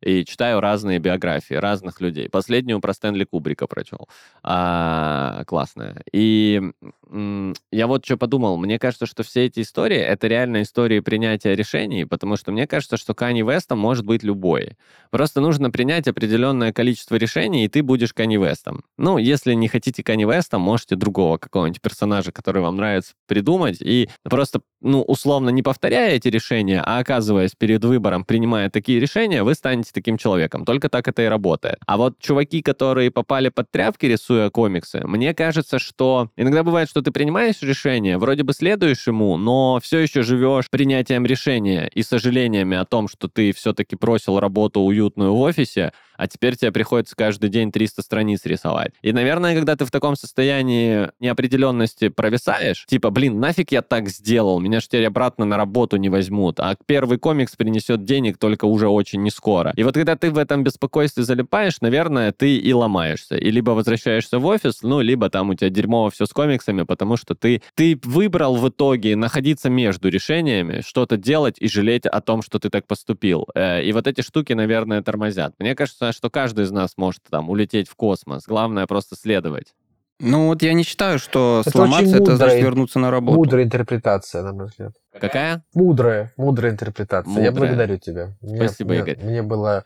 и 0.02 0.24
читаю 0.24 0.60
разные 0.60 0.98
биографии 0.98 1.54
разных 1.54 2.00
людей. 2.00 2.28
Последнюю 2.28 2.80
про 2.80 2.92
Стэнли 2.94 3.24
Кубрика 3.24 3.66
прочел. 3.66 4.08
А, 4.42 5.44
классная. 5.46 6.02
И 6.12 6.62
м, 7.10 7.54
я 7.72 7.86
вот 7.86 8.04
что 8.04 8.16
подумал. 8.16 8.56
Мне 8.56 8.78
кажется, 8.78 9.06
что 9.06 9.22
все 9.22 9.46
эти 9.46 9.60
истории— 9.60 9.98
это 9.98 10.26
реально 10.26 10.62
истории 10.62 11.00
принятия 11.00 11.54
решений, 11.54 12.04
потому 12.04 12.36
что 12.36 12.52
мне 12.52 12.66
кажется, 12.66 12.96
что 12.96 13.14
Кани 13.14 13.42
Вестом 13.42 13.78
может 13.78 14.04
быть 14.04 14.22
любой. 14.22 14.76
Просто 15.10 15.40
нужно 15.40 15.70
принять 15.70 16.08
определенное 16.08 16.72
количество 16.72 17.16
решений, 17.16 17.64
и 17.64 17.68
ты 17.68 17.82
будешь 17.82 18.14
Кани 18.14 18.36
Вестом. 18.36 18.84
Ну, 18.96 19.18
если 19.18 19.54
не 19.54 19.68
хотите 19.68 20.02
Кани 20.02 20.24
Вестом, 20.24 20.62
можете 20.62 20.96
другого 20.96 21.38
какого-нибудь 21.38 21.80
персонажа, 21.82 22.32
который 22.32 22.62
вам 22.62 22.76
нравится, 22.76 23.14
придумать, 23.26 23.78
и 23.80 24.08
просто, 24.22 24.60
ну, 24.80 25.02
условно, 25.02 25.50
не 25.50 25.62
повторяя 25.62 26.12
эти 26.12 26.28
решения, 26.28 26.82
а 26.84 26.98
оказываясь 26.98 27.54
перед 27.56 27.84
выбором, 27.84 28.24
принимая 28.24 28.70
такие 28.70 29.00
решения, 29.00 29.42
вы 29.42 29.54
станете 29.54 29.89
становитесь 29.90 29.92
таким 29.92 30.16
человеком. 30.16 30.64
Только 30.64 30.88
так 30.88 31.08
это 31.08 31.22
и 31.22 31.26
работает. 31.26 31.78
А 31.86 31.96
вот 31.96 32.18
чуваки, 32.18 32.62
которые 32.62 33.10
попали 33.10 33.50
под 33.50 33.70
тряпки, 33.70 34.06
рисуя 34.06 34.50
комиксы, 34.50 35.00
мне 35.04 35.34
кажется, 35.34 35.78
что 35.78 36.28
иногда 36.36 36.62
бывает, 36.62 36.88
что 36.88 37.02
ты 37.02 37.10
принимаешь 37.10 37.62
решение, 37.62 38.18
вроде 38.18 38.42
бы 38.42 38.52
следуешь 38.52 39.06
ему, 39.06 39.36
но 39.36 39.78
все 39.82 39.98
еще 39.98 40.22
живешь 40.22 40.70
принятием 40.70 41.26
решения 41.26 41.90
и 41.94 42.02
сожалениями 42.02 42.76
о 42.76 42.84
том, 42.84 43.08
что 43.08 43.28
ты 43.28 43.52
все-таки 43.52 43.96
бросил 43.96 44.40
работу 44.40 44.80
уютную 44.80 45.34
в 45.34 45.40
офисе, 45.40 45.92
а 46.20 46.28
теперь 46.28 46.54
тебе 46.54 46.70
приходится 46.70 47.16
каждый 47.16 47.48
день 47.48 47.72
300 47.72 48.02
страниц 48.02 48.44
рисовать. 48.44 48.92
И, 49.00 49.10
наверное, 49.12 49.54
когда 49.54 49.74
ты 49.74 49.86
в 49.86 49.90
таком 49.90 50.16
состоянии 50.16 51.08
неопределенности 51.18 52.08
провисаешь, 52.08 52.84
типа, 52.86 53.08
блин, 53.08 53.40
нафиг 53.40 53.72
я 53.72 53.80
так 53.80 54.10
сделал, 54.10 54.60
меня 54.60 54.80
же 54.80 54.86
теперь 54.86 55.06
обратно 55.06 55.46
на 55.46 55.56
работу 55.56 55.96
не 55.96 56.10
возьмут, 56.10 56.60
а 56.60 56.76
первый 56.84 57.18
комикс 57.18 57.56
принесет 57.56 58.04
денег 58.04 58.36
только 58.36 58.66
уже 58.66 58.88
очень 58.88 59.22
не 59.22 59.30
скоро. 59.30 59.72
И 59.76 59.82
вот 59.82 59.94
когда 59.94 60.14
ты 60.14 60.30
в 60.30 60.36
этом 60.36 60.62
беспокойстве 60.62 61.24
залипаешь, 61.24 61.80
наверное, 61.80 62.32
ты 62.32 62.54
и 62.54 62.72
ломаешься. 62.74 63.36
И 63.36 63.50
либо 63.50 63.70
возвращаешься 63.70 64.38
в 64.38 64.44
офис, 64.44 64.82
ну, 64.82 65.00
либо 65.00 65.30
там 65.30 65.48
у 65.48 65.54
тебя 65.54 65.70
дерьмово 65.70 66.10
все 66.10 66.26
с 66.26 66.34
комиксами, 66.34 66.82
потому 66.82 67.16
что 67.16 67.34
ты, 67.34 67.62
ты 67.74 67.98
выбрал 68.04 68.56
в 68.56 68.68
итоге 68.68 69.16
находиться 69.16 69.70
между 69.70 70.10
решениями, 70.10 70.82
что-то 70.86 71.16
делать 71.16 71.56
и 71.58 71.66
жалеть 71.66 72.04
о 72.04 72.20
том, 72.20 72.42
что 72.42 72.58
ты 72.58 72.68
так 72.68 72.86
поступил. 72.86 73.46
Э, 73.54 73.82
и 73.82 73.90
вот 73.92 74.06
эти 74.06 74.20
штуки, 74.20 74.52
наверное, 74.52 75.02
тормозят. 75.02 75.54
Мне 75.58 75.74
кажется, 75.74 76.09
что 76.12 76.30
каждый 76.30 76.64
из 76.64 76.70
нас 76.70 76.92
может 76.96 77.22
там 77.28 77.50
улететь 77.50 77.88
в 77.88 77.94
космос. 77.96 78.44
Главное 78.46 78.86
просто 78.86 79.16
следовать. 79.16 79.74
Ну 80.20 80.48
вот 80.48 80.62
я 80.62 80.74
не 80.74 80.82
считаю, 80.82 81.18
что 81.18 81.62
это 81.62 81.70
сломаться 81.70 82.16
это 82.16 82.36
значит 82.36 82.62
вернуться 82.62 82.98
на 82.98 83.10
работу. 83.10 83.38
Мудрая 83.38 83.64
интерпретация, 83.64 84.42
на 84.42 84.52
мой 84.52 84.66
взгляд. 84.66 84.92
Какая? 85.18 85.64
Мудрая, 85.74 86.32
мудрая 86.36 86.72
интерпретация. 86.72 87.30
Мудрая. 87.30 87.46
Я 87.46 87.52
благодарю 87.52 87.96
тебя. 87.96 88.36
Спасибо, 88.44 88.90
мне, 88.90 88.98
Игорь. 89.00 89.18
Мне 89.22 89.42
было 89.42 89.84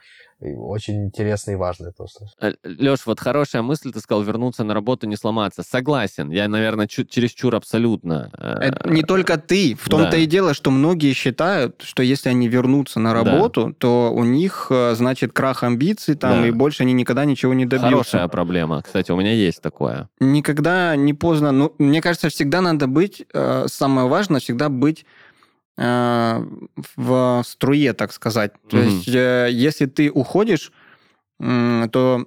очень 0.52 1.06
интересно 1.06 1.52
и 1.52 1.54
важно 1.54 1.92
просто. 1.92 2.26
Э, 2.40 2.52
Леш, 2.64 3.06
вот 3.06 3.20
хорошая 3.20 3.62
мысль, 3.62 3.92
ты 3.92 4.00
сказал, 4.00 4.22
вернуться 4.22 4.64
на 4.64 4.74
работу, 4.74 5.06
не 5.06 5.16
сломаться. 5.16 5.62
Согласен, 5.62 6.30
я, 6.30 6.48
наверное, 6.48 6.86
чуть, 6.86 7.10
чересчур 7.10 7.54
абсолютно. 7.54 8.30
Э, 8.38 8.54
Это 8.60 8.88
не 8.88 9.02
только 9.02 9.38
ты. 9.38 9.74
В 9.74 9.88
том-то 9.88 10.12
да. 10.12 10.16
и 10.16 10.26
дело, 10.26 10.54
что 10.54 10.70
многие 10.70 11.12
считают, 11.12 11.82
что 11.82 12.02
если 12.02 12.28
они 12.28 12.48
вернутся 12.48 13.00
на 13.00 13.14
работу, 13.14 13.68
да. 13.68 13.74
то 13.78 14.12
у 14.12 14.24
них, 14.24 14.66
э, 14.70 14.94
значит, 14.94 15.32
крах 15.32 15.62
амбиций 15.62 16.14
там, 16.14 16.42
да. 16.42 16.48
и 16.48 16.50
больше 16.50 16.82
они 16.82 16.92
никогда 16.92 17.24
ничего 17.24 17.54
не 17.54 17.66
добьются. 17.66 17.90
Хорошая 17.90 18.28
проблема. 18.28 18.82
Кстати, 18.82 19.10
у 19.10 19.16
меня 19.16 19.32
есть 19.32 19.62
такое. 19.62 20.08
Никогда 20.20 20.96
не 20.96 21.14
поздно. 21.14 21.52
Ну, 21.52 21.74
мне 21.78 22.00
кажется, 22.00 22.28
всегда 22.28 22.60
надо 22.60 22.86
быть, 22.86 23.26
самое 23.66 24.08
важное, 24.08 24.40
всегда 24.40 24.68
быть 24.68 25.06
в 25.76 27.42
струе, 27.44 27.92
так 27.94 28.12
сказать. 28.12 28.52
То 28.68 28.78
есть, 28.78 29.08
э, 29.08 29.48
если 29.50 29.86
ты 29.86 30.10
уходишь, 30.10 30.72
то 31.38 32.26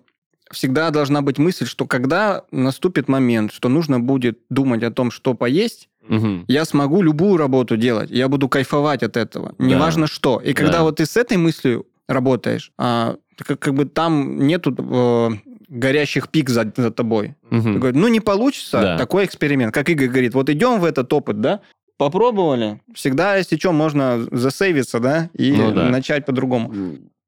всегда 0.52 0.89
должна 0.89 1.22
быть 1.22 1.38
мысль, 1.38 1.66
что 1.66 1.86
когда 1.86 2.43
наступит 2.52 3.08
момент, 3.08 3.54
что 3.54 3.70
нужно 3.70 4.00
будет 4.00 4.39
думать 4.50 4.84
о 4.84 4.91
том, 4.91 5.12
что 5.12 5.34
поесть, 5.34 5.89
угу. 6.08 6.43
я 6.48 6.66
смогу 6.66 7.02
любую 7.02 7.38
работу 7.38 7.78
делать, 7.78 8.10
я 8.12 8.28
буду 8.28 8.50
кайфовать 8.50 9.04
от 9.04 9.18
этого, 9.18 9.56
неважно 9.60 10.04
да. 10.04 10.08
что. 10.08 10.39
И 10.39 10.54
когда 10.54 10.80
да. 10.80 10.84
вот 10.84 10.98
ты 10.98 11.06
с 11.06 11.18
этой 11.18 11.38
мыслью 11.38 11.86
работаешь, 12.08 12.72
а, 12.78 13.16
как, 13.38 13.60
как 13.60 13.74
бы 13.74 13.86
там 13.86 14.48
нету 14.48 14.76
э, 14.78 15.30
горящих 15.68 16.30
пик 16.30 16.50
за, 16.50 16.72
за 16.76 16.91
тобой. 16.91 17.36
Угу. 17.52 17.62
Ты 17.62 17.74
говоришь, 17.80 18.02
ну 18.02 18.08
не 18.08 18.20
получится 18.20 18.82
да. 18.82 18.98
такой 18.98 19.26
эксперимент. 19.26 19.74
Как 19.74 19.89
Игорь 19.89 20.08
говорит, 20.08 20.34
вот 20.34 20.50
идем 20.50 20.80
в 20.80 20.86
этот 20.86 21.12
опыт, 21.12 21.41
да, 21.41 21.62
попробовали. 21.98 22.82
Всегда, 22.93 23.36
если 23.38 23.58
что, 23.58 23.72
можно 23.72 24.28
засейвиться, 24.32 25.00
да, 25.00 25.30
и 25.34 25.52
ну, 25.52 25.72
да. 25.72 25.89
начать 25.89 26.26
по-другому. 26.26 26.74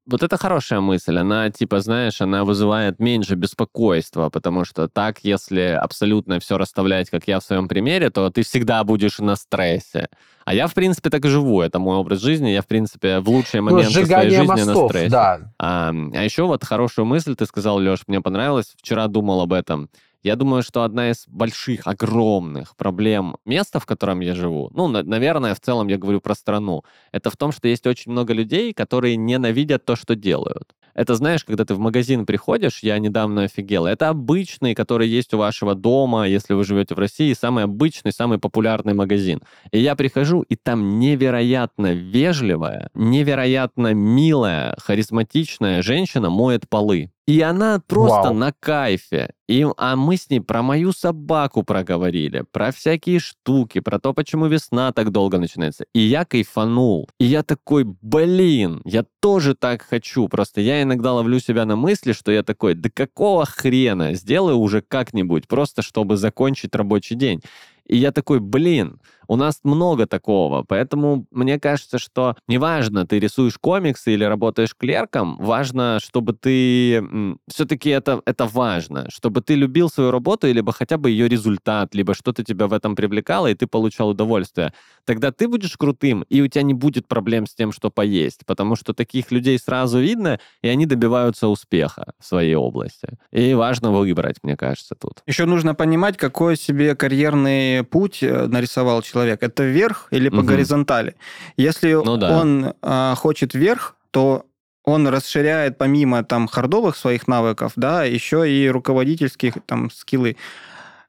Вот 0.06 0.24
это 0.24 0.36
хорошая 0.38 0.80
мысль. 0.80 1.18
Она, 1.18 1.50
типа, 1.50 1.80
знаешь, 1.80 2.20
она 2.20 2.44
вызывает 2.44 2.98
меньше 2.98 3.36
беспокойства, 3.36 4.28
потому 4.28 4.64
что 4.64 4.88
так, 4.88 5.20
если 5.22 5.60
абсолютно 5.60 6.40
все 6.40 6.58
расставлять, 6.58 7.10
как 7.10 7.28
я 7.28 7.38
в 7.38 7.44
своем 7.44 7.68
примере, 7.68 8.10
то 8.10 8.28
ты 8.30 8.42
всегда 8.42 8.82
будешь 8.82 9.18
на 9.18 9.36
стрессе. 9.36 10.08
А 10.44 10.54
я, 10.54 10.66
в 10.66 10.74
принципе, 10.74 11.10
так 11.10 11.24
и 11.24 11.28
живу. 11.28 11.60
Это 11.60 11.78
мой 11.78 11.96
образ 11.96 12.20
жизни. 12.20 12.48
Я, 12.48 12.62
в 12.62 12.66
принципе, 12.66 13.20
в 13.20 13.28
лучшие 13.28 13.60
ну, 13.60 13.70
моменты 13.70 14.00
ну, 14.00 14.06
своей 14.06 14.30
жизни 14.30 14.46
мостов, 14.46 14.82
на 14.82 14.88
стрессе. 14.88 15.10
Да. 15.10 15.40
А, 15.60 15.92
а 15.92 16.24
еще 16.24 16.42
вот 16.44 16.64
хорошую 16.64 17.04
мысль 17.04 17.36
ты 17.36 17.46
сказал, 17.46 17.78
Леш, 17.78 18.00
мне 18.08 18.20
понравилось. 18.20 18.74
Вчера 18.78 19.06
думал 19.06 19.42
об 19.42 19.52
этом. 19.52 19.90
Я 20.22 20.36
думаю, 20.36 20.62
что 20.62 20.82
одна 20.82 21.10
из 21.10 21.24
больших, 21.26 21.86
огромных 21.86 22.76
проблем 22.76 23.36
места, 23.46 23.80
в 23.80 23.86
котором 23.86 24.20
я 24.20 24.34
живу, 24.34 24.70
ну, 24.74 24.86
на, 24.86 25.02
наверное, 25.02 25.54
в 25.54 25.60
целом 25.60 25.88
я 25.88 25.96
говорю 25.96 26.20
про 26.20 26.34
страну, 26.34 26.82
это 27.10 27.30
в 27.30 27.36
том, 27.36 27.52
что 27.52 27.68
есть 27.68 27.86
очень 27.86 28.12
много 28.12 28.34
людей, 28.34 28.74
которые 28.74 29.16
ненавидят 29.16 29.84
то, 29.86 29.96
что 29.96 30.14
делают. 30.14 30.74
Это, 30.94 31.14
знаешь, 31.14 31.44
когда 31.44 31.64
ты 31.64 31.74
в 31.74 31.78
магазин 31.78 32.26
приходишь, 32.26 32.80
я 32.82 32.98
недавно 32.98 33.44
офигел, 33.44 33.86
это 33.86 34.08
обычный, 34.08 34.74
который 34.74 35.08
есть 35.08 35.32
у 35.32 35.38
вашего 35.38 35.74
дома, 35.74 36.28
если 36.28 36.52
вы 36.52 36.64
живете 36.64 36.94
в 36.94 36.98
России, 36.98 37.32
самый 37.32 37.64
обычный, 37.64 38.12
самый 38.12 38.38
популярный 38.38 38.92
магазин. 38.92 39.40
И 39.72 39.78
я 39.78 39.94
прихожу, 39.94 40.42
и 40.42 40.56
там 40.56 40.98
невероятно 40.98 41.92
вежливая, 41.94 42.90
невероятно 42.94 43.94
милая, 43.94 44.76
харизматичная 44.78 45.82
женщина 45.82 46.28
моет 46.28 46.68
полы. 46.68 47.10
И 47.30 47.42
она 47.42 47.80
просто 47.86 48.30
Вау. 48.30 48.34
на 48.34 48.52
кайфе. 48.58 49.30
И, 49.48 49.64
а 49.76 49.94
мы 49.94 50.16
с 50.16 50.28
ней 50.30 50.40
про 50.40 50.62
мою 50.62 50.90
собаку 50.90 51.62
проговорили, 51.62 52.44
про 52.50 52.72
всякие 52.72 53.20
штуки, 53.20 53.78
про 53.78 54.00
то, 54.00 54.12
почему 54.12 54.48
весна 54.48 54.90
так 54.90 55.12
долго 55.12 55.38
начинается. 55.38 55.84
И 55.94 56.00
я 56.00 56.24
кайфанул. 56.24 57.08
И 57.20 57.26
я 57.26 57.44
такой, 57.44 57.84
блин, 57.84 58.82
я 58.84 59.04
тоже 59.20 59.54
так 59.54 59.82
хочу. 59.82 60.26
Просто 60.26 60.60
я 60.60 60.82
иногда 60.82 61.12
ловлю 61.12 61.38
себя 61.38 61.64
на 61.66 61.76
мысли, 61.76 62.14
что 62.14 62.32
я 62.32 62.42
такой, 62.42 62.74
да 62.74 62.90
какого 62.92 63.44
хрена, 63.46 64.14
сделаю 64.14 64.56
уже 64.56 64.80
как-нибудь, 64.80 65.46
просто 65.46 65.82
чтобы 65.82 66.16
закончить 66.16 66.74
рабочий 66.74 67.14
день. 67.14 67.42
И 67.86 67.96
я 67.96 68.10
такой, 68.10 68.40
блин, 68.40 68.98
у 69.30 69.36
нас 69.36 69.60
много 69.62 70.06
такого, 70.06 70.64
поэтому 70.64 71.24
мне 71.30 71.60
кажется, 71.60 72.00
что 72.00 72.34
неважно, 72.48 73.06
ты 73.06 73.20
рисуешь 73.20 73.58
комиксы 73.58 74.12
или 74.12 74.24
работаешь 74.24 74.74
клерком, 74.76 75.36
важно, 75.38 76.00
чтобы 76.02 76.32
ты... 76.32 77.00
Все-таки 77.46 77.90
это, 77.90 78.20
это 78.26 78.46
важно, 78.46 79.06
чтобы 79.08 79.40
ты 79.40 79.54
любил 79.54 79.88
свою 79.88 80.10
работу, 80.10 80.52
либо 80.52 80.72
хотя 80.72 80.98
бы 80.98 81.10
ее 81.10 81.28
результат, 81.28 81.94
либо 81.94 82.12
что-то 82.12 82.42
тебя 82.42 82.66
в 82.66 82.72
этом 82.72 82.96
привлекало, 82.96 83.46
и 83.46 83.54
ты 83.54 83.68
получал 83.68 84.08
удовольствие. 84.08 84.72
Тогда 85.04 85.30
ты 85.30 85.46
будешь 85.46 85.76
крутым, 85.76 86.22
и 86.22 86.40
у 86.40 86.48
тебя 86.48 86.62
не 86.62 86.74
будет 86.74 87.06
проблем 87.06 87.46
с 87.46 87.54
тем, 87.54 87.70
что 87.70 87.88
поесть, 87.90 88.40
потому 88.46 88.74
что 88.74 88.94
таких 88.94 89.30
людей 89.30 89.60
сразу 89.60 90.00
видно, 90.00 90.40
и 90.60 90.68
они 90.68 90.86
добиваются 90.86 91.46
успеха 91.46 92.14
в 92.18 92.26
своей 92.26 92.56
области. 92.56 93.16
И 93.30 93.54
важно 93.54 93.92
выбрать, 93.92 94.38
мне 94.42 94.56
кажется, 94.56 94.96
тут. 94.96 95.22
Еще 95.28 95.44
нужно 95.44 95.76
понимать, 95.76 96.16
какой 96.16 96.56
себе 96.56 96.96
карьерный 96.96 97.84
путь 97.84 98.24
э, 98.24 98.48
нарисовал 98.48 99.02
человек 99.02 99.19
человек, 99.20 99.42
это 99.42 99.64
вверх 99.64 100.08
или 100.10 100.28
по 100.28 100.36
угу. 100.36 100.46
горизонтали. 100.46 101.14
Если 101.56 101.92
ну, 101.92 102.16
да. 102.16 102.38
он 102.38 102.72
а, 102.82 103.14
хочет 103.14 103.54
вверх, 103.54 103.96
то 104.10 104.46
он 104.84 105.06
расширяет 105.08 105.78
помимо 105.78 106.24
там 106.24 106.48
хардовых 106.48 106.96
своих 106.96 107.28
навыков, 107.28 107.72
да, 107.76 108.04
еще 108.04 108.50
и 108.50 108.68
руководительских 108.68 109.54
там 109.66 109.90
скиллы. 109.90 110.36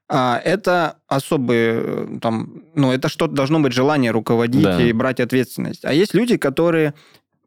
А 0.08 0.38
это 0.44 0.96
особые 1.08 1.80
э, 1.82 2.18
там, 2.20 2.62
ну 2.74 2.92
это 2.92 3.08
что-то 3.08 3.34
должно 3.34 3.60
быть 3.60 3.72
желание 3.72 4.10
руководить 4.10 4.62
да. 4.62 4.82
и 4.82 4.92
брать 4.92 5.20
ответственность. 5.20 5.86
А 5.86 5.92
есть 5.94 6.12
люди, 6.12 6.36
которые 6.36 6.92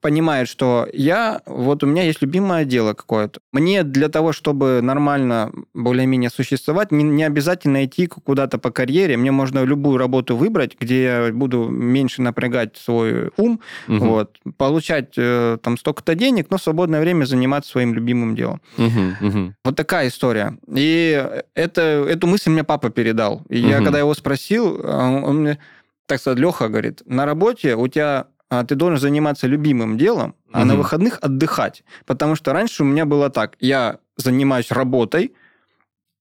понимает, 0.06 0.48
что 0.48 0.88
я, 0.94 1.42
вот 1.48 1.84
у 1.84 1.88
меня 1.88 2.04
есть 2.04 2.22
любимое 2.22 2.64
дело 2.64 2.94
какое-то. 2.94 3.40
Мне 3.52 3.82
для 3.82 4.08
того, 4.08 4.34
чтобы 4.34 4.82
нормально 4.84 5.52
более-менее 5.74 6.30
существовать, 6.30 6.92
не, 6.92 7.04
не 7.04 7.24
обязательно 7.24 7.86
идти 7.86 8.06
куда-то 8.06 8.60
по 8.60 8.70
карьере. 8.70 9.18
Мне 9.18 9.32
можно 9.32 9.64
любую 9.64 9.98
работу 9.98 10.38
выбрать, 10.38 10.78
где 10.80 11.04
я 11.04 11.32
буду 11.34 11.70
меньше 11.70 12.22
напрягать 12.22 12.78
свой 12.78 13.32
ум, 13.38 13.62
угу. 13.88 14.06
вот, 14.06 14.38
получать 14.58 15.16
э, 15.18 15.58
там 15.64 15.76
столько-то 15.76 16.14
денег, 16.14 16.52
но 16.52 16.60
в 16.60 16.62
свободное 16.62 17.02
время 17.02 17.26
заниматься 17.26 17.72
своим 17.72 17.96
любимым 17.96 18.36
делом. 18.36 18.62
Угу, 18.78 19.28
угу. 19.28 19.54
Вот 19.66 19.76
такая 19.76 20.10
история. 20.10 20.56
И 20.72 21.26
это, 21.56 21.82
эту 21.82 22.28
мысль 22.28 22.52
мне 22.52 22.64
папа 22.64 22.92
передал. 22.92 23.42
И 23.50 23.60
угу. 23.60 23.70
я, 23.70 23.82
когда 23.82 23.98
его 23.98 24.14
спросил, 24.14 24.86
он 24.86 25.38
мне 25.38 25.58
так 26.08 26.20
сказать, 26.20 26.40
Леха 26.40 26.70
говорит, 26.70 27.02
на 27.06 27.26
работе 27.26 27.76
у 27.76 27.88
тебя 27.88 28.28
ты 28.50 28.76
должен 28.76 29.00
заниматься 29.00 29.48
любимым 29.48 29.98
делом, 29.98 30.36
а 30.52 30.60
угу. 30.60 30.68
на 30.68 30.76
выходных 30.76 31.20
отдыхать. 31.22 31.84
Потому 32.06 32.36
что 32.36 32.54
раньше 32.54 32.84
у 32.84 32.86
меня 32.86 33.06
было 33.06 33.30
так. 33.30 33.56
Я 33.60 34.00
занимаюсь 34.18 34.72
работой, 34.72 35.34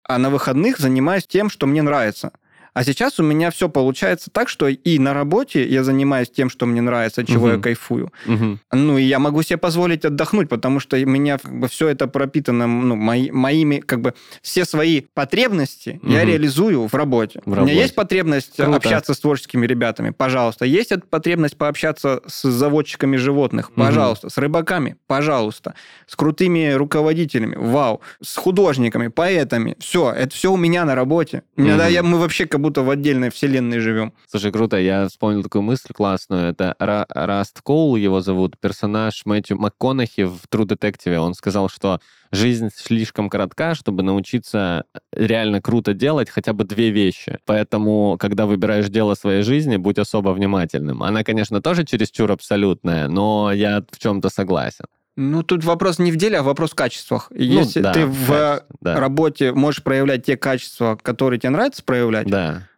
а 0.03 0.19
на 0.19 0.31
выходных 0.31 0.79
занимаюсь 0.79 1.27
тем, 1.27 1.51
что 1.51 1.67
мне 1.67 1.83
нравится. 1.83 2.33
А 2.75 2.83
сейчас 2.83 3.21
у 3.21 3.23
меня 3.23 3.53
все 3.53 3.69
получается 3.69 4.31
так, 4.33 4.49
что 4.49 4.67
и 4.67 4.99
на 4.99 5.15
работе 5.15 5.65
я 5.67 5.85
занимаюсь 5.85 6.29
тем, 6.29 6.51
что 6.51 6.67
мне 6.67 6.81
нравится, 6.81 7.21
от 7.21 7.29
чего 7.29 7.47
угу. 7.47 7.55
я 7.55 7.61
кайфую. 7.61 8.13
Угу. 8.27 8.59
Ну, 8.73 8.99
и 8.99 9.05
я 9.05 9.21
могу 9.21 9.43
себе 9.43 9.59
позволить 9.59 10.05
отдохнуть, 10.05 10.49
потому 10.49 10.81
что 10.81 11.03
меня 11.05 11.39
как 11.39 11.57
бы, 11.57 11.69
все 11.69 11.87
это 11.87 12.09
пропитано 12.09 12.67
ну, 12.67 12.97
мои, 12.97 13.31
моими, 13.31 13.79
как 13.79 14.01
бы, 14.01 14.15
все 14.43 14.65
свои 14.65 15.03
потребности 15.15 16.01
угу. 16.03 16.11
я 16.13 16.25
реализую 16.25 16.89
в 16.89 16.95
работе. 16.95 17.43
В. 17.45 17.53
У 17.53 17.65
меня 17.65 17.75
есть 17.75 17.95
потребность 17.95 18.57
Круто. 18.57 18.77
общаться 18.77 19.15
с 19.15 19.21
творческими 19.21 19.67
ребятами? 19.67 20.11
Пожалуйста. 20.11 20.65
Есть 20.65 20.93
потребность 21.09 21.57
пообщаться 21.57 22.23
с 22.27 22.43
заводчиками 22.43 23.17
животных? 23.17 23.71
Пожалуйста. 23.73 24.27
Угу. 24.27 24.33
С 24.33 24.39
рыбаками? 24.39 24.97
Пожалуйста. 25.07 25.75
С 26.09 26.17
крутыми 26.17 26.73
руководителями? 26.73 27.55
Вау. 27.57 28.01
С 28.21 28.37
художниками, 28.37 29.07
поэтами? 29.07 29.77
Все. 29.79 30.11
Это 30.11 30.35
все 30.35 30.53
у 30.53 30.57
меня 30.57 30.85
на 30.85 30.97
работе. 30.97 31.45
Угу. 31.57 31.67
Иногда 31.67 31.87
я, 31.87 32.03
мы 32.03 32.19
вообще 32.19 32.47
как 32.47 32.64
будто 32.65 32.83
в 32.83 32.89
отдельной 32.89 33.29
вселенной 33.29 33.79
живем. 33.79 34.15
Слушай, 34.27 34.51
круто. 34.51 34.79
Я 34.79 35.07
вспомнил 35.09 35.43
такую 35.43 35.61
мысль 35.61 35.93
классную. 35.93 36.49
Это 36.49 36.75
Раст 36.79 37.61
Коул 37.61 37.97
его 37.97 38.23
зовут, 38.23 38.59
персонаж 38.59 39.27
Мэтью 39.27 39.59
МакКонахи 39.59 40.25
в 40.25 40.41
True 40.51 40.67
Detective. 40.67 41.15
Он 41.19 41.35
сказал, 41.35 41.69
что 41.69 42.01
жизнь 42.33 42.71
слишком 42.75 43.29
коротка, 43.29 43.75
чтобы 43.75 44.03
научиться 44.03 44.85
реально 45.13 45.61
круто 45.61 45.93
делать 45.93 46.31
хотя 46.31 46.55
бы 46.55 46.65
две 46.65 46.89
вещи. 46.89 47.39
Поэтому, 47.45 48.17
когда 48.19 48.47
выбираешь 48.47 48.89
дело 48.89 49.13
своей 49.15 49.43
жизни, 49.43 49.77
будь 49.77 49.99
особо 49.99 50.31
внимательным. 50.31 51.03
Она, 51.03 51.23
конечно, 51.23 51.61
тоже 51.61 51.85
чересчур 51.85 52.33
абсолютная, 52.33 53.09
но 53.09 53.53
я 53.53 53.85
в 53.91 53.99
чем-то 53.99 54.31
согласен. 54.31 54.87
Ну, 55.17 55.43
тут 55.43 55.65
вопрос 55.65 55.99
не 55.99 56.11
в 56.11 56.17
деле, 56.17 56.39
а 56.39 56.43
вопрос 56.43 56.73
в 56.73 56.75
качествах. 56.75 57.29
Ну 57.31 57.41
Если 57.41 57.81
да, 57.81 57.93
ты 57.93 58.07
в 58.07 58.65
да. 58.81 58.99
работе 58.99 59.53
можешь 59.53 59.83
проявлять 59.83 60.27
те 60.27 60.37
качества, 60.37 60.99
которые 61.01 61.39
тебе 61.39 61.51
нравится 61.51 61.85
проявлять, 61.85 62.27
да. 62.27 62.69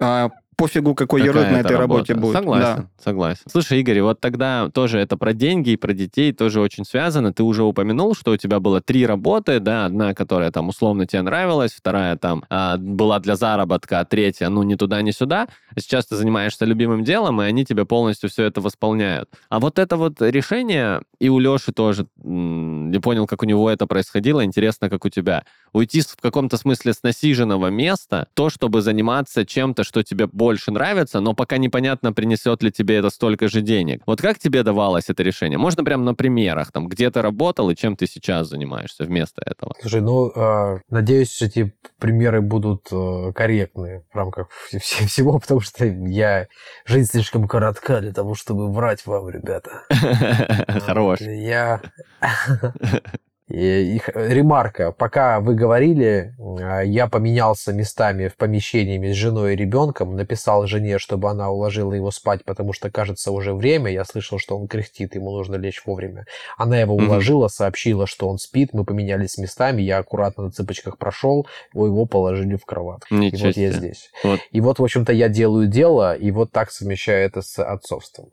а, 0.00 0.30
пофигу, 0.56 0.94
какой 0.94 1.20
Какая 1.20 1.34
ерунд 1.34 1.52
на 1.52 1.60
этой 1.60 1.76
работа. 1.76 2.12
работе 2.12 2.14
будет. 2.14 2.32
Согласен, 2.36 2.76
да. 2.76 2.88
согласен. 3.02 3.42
Слушай, 3.50 3.80
Игорь, 3.80 4.00
вот 4.02 4.20
тогда 4.20 4.68
тоже 4.72 4.98
это 4.98 5.16
про 5.16 5.32
деньги 5.32 5.70
и 5.70 5.76
про 5.76 5.92
детей 5.92 6.32
тоже 6.32 6.60
очень 6.60 6.84
связано. 6.84 7.32
Ты 7.32 7.42
уже 7.42 7.62
упомянул, 7.62 8.14
что 8.14 8.32
у 8.32 8.36
тебя 8.36 8.60
было 8.60 8.80
три 8.80 9.06
работы, 9.06 9.60
да, 9.60 9.86
одна, 9.86 10.14
которая 10.14 10.50
там 10.50 10.68
условно 10.68 11.06
тебе 11.06 11.22
нравилась, 11.22 11.72
вторая 11.72 12.16
там 12.16 12.44
а, 12.50 12.76
была 12.76 13.20
для 13.20 13.36
заработка, 13.36 14.00
а 14.00 14.04
третья, 14.04 14.48
ну, 14.48 14.62
ни 14.62 14.74
туда, 14.74 15.02
ни 15.02 15.10
сюда. 15.10 15.48
Сейчас 15.76 16.06
ты 16.06 16.16
занимаешься 16.16 16.64
любимым 16.64 17.04
делом, 17.04 17.42
и 17.42 17.44
они 17.44 17.64
тебе 17.64 17.84
полностью 17.84 18.30
все 18.30 18.44
это 18.44 18.60
восполняют. 18.60 19.28
А 19.48 19.60
вот 19.60 19.78
это 19.78 19.96
вот 19.96 20.20
решение, 20.20 21.02
и 21.18 21.28
у 21.28 21.38
Леши 21.38 21.72
тоже, 21.72 22.06
не 22.22 22.98
понял, 23.00 23.26
как 23.26 23.42
у 23.42 23.46
него 23.46 23.70
это 23.70 23.86
происходило, 23.86 24.44
интересно, 24.44 24.88
как 24.90 25.04
у 25.04 25.08
тебя. 25.08 25.44
Уйти 25.74 26.02
в 26.02 26.20
каком-то 26.20 26.56
смысле 26.56 26.92
с 26.92 27.02
насиженного 27.02 27.66
места, 27.66 28.28
то, 28.34 28.48
чтобы 28.48 28.80
заниматься 28.80 29.44
чем-то, 29.44 29.82
что 29.82 30.04
тебе 30.04 30.28
больше 30.28 30.70
нравится, 30.70 31.18
но 31.18 31.34
пока 31.34 31.58
непонятно, 31.58 32.12
принесет 32.12 32.62
ли 32.62 32.70
тебе 32.70 32.96
это 32.96 33.10
столько 33.10 33.48
же 33.48 33.60
денег. 33.60 34.02
Вот 34.06 34.22
как 34.22 34.38
тебе 34.38 34.62
давалось 34.62 35.10
это 35.10 35.24
решение? 35.24 35.58
Можно 35.58 35.82
прям 35.82 36.04
на 36.04 36.14
примерах, 36.14 36.70
там, 36.70 36.86
где 36.88 37.10
ты 37.10 37.20
работал 37.22 37.70
и 37.70 37.76
чем 37.76 37.96
ты 37.96 38.06
сейчас 38.06 38.48
занимаешься 38.48 39.02
вместо 39.02 39.42
этого? 39.44 39.74
Слушай, 39.80 40.00
ну, 40.00 40.30
э, 40.30 40.78
надеюсь, 40.90 41.42
эти 41.42 41.74
примеры 41.98 42.40
будут 42.40 42.86
э, 42.92 43.32
корректны 43.34 44.04
в 44.12 44.16
рамках 44.16 44.50
всего, 44.80 45.40
потому 45.40 45.60
что 45.60 45.84
я... 45.84 46.46
Жизнь 46.86 47.10
слишком 47.10 47.48
коротка 47.48 48.00
для 48.00 48.12
того, 48.12 48.36
чтобы 48.36 48.72
врать 48.72 49.04
вам, 49.06 49.28
ребята. 49.28 49.82
Хорош. 50.86 51.20
Я... 51.20 51.82
их 53.48 54.08
ремарка. 54.14 54.90
Пока 54.92 55.40
вы 55.40 55.54
говорили, 55.54 56.34
а, 56.38 56.80
я 56.80 57.08
поменялся 57.08 57.74
местами 57.74 58.28
в 58.28 58.36
помещениями 58.36 59.12
с 59.12 59.16
женой 59.16 59.52
и 59.52 59.56
ребенком, 59.56 60.16
написал 60.16 60.66
жене, 60.66 60.98
чтобы 60.98 61.28
она 61.28 61.50
уложила 61.50 61.92
его 61.92 62.10
спать, 62.10 62.44
потому 62.44 62.72
что, 62.72 62.90
кажется, 62.90 63.32
уже 63.32 63.52
время. 63.52 63.90
Я 63.90 64.04
слышал, 64.04 64.38
что 64.38 64.58
он 64.58 64.66
кряхтит, 64.66 65.14
ему 65.14 65.30
нужно 65.30 65.56
лечь 65.56 65.82
вовремя. 65.84 66.24
Она 66.56 66.80
его 66.80 66.94
уложила, 66.94 67.48
сообщила, 67.48 68.06
что 68.06 68.28
он 68.28 68.38
спит, 68.38 68.70
мы 68.72 68.84
поменялись 68.84 69.36
местами, 69.36 69.82
я 69.82 69.98
аккуратно 69.98 70.44
на 70.44 70.50
цыпочках 70.50 70.96
прошел, 70.96 71.46
его 71.74 72.06
положили 72.06 72.56
в 72.56 72.64
кроватку. 72.64 73.14
Ничего 73.14 73.40
и 73.40 73.46
вот 73.48 73.56
я 73.58 73.72
здесь. 73.72 74.10
Вот. 74.22 74.40
И 74.52 74.60
вот, 74.62 74.78
в 74.78 74.82
общем-то, 74.82 75.12
я 75.12 75.28
делаю 75.28 75.66
дело, 75.66 76.16
и 76.16 76.30
вот 76.30 76.50
так 76.50 76.70
совмещаю 76.70 77.26
это 77.26 77.42
с 77.42 77.62
отцовством. 77.62 78.30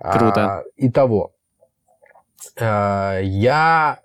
Круто. 0.00 0.44
А, 0.44 0.62
итого, 0.76 1.32
а, 2.58 3.20
я 3.20 4.00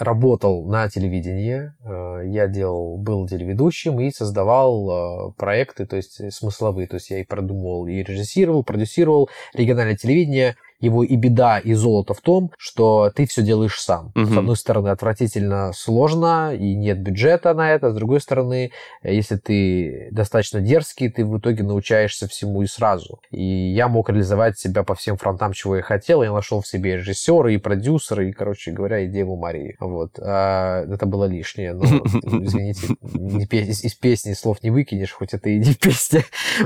работал 0.00 0.64
на 0.66 0.88
телевидении, 0.88 1.72
э, 1.84 2.26
я 2.26 2.48
делал, 2.48 2.96
был 2.96 3.28
телеведущим 3.28 4.00
и 4.00 4.10
создавал 4.10 5.30
э, 5.30 5.32
проекты, 5.36 5.86
то 5.86 5.96
есть 5.96 6.32
смысловые, 6.32 6.88
то 6.88 6.94
есть 6.94 7.10
я 7.10 7.20
и 7.20 7.24
продумывал, 7.24 7.86
и 7.86 8.02
режиссировал, 8.02 8.64
продюсировал 8.64 9.28
региональное 9.54 9.96
телевидение– 9.96 10.56
его 10.80 11.04
и 11.04 11.16
беда, 11.16 11.58
и 11.58 11.74
золото 11.74 12.14
в 12.14 12.20
том, 12.20 12.50
что 12.58 13.10
ты 13.14 13.26
все 13.26 13.42
делаешь 13.42 13.78
сам. 13.80 14.12
Угу. 14.14 14.26
С 14.26 14.36
одной 14.36 14.56
стороны, 14.56 14.88
отвратительно 14.88 15.72
сложно, 15.74 16.54
и 16.54 16.74
нет 16.74 17.00
бюджета 17.00 17.54
на 17.54 17.70
это. 17.70 17.90
С 17.90 17.94
другой 17.94 18.20
стороны, 18.20 18.72
если 19.02 19.36
ты 19.36 20.08
достаточно 20.10 20.60
дерзкий, 20.60 21.10
ты 21.10 21.24
в 21.24 21.38
итоге 21.38 21.62
научаешься 21.62 22.28
всему 22.28 22.62
и 22.62 22.66
сразу. 22.66 23.20
И 23.30 23.44
я 23.44 23.88
мог 23.88 24.08
реализовать 24.08 24.58
себя 24.58 24.82
по 24.82 24.94
всем 24.94 25.16
фронтам, 25.16 25.52
чего 25.52 25.76
я 25.76 25.82
хотел. 25.82 26.22
Я 26.22 26.32
нашел 26.32 26.60
в 26.60 26.66
себе 26.66 26.96
режиссера, 26.96 27.50
и 27.50 27.58
продюсера, 27.58 28.26
и, 28.26 28.32
короче 28.32 28.72
говоря, 28.72 29.00
и 29.00 29.08
Деву 29.08 29.36
Марии. 29.36 29.76
Вот. 29.80 30.18
А 30.18 30.84
это 30.84 31.06
было 31.06 31.24
лишнее, 31.24 31.74
но, 31.74 31.84
извините, 31.84 32.88
из 33.02 33.94
песни 33.94 34.32
слов 34.32 34.62
не 34.62 34.70
выкинешь, 34.70 35.12
хоть 35.12 35.34
это 35.34 35.50
и 35.50 35.58
не 35.58 35.74
песня. 35.80 36.24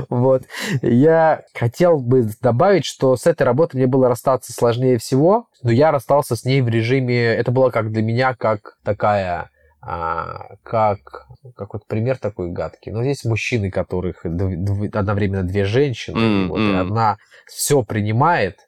Вот. 0.09 0.43
Я 0.81 1.43
хотел 1.53 1.99
бы 1.99 2.29
добавить, 2.41 2.85
что 2.85 3.15
с 3.15 3.27
этой 3.27 3.43
работы 3.43 3.77
мне 3.77 3.87
было 3.87 4.04
было 4.05 4.09
расстаться 4.09 4.53
сложнее 4.53 4.97
всего, 4.97 5.47
но 5.63 5.71
я 5.71 5.91
расстался 5.91 6.35
с 6.35 6.45
ней 6.45 6.61
в 6.61 6.67
режиме... 6.67 7.25
Это 7.25 7.51
было 7.51 7.69
как 7.69 7.91
для 7.91 8.01
меня, 8.01 8.35
как 8.35 8.77
такая 8.83 9.49
а, 9.81 10.55
как, 10.63 11.27
как 11.55 11.73
вот 11.73 11.87
пример 11.87 12.17
такой 12.17 12.51
гадкий. 12.51 12.91
Но 12.91 13.03
здесь 13.03 13.25
мужчины, 13.25 13.71
которых 13.71 14.25
одновременно 14.25 15.43
две 15.43 15.65
женщины, 15.65 16.17
mm, 16.17 16.47
вот, 16.47 16.59
mm. 16.59 16.79
одна 16.79 17.17
все 17.47 17.83
принимает, 17.83 18.59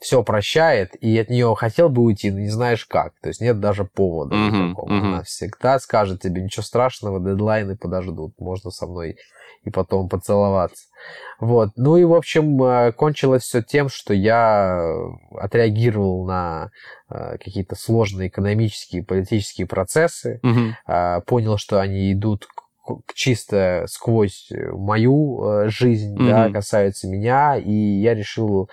все 0.00 0.22
прощает, 0.22 0.94
и 1.00 1.18
от 1.18 1.28
нее 1.28 1.54
хотел 1.56 1.88
бы 1.88 2.02
уйти, 2.02 2.30
но 2.30 2.38
не 2.38 2.48
знаешь 2.48 2.86
как. 2.86 3.12
То 3.20 3.28
есть 3.28 3.40
нет 3.40 3.60
даже 3.60 3.84
повода 3.84 4.34
mm-hmm, 4.34 4.50
никакого. 4.50 4.90
Mm-hmm. 4.90 5.06
Она 5.06 5.22
всегда 5.22 5.78
скажет 5.78 6.22
тебе, 6.22 6.42
ничего 6.42 6.62
страшного, 6.62 7.20
дедлайны 7.20 7.76
подождут, 7.76 8.34
можно 8.38 8.70
со 8.70 8.86
мной 8.86 9.16
и 9.64 9.70
потом 9.70 10.08
поцеловаться. 10.08 10.84
Вот. 11.40 11.70
Ну 11.76 11.96
и, 11.96 12.04
в 12.04 12.14
общем, 12.14 12.62
э, 12.62 12.92
кончилось 12.92 13.42
все 13.42 13.62
тем, 13.62 13.88
что 13.88 14.12
я 14.12 14.78
отреагировал 15.32 16.26
на 16.26 16.70
э, 17.08 17.38
какие-то 17.38 17.76
сложные 17.76 18.28
экономические 18.28 19.02
и 19.02 19.04
политические 19.04 19.66
процессы, 19.66 20.40
угу. 20.42 21.22
понял, 21.26 21.56
что 21.56 21.80
они 21.80 22.12
идут 22.12 22.46
чисто 23.14 23.84
сквозь 23.88 24.50
мою 24.72 25.42
э, 25.42 25.68
жизнь, 25.68 26.16
mm 26.16 26.28
да, 26.28 26.50
касаются 26.50 27.08
меня, 27.08 27.56
и 27.56 27.72
я 27.72 28.14
решил, 28.14 28.68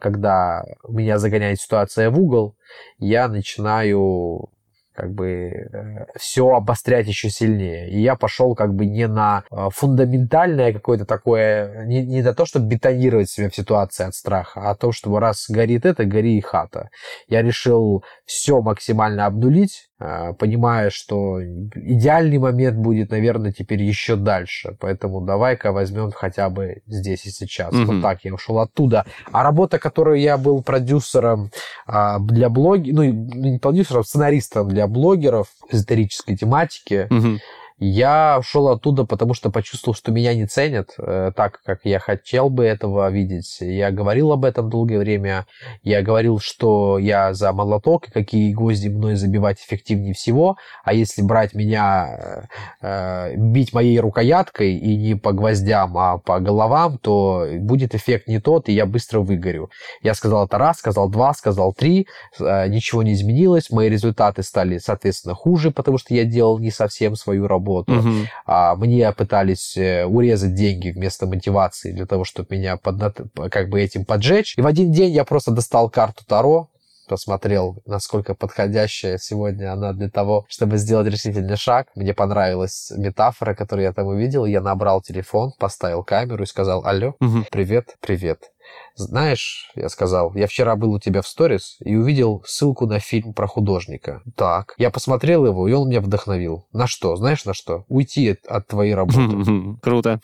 когда 0.00 0.64
меня 0.88 1.18
загоняет 1.18 1.60
ситуация 1.60 2.10
в 2.10 2.20
угол, 2.20 2.56
я 2.98 3.28
начинаю 3.28 4.50
как 4.94 5.12
бы 5.12 5.28
э, 5.28 6.06
все 6.18 6.48
обострять 6.50 7.06
еще 7.06 7.30
сильнее. 7.30 7.90
И 7.90 8.00
я 8.00 8.16
пошел 8.16 8.54
как 8.54 8.74
бы 8.74 8.86
не 8.86 9.06
на 9.06 9.44
э, 9.50 9.68
фундаментальное 9.72 10.72
какое-то 10.72 11.04
такое, 11.04 11.84
не, 11.86 12.04
не 12.04 12.22
на 12.22 12.34
то, 12.34 12.44
чтобы 12.44 12.66
бетонировать 12.66 13.30
себя 13.30 13.50
в 13.50 13.56
ситуации 13.56 14.06
от 14.06 14.14
страха, 14.14 14.70
а 14.70 14.74
то, 14.74 14.92
чтобы 14.92 15.20
раз 15.20 15.46
горит 15.48 15.86
это, 15.86 16.04
гори 16.04 16.36
и 16.36 16.40
хата. 16.40 16.90
Я 17.28 17.42
решил 17.42 18.04
все 18.24 18.60
максимально 18.60 19.26
обнулить, 19.26 19.90
понимая, 19.98 20.90
что 20.90 21.40
идеальный 21.42 22.38
момент 22.38 22.76
будет, 22.78 23.10
наверное, 23.10 23.52
теперь 23.52 23.82
еще 23.82 24.16
дальше. 24.16 24.76
Поэтому 24.80 25.20
давай-ка 25.20 25.72
возьмем 25.72 26.10
хотя 26.10 26.50
бы 26.50 26.82
здесь 26.86 27.24
и 27.26 27.30
сейчас. 27.30 27.72
Mm-hmm. 27.72 27.84
Вот 27.84 28.02
так 28.02 28.24
я 28.24 28.34
ушел 28.34 28.58
оттуда. 28.58 29.06
А 29.30 29.42
работа, 29.42 29.78
которую 29.78 30.20
я 30.20 30.38
был 30.38 30.62
продюсером 30.62 31.50
а, 31.86 32.18
для 32.18 32.48
блогеров, 32.48 32.96
ну, 32.96 33.02
не 33.04 33.58
продюсером, 33.58 34.04
сценаристом 34.04 34.68
для 34.68 34.86
блогеров 34.86 35.48
эзотерической 35.70 36.36
тематики, 36.36 37.06
mm-hmm 37.10 37.38
я 37.84 38.36
ушел 38.38 38.68
оттуда, 38.68 39.04
потому 39.04 39.34
что 39.34 39.50
почувствовал, 39.50 39.96
что 39.96 40.12
меня 40.12 40.34
не 40.34 40.46
ценят 40.46 40.94
э, 40.98 41.32
так, 41.34 41.60
как 41.64 41.80
я 41.82 41.98
хотел 41.98 42.48
бы 42.48 42.64
этого 42.64 43.10
видеть. 43.10 43.56
Я 43.60 43.90
говорил 43.90 44.30
об 44.30 44.44
этом 44.44 44.70
долгое 44.70 45.00
время. 45.00 45.46
Я 45.82 46.02
говорил, 46.02 46.38
что 46.38 46.98
я 46.98 47.34
за 47.34 47.52
молоток, 47.52 48.06
и 48.06 48.12
какие 48.12 48.52
гвозди 48.52 48.88
мной 48.88 49.16
забивать 49.16 49.58
эффективнее 49.58 50.14
всего. 50.14 50.56
А 50.84 50.94
если 50.94 51.22
брать 51.22 51.54
меня, 51.54 52.46
э, 52.80 53.34
бить 53.36 53.72
моей 53.72 53.98
рукояткой 53.98 54.76
и 54.76 54.96
не 54.96 55.16
по 55.16 55.32
гвоздям, 55.32 55.98
а 55.98 56.18
по 56.18 56.38
головам, 56.38 56.98
то 56.98 57.48
будет 57.58 57.96
эффект 57.96 58.28
не 58.28 58.38
тот, 58.38 58.68
и 58.68 58.72
я 58.72 58.86
быстро 58.86 59.18
выгорю. 59.20 59.70
Я 60.02 60.14
сказал 60.14 60.46
это 60.46 60.56
раз, 60.56 60.78
сказал 60.78 61.08
два, 61.08 61.34
сказал 61.34 61.72
три. 61.72 62.06
Э, 62.38 62.68
ничего 62.68 63.02
не 63.02 63.14
изменилось. 63.14 63.70
Мои 63.70 63.88
результаты 63.88 64.44
стали, 64.44 64.78
соответственно, 64.78 65.34
хуже, 65.34 65.72
потому 65.72 65.98
что 65.98 66.14
я 66.14 66.24
делал 66.24 66.60
не 66.60 66.70
совсем 66.70 67.16
свою 67.16 67.48
работу 67.48 67.71
работу. 67.72 67.92
Угу. 67.92 68.10
А, 68.46 68.76
мне 68.76 69.10
пытались 69.12 69.76
э, 69.76 70.04
урезать 70.04 70.54
деньги 70.54 70.90
вместо 70.90 71.26
мотивации 71.26 71.92
для 71.92 72.06
того, 72.06 72.24
чтобы 72.24 72.56
меня 72.56 72.76
под, 72.76 73.16
как 73.50 73.68
бы 73.68 73.80
этим 73.80 74.04
поджечь. 74.04 74.54
И 74.56 74.62
в 74.62 74.66
один 74.66 74.92
день 74.92 75.12
я 75.12 75.24
просто 75.24 75.50
достал 75.50 75.90
карту 75.90 76.24
Таро, 76.26 76.68
посмотрел, 77.08 77.78
насколько 77.84 78.34
подходящая 78.34 79.18
сегодня 79.18 79.72
она 79.72 79.92
для 79.92 80.08
того, 80.08 80.46
чтобы 80.48 80.78
сделать 80.78 81.08
решительный 81.08 81.56
шаг. 81.56 81.88
Мне 81.94 82.14
понравилась 82.14 82.92
метафора, 82.96 83.54
которую 83.54 83.84
я 83.84 83.92
там 83.92 84.06
увидел. 84.06 84.46
Я 84.46 84.60
набрал 84.60 85.02
телефон, 85.02 85.52
поставил 85.58 86.04
камеру 86.04 86.42
и 86.42 86.46
сказал, 86.46 86.84
алло, 86.84 87.14
угу. 87.20 87.44
привет, 87.50 87.96
привет. 88.00 88.52
Знаешь, 88.94 89.70
я 89.74 89.88
сказал, 89.88 90.34
я 90.34 90.46
вчера 90.46 90.76
был 90.76 90.92
у 90.92 91.00
тебя 91.00 91.22
в 91.22 91.28
сторис 91.28 91.76
и 91.80 91.96
увидел 91.96 92.42
ссылку 92.46 92.86
на 92.86 92.98
фильм 92.98 93.32
про 93.32 93.46
художника. 93.46 94.22
Так. 94.36 94.74
Я 94.76 94.90
посмотрел 94.90 95.46
его, 95.46 95.66
и 95.66 95.72
он 95.72 95.88
меня 95.88 96.00
вдохновил. 96.00 96.66
На 96.72 96.86
что? 96.86 97.16
Знаешь, 97.16 97.44
на 97.44 97.54
что? 97.54 97.84
Уйти 97.88 98.30
от, 98.30 98.46
от 98.46 98.66
твоей 98.66 98.94
работы. 98.94 99.76
Круто. 99.82 100.20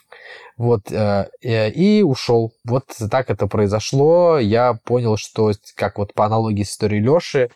Вот. 0.56 0.92
Э, 0.92 1.30
э, 1.42 1.70
и 1.70 2.02
ушел. 2.02 2.52
Вот 2.64 2.84
так 3.10 3.30
это 3.30 3.46
произошло. 3.46 4.38
Я 4.38 4.74
понял, 4.84 5.16
что, 5.16 5.52
как 5.74 5.98
вот 5.98 6.12
по 6.12 6.26
аналогии 6.26 6.62
с 6.62 6.72
историей 6.72 7.00
Леши, 7.00 7.50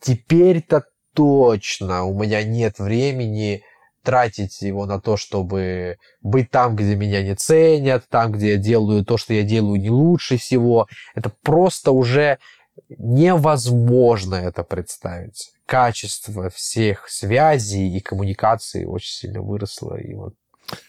теперь-то 0.00 0.84
точно 1.14 2.04
у 2.04 2.22
меня 2.22 2.44
нет 2.44 2.78
времени 2.78 3.62
тратить 4.08 4.62
его 4.62 4.86
на 4.86 4.98
то, 4.98 5.18
чтобы 5.18 5.98
быть 6.22 6.50
там, 6.50 6.76
где 6.76 6.96
меня 6.96 7.22
не 7.22 7.34
ценят, 7.34 8.08
там, 8.08 8.32
где 8.32 8.52
я 8.52 8.56
делаю 8.56 9.04
то, 9.04 9.18
что 9.18 9.34
я 9.34 9.42
делаю 9.42 9.78
не 9.78 9.90
лучше 9.90 10.38
всего. 10.38 10.88
Это 11.14 11.30
просто 11.42 11.90
уже 11.90 12.38
невозможно 12.88 14.36
это 14.36 14.64
представить. 14.64 15.50
Качество 15.66 16.48
всех 16.48 17.10
связей 17.10 17.94
и 17.94 18.00
коммуникаций 18.00 18.86
очень 18.86 19.12
сильно 19.12 19.42
выросло. 19.42 19.96
И 19.96 20.14
вот 20.14 20.32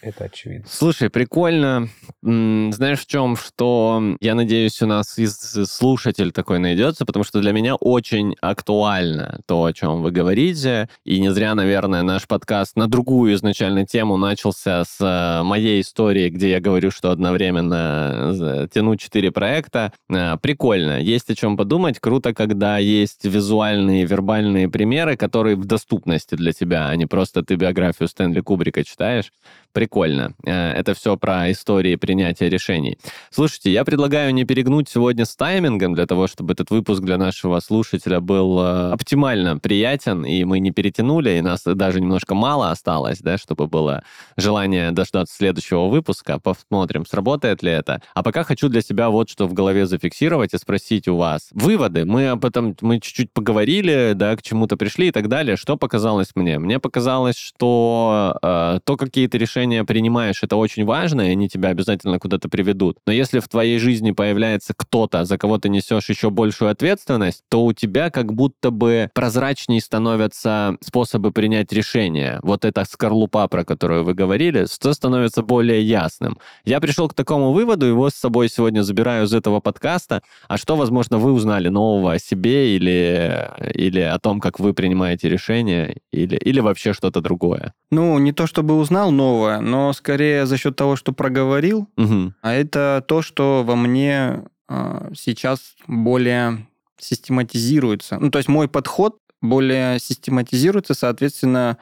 это 0.02 0.24
очевидно. 0.24 0.66
Слушай, 0.68 1.10
прикольно. 1.10 1.88
Знаешь, 2.22 3.00
в 3.00 3.06
чем? 3.06 3.36
Что, 3.36 4.16
я 4.20 4.34
надеюсь, 4.34 4.80
у 4.82 4.86
нас 4.86 5.18
из 5.18 5.36
слушатель 5.70 6.32
такой 6.32 6.58
найдется, 6.58 7.04
потому 7.04 7.24
что 7.24 7.40
для 7.40 7.52
меня 7.52 7.76
очень 7.76 8.34
актуально 8.40 9.40
то, 9.46 9.64
о 9.64 9.72
чем 9.72 10.02
вы 10.02 10.10
говорите. 10.10 10.88
И 11.04 11.20
не 11.20 11.30
зря, 11.32 11.54
наверное, 11.54 12.02
наш 12.02 12.26
подкаст 12.26 12.76
на 12.76 12.88
другую 12.88 13.34
изначально 13.34 13.86
тему 13.86 14.16
начался 14.16 14.84
с 14.84 14.96
э, 15.00 15.42
моей 15.42 15.80
истории, 15.80 16.28
где 16.28 16.50
я 16.50 16.60
говорю, 16.60 16.90
что 16.90 17.10
одновременно 17.10 18.34
э, 18.40 18.68
тяну 18.72 18.96
четыре 18.96 19.30
проекта. 19.30 19.92
Э, 20.08 20.36
прикольно. 20.40 21.00
Есть 21.00 21.30
о 21.30 21.34
чем 21.34 21.56
подумать. 21.56 22.00
Круто, 22.00 22.34
когда 22.34 22.78
есть 22.78 23.24
визуальные, 23.24 24.04
вербальные 24.04 24.68
примеры, 24.68 25.16
которые 25.16 25.56
в 25.56 25.64
доступности 25.64 26.34
для 26.34 26.52
тебя, 26.52 26.88
а 26.88 26.96
не 26.96 27.06
просто 27.06 27.42
ты 27.42 27.54
биографию 27.54 28.08
Стэнли 28.08 28.40
Кубрика 28.40 28.84
читаешь 28.84 29.30
прикольно. 29.72 30.34
Э, 30.44 30.72
это 30.72 30.94
все 30.94 31.16
про 31.16 31.50
истории 31.50 31.96
принятия 31.96 32.48
решений. 32.48 32.98
Слушайте, 33.30 33.72
я 33.72 33.84
предлагаю 33.84 34.32
не 34.34 34.44
перегнуть 34.44 34.88
сегодня 34.88 35.24
с 35.24 35.36
таймингом 35.36 35.94
для 35.94 36.06
того, 36.06 36.26
чтобы 36.26 36.52
этот 36.52 36.70
выпуск 36.70 37.02
для 37.02 37.16
нашего 37.16 37.60
слушателя 37.60 38.20
был 38.20 38.60
э, 38.60 38.92
оптимально 38.92 39.58
приятен, 39.58 40.24
и 40.24 40.44
мы 40.44 40.60
не 40.60 40.70
перетянули, 40.70 41.38
и 41.38 41.40
нас 41.40 41.62
даже 41.64 42.00
немножко 42.00 42.34
мало 42.34 42.70
осталось, 42.70 43.20
да, 43.20 43.38
чтобы 43.38 43.66
было 43.66 44.02
желание 44.36 44.90
дождаться 44.90 45.36
следующего 45.36 45.88
выпуска. 45.88 46.38
Посмотрим, 46.38 47.06
сработает 47.06 47.62
ли 47.62 47.70
это. 47.70 48.02
А 48.14 48.22
пока 48.22 48.44
хочу 48.44 48.68
для 48.68 48.82
себя 48.82 49.10
вот 49.10 49.30
что 49.30 49.46
в 49.46 49.52
голове 49.52 49.86
зафиксировать 49.86 50.54
и 50.54 50.58
спросить 50.58 51.08
у 51.08 51.16
вас. 51.16 51.50
Выводы. 51.52 52.04
Мы 52.04 52.28
об 52.28 52.44
этом, 52.44 52.76
мы 52.80 53.00
чуть-чуть 53.00 53.32
поговорили, 53.32 54.12
да, 54.14 54.36
к 54.36 54.42
чему-то 54.42 54.76
пришли 54.76 55.08
и 55.08 55.12
так 55.12 55.28
далее. 55.28 55.56
Что 55.56 55.76
показалось 55.76 56.30
мне? 56.34 56.58
Мне 56.58 56.78
показалось, 56.78 57.36
что 57.36 58.36
э, 58.42 58.80
то 58.84 58.96
какие-то 58.96 59.38
решения 59.38 59.59
решения 59.60 59.84
принимаешь, 59.84 60.42
это 60.42 60.56
очень 60.56 60.84
важно, 60.84 61.22
и 61.22 61.30
они 61.30 61.48
тебя 61.48 61.68
обязательно 61.68 62.18
куда-то 62.18 62.48
приведут. 62.48 62.96
Но 63.06 63.12
если 63.12 63.40
в 63.40 63.48
твоей 63.48 63.78
жизни 63.78 64.12
появляется 64.12 64.72
кто-то, 64.74 65.24
за 65.24 65.36
кого 65.36 65.58
ты 65.58 65.68
несешь 65.68 66.08
еще 66.08 66.30
большую 66.30 66.70
ответственность, 66.70 67.42
то 67.50 67.64
у 67.64 67.72
тебя 67.72 68.10
как 68.10 68.32
будто 68.32 68.70
бы 68.70 69.10
прозрачнее 69.14 69.80
становятся 69.80 70.76
способы 70.80 71.30
принять 71.30 71.72
решения. 71.72 72.40
Вот 72.42 72.64
эта 72.64 72.84
скорлупа, 72.84 73.46
про 73.48 73.64
которую 73.64 74.04
вы 74.04 74.14
говорили, 74.14 74.64
все 74.64 74.92
становится 74.94 75.42
более 75.42 75.82
ясным. 75.82 76.38
Я 76.64 76.80
пришел 76.80 77.08
к 77.08 77.14
такому 77.14 77.52
выводу, 77.52 77.86
его 77.86 78.08
с 78.08 78.14
собой 78.14 78.48
сегодня 78.48 78.82
забираю 78.82 79.26
из 79.26 79.34
этого 79.34 79.60
подкаста. 79.60 80.22
А 80.48 80.56
что, 80.56 80.76
возможно, 80.76 81.18
вы 81.18 81.32
узнали 81.32 81.68
нового 81.68 82.12
о 82.12 82.18
себе 82.18 82.76
или, 82.76 83.50
или 83.74 84.00
о 84.00 84.18
том, 84.18 84.40
как 84.40 84.58
вы 84.58 84.72
принимаете 84.72 85.28
решения, 85.28 85.96
или, 86.12 86.36
или 86.36 86.60
вообще 86.60 86.94
что-то 86.94 87.20
другое? 87.20 87.74
Ну, 87.90 88.18
не 88.18 88.32
то 88.32 88.46
чтобы 88.46 88.78
узнал 88.78 89.10
новое, 89.10 89.49
такое, 89.56 89.70
но 89.70 89.92
скорее 89.92 90.46
за 90.46 90.56
счет 90.56 90.76
того, 90.76 90.96
что 90.96 91.12
проговорил. 91.12 91.88
Угу. 91.96 92.34
А 92.42 92.52
это 92.52 93.04
то, 93.06 93.22
что 93.22 93.62
во 93.64 93.76
мне 93.76 94.44
э, 94.68 95.10
сейчас 95.14 95.74
более 95.86 96.66
систематизируется. 96.98 98.18
Ну, 98.18 98.30
то 98.30 98.38
есть 98.38 98.48
мой 98.48 98.68
подход 98.68 99.16
более 99.40 99.98
систематизируется, 99.98 100.94
соответственно, 100.94 101.78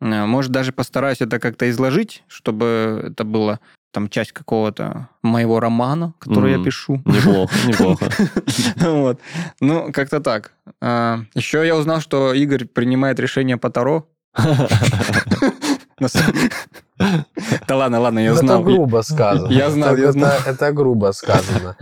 э, 0.00 0.24
может, 0.26 0.52
даже 0.52 0.72
постараюсь 0.72 1.20
это 1.20 1.38
как-то 1.38 1.68
изложить, 1.70 2.22
чтобы 2.28 3.10
это 3.10 3.24
было 3.24 3.60
там 3.92 4.08
часть 4.08 4.32
какого-то 4.32 5.08
моего 5.22 5.60
романа, 5.60 6.14
который 6.18 6.52
mm, 6.52 6.58
я 6.58 6.64
пишу. 6.64 7.00
Неплохо, 7.04 7.54
неплохо. 7.64 8.10
Вот. 8.80 9.20
Ну, 9.60 9.92
как-то 9.92 10.20
так. 10.20 10.52
А, 10.80 11.20
Еще 11.34 11.64
я 11.64 11.76
узнал, 11.76 12.00
что 12.00 12.34
Игорь 12.34 12.64
принимает 12.64 13.20
решение 13.20 13.56
по 13.56 13.70
Таро. 13.70 14.08
Да 17.66 17.76
ладно, 17.76 18.00
ладно, 18.00 18.20
я 18.20 18.34
знал. 18.34 18.62
Это 18.62 18.70
грубо 18.70 19.02
сказано. 19.02 19.52
Я 19.52 19.70
знал, 19.70 19.96
я 19.96 20.12
знал. 20.12 20.32
Это 20.46 20.72
грубо 20.72 21.12
сказано. 21.12 21.76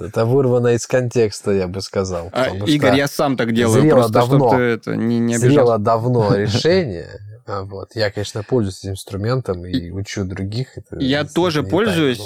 Это 0.00 0.24
вырвано 0.24 0.68
из 0.68 0.86
контекста, 0.86 1.52
я 1.52 1.68
бы 1.68 1.80
сказал. 1.80 2.28
А, 2.32 2.48
Игорь, 2.66 2.96
я 2.96 3.06
сам 3.06 3.36
так 3.36 3.52
делаю. 3.52 3.80
Зрело 3.80 4.08
давно. 4.08 4.50
Зрело 4.50 5.78
давно 5.78 6.34
решение. 6.34 7.08
А, 7.46 7.62
вот. 7.64 7.90
Я, 7.94 8.10
конечно, 8.10 8.42
пользуюсь 8.42 8.80
этим 8.80 8.92
инструментом 8.92 9.64
и 9.64 9.90
учу 9.90 10.24
других. 10.24 10.78
Это 10.78 10.98
я 10.98 11.24
тоже 11.24 11.62
пользуюсь. 11.62 12.20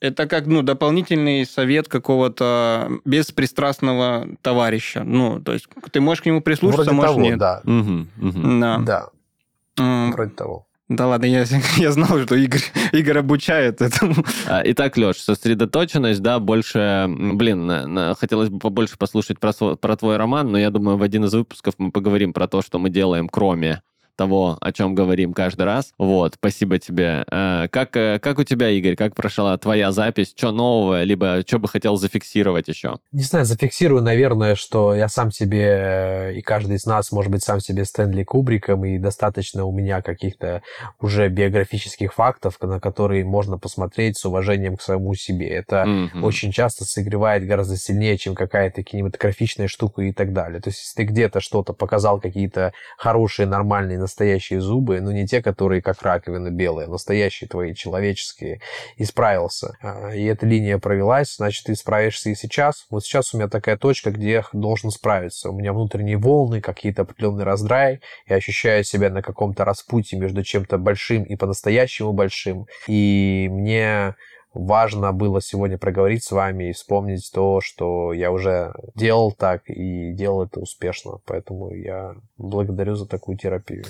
Это 0.00 0.26
как 0.26 0.46
ну, 0.46 0.62
дополнительный 0.62 1.46
совет 1.46 1.88
какого-то 1.88 2.90
беспристрастного 3.04 4.26
товарища. 4.42 5.04
Ну, 5.04 5.40
то 5.40 5.52
есть 5.52 5.66
ты 5.90 6.00
можешь 6.00 6.22
к 6.22 6.26
нему 6.26 6.40
прислушаться, 6.42 6.92
Вроде 6.92 6.96
можешь 6.96 7.10
того, 7.12 7.22
нет. 7.22 7.38
Да. 7.38 7.62
Угу, 7.64 8.28
угу. 8.28 8.60
да. 8.60 8.78
Да. 8.78 9.08
Mm. 9.78 10.12
Вроде 10.12 10.30
того. 10.32 10.68
Да 10.88 11.06
ладно, 11.06 11.26
я, 11.26 11.44
я 11.76 11.92
знал, 11.92 12.18
что 12.20 12.34
Игорь, 12.34 12.62
Игорь 12.92 13.18
обучает 13.18 13.82
этому. 13.82 14.14
А, 14.46 14.62
итак, 14.64 14.96
Леш, 14.96 15.16
сосредоточенность, 15.18 16.22
да, 16.22 16.38
больше... 16.38 17.06
Блин, 17.08 17.66
на, 17.66 17.86
на, 17.86 18.14
хотелось 18.14 18.48
бы 18.48 18.58
побольше 18.58 18.96
послушать 18.96 19.38
про, 19.38 19.52
про 19.52 19.96
твой 19.96 20.16
роман, 20.16 20.50
но 20.50 20.58
я 20.58 20.70
думаю, 20.70 20.96
в 20.96 21.02
один 21.02 21.24
из 21.24 21.34
выпусков 21.34 21.74
мы 21.76 21.90
поговорим 21.90 22.32
про 22.32 22.48
то, 22.48 22.62
что 22.62 22.78
мы 22.78 22.88
делаем, 22.88 23.28
кроме 23.28 23.82
того, 24.18 24.58
о 24.60 24.72
чем 24.72 24.94
говорим 24.94 25.32
каждый 25.32 25.64
раз. 25.64 25.92
Вот, 25.96 26.34
спасибо 26.34 26.78
тебе. 26.78 27.24
Э, 27.30 27.68
как, 27.70 27.96
э, 27.96 28.18
как 28.18 28.38
у 28.38 28.44
тебя, 28.44 28.68
Игорь, 28.68 28.96
как 28.96 29.14
прошла 29.14 29.56
твоя 29.56 29.92
запись? 29.92 30.34
Что 30.36 30.50
нового, 30.50 31.04
либо 31.04 31.42
что 31.46 31.58
бы 31.58 31.68
хотел 31.68 31.96
зафиксировать 31.96 32.68
еще? 32.68 32.98
Не 33.12 33.22
знаю, 33.22 33.46
зафиксирую, 33.46 34.02
наверное, 34.02 34.56
что 34.56 34.94
я 34.94 35.08
сам 35.08 35.30
себе, 35.30 36.34
и 36.36 36.42
каждый 36.42 36.76
из 36.76 36.84
нас, 36.84 37.12
может 37.12 37.30
быть, 37.30 37.44
сам 37.44 37.60
себе 37.60 37.84
Стэнли 37.84 38.24
Кубриком, 38.24 38.84
и 38.84 38.98
достаточно 38.98 39.64
у 39.64 39.72
меня 39.72 40.02
каких-то 40.02 40.62
уже 41.00 41.28
биографических 41.28 42.12
фактов, 42.12 42.58
на 42.60 42.80
которые 42.80 43.24
можно 43.24 43.56
посмотреть 43.56 44.18
с 44.18 44.24
уважением 44.24 44.76
к 44.76 44.82
своему 44.82 45.14
себе. 45.14 45.48
Это 45.48 45.84
mm-hmm. 45.86 46.22
очень 46.22 46.50
часто 46.50 46.84
согревает 46.84 47.46
гораздо 47.46 47.76
сильнее, 47.76 48.18
чем 48.18 48.34
какая-то 48.34 48.82
кинематографичная 48.82 49.68
штука 49.68 50.02
и 50.02 50.12
так 50.12 50.32
далее. 50.32 50.60
То 50.60 50.70
есть, 50.70 50.80
если 50.80 50.96
ты 50.96 51.12
где-то 51.12 51.40
что-то 51.40 51.72
показал, 51.72 52.20
какие-то 52.20 52.72
хорошие, 52.96 53.46
нормальные 53.46 53.98
настоящие 54.08 54.60
зубы, 54.60 55.00
но 55.00 55.12
не 55.12 55.26
те, 55.26 55.42
которые 55.42 55.82
как 55.82 56.02
раковина 56.02 56.50
белые, 56.50 56.86
а 56.86 56.90
настоящие 56.90 57.48
твои, 57.48 57.74
человеческие, 57.74 58.60
и 58.96 59.04
справился. 59.04 59.76
А, 59.80 60.14
и 60.14 60.24
эта 60.24 60.46
линия 60.46 60.78
провелась, 60.78 61.36
значит, 61.36 61.66
ты 61.66 61.76
справишься 61.76 62.30
и 62.30 62.34
сейчас. 62.34 62.86
Вот 62.90 63.04
сейчас 63.04 63.34
у 63.34 63.36
меня 63.36 63.48
такая 63.48 63.76
точка, 63.76 64.10
где 64.10 64.30
я 64.30 64.44
должен 64.52 64.90
справиться. 64.90 65.50
У 65.50 65.58
меня 65.58 65.72
внутренние 65.72 66.16
волны, 66.16 66.60
какие-то 66.60 67.02
определенные 67.02 67.44
раздрай, 67.44 68.00
я 68.26 68.36
ощущаю 68.36 68.82
себя 68.82 69.10
на 69.10 69.22
каком-то 69.22 69.64
распутье 69.64 70.18
между 70.18 70.42
чем-то 70.42 70.78
большим 70.78 71.22
и 71.24 71.36
по-настоящему 71.36 72.12
большим. 72.12 72.66
И 72.86 73.48
мне 73.50 74.14
важно 74.58 75.12
было 75.12 75.40
сегодня 75.40 75.78
проговорить 75.78 76.24
с 76.24 76.32
вами 76.32 76.70
и 76.70 76.72
вспомнить 76.72 77.30
то, 77.32 77.60
что 77.62 78.12
я 78.12 78.32
уже 78.32 78.74
делал 78.94 79.32
так 79.32 79.62
и 79.70 80.12
делал 80.12 80.42
это 80.42 80.60
успешно. 80.60 81.20
Поэтому 81.24 81.72
я 81.72 82.16
благодарю 82.36 82.96
за 82.96 83.06
такую 83.06 83.38
терапию. 83.38 83.84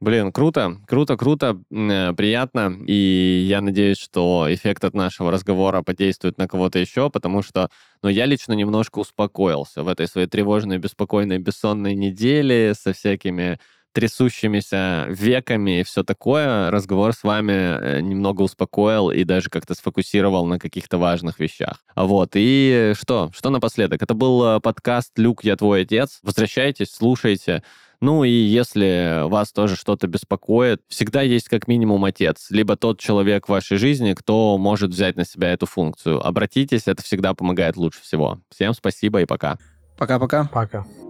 Блин, 0.00 0.30
круто, 0.30 0.76
круто, 0.86 1.16
круто, 1.16 1.60
э, 1.72 2.12
приятно. 2.12 2.72
И 2.86 3.46
я 3.48 3.60
надеюсь, 3.60 3.98
что 3.98 4.46
эффект 4.48 4.84
от 4.84 4.94
нашего 4.94 5.32
разговора 5.32 5.82
подействует 5.82 6.38
на 6.38 6.46
кого-то 6.46 6.78
еще, 6.78 7.10
потому 7.10 7.42
что, 7.42 7.68
ну, 8.02 8.08
я 8.08 8.24
лично 8.26 8.52
немножко 8.52 9.00
успокоился 9.00 9.82
в 9.82 9.88
этой 9.88 10.06
своей 10.06 10.28
тревожной, 10.28 10.78
беспокойной, 10.78 11.38
бессонной 11.38 11.96
неделе 11.96 12.74
со 12.74 12.92
всякими 12.92 13.58
трясущимися 13.92 15.06
веками 15.08 15.80
и 15.80 15.82
все 15.82 16.02
такое, 16.02 16.70
разговор 16.70 17.12
с 17.12 17.22
вами 17.22 17.52
э, 17.52 18.00
немного 18.00 18.42
успокоил 18.42 19.10
и 19.10 19.24
даже 19.24 19.50
как-то 19.50 19.74
сфокусировал 19.74 20.46
на 20.46 20.58
каких-то 20.58 20.98
важных 20.98 21.40
вещах. 21.40 21.84
Вот, 21.96 22.30
и 22.34 22.92
что? 22.98 23.30
Что 23.34 23.50
напоследок? 23.50 24.02
Это 24.02 24.14
был 24.14 24.44
э, 24.44 24.60
подкаст 24.60 25.18
«Люк, 25.18 25.44
я 25.44 25.56
твой 25.56 25.82
отец». 25.82 26.20
Возвращайтесь, 26.22 26.90
слушайте. 26.92 27.62
Ну 28.00 28.22
и 28.22 28.30
если 28.30 29.28
вас 29.28 29.52
тоже 29.52 29.74
что-то 29.74 30.06
беспокоит, 30.06 30.80
всегда 30.88 31.22
есть 31.22 31.48
как 31.48 31.66
минимум 31.66 32.04
отец, 32.04 32.46
либо 32.50 32.76
тот 32.76 33.00
человек 33.00 33.46
в 33.46 33.48
вашей 33.48 33.76
жизни, 33.76 34.12
кто 34.12 34.56
может 34.56 34.90
взять 34.90 35.16
на 35.16 35.24
себя 35.24 35.52
эту 35.52 35.66
функцию. 35.66 36.24
Обратитесь, 36.24 36.82
это 36.86 37.02
всегда 37.02 37.34
помогает 37.34 37.76
лучше 37.76 38.00
всего. 38.02 38.38
Всем 38.50 38.72
спасибо 38.74 39.20
и 39.22 39.24
пока. 39.24 39.58
Пока-пока. 39.96 40.44
Пока. 40.44 40.78
-пока. 40.78 40.84
пока. 40.84 41.07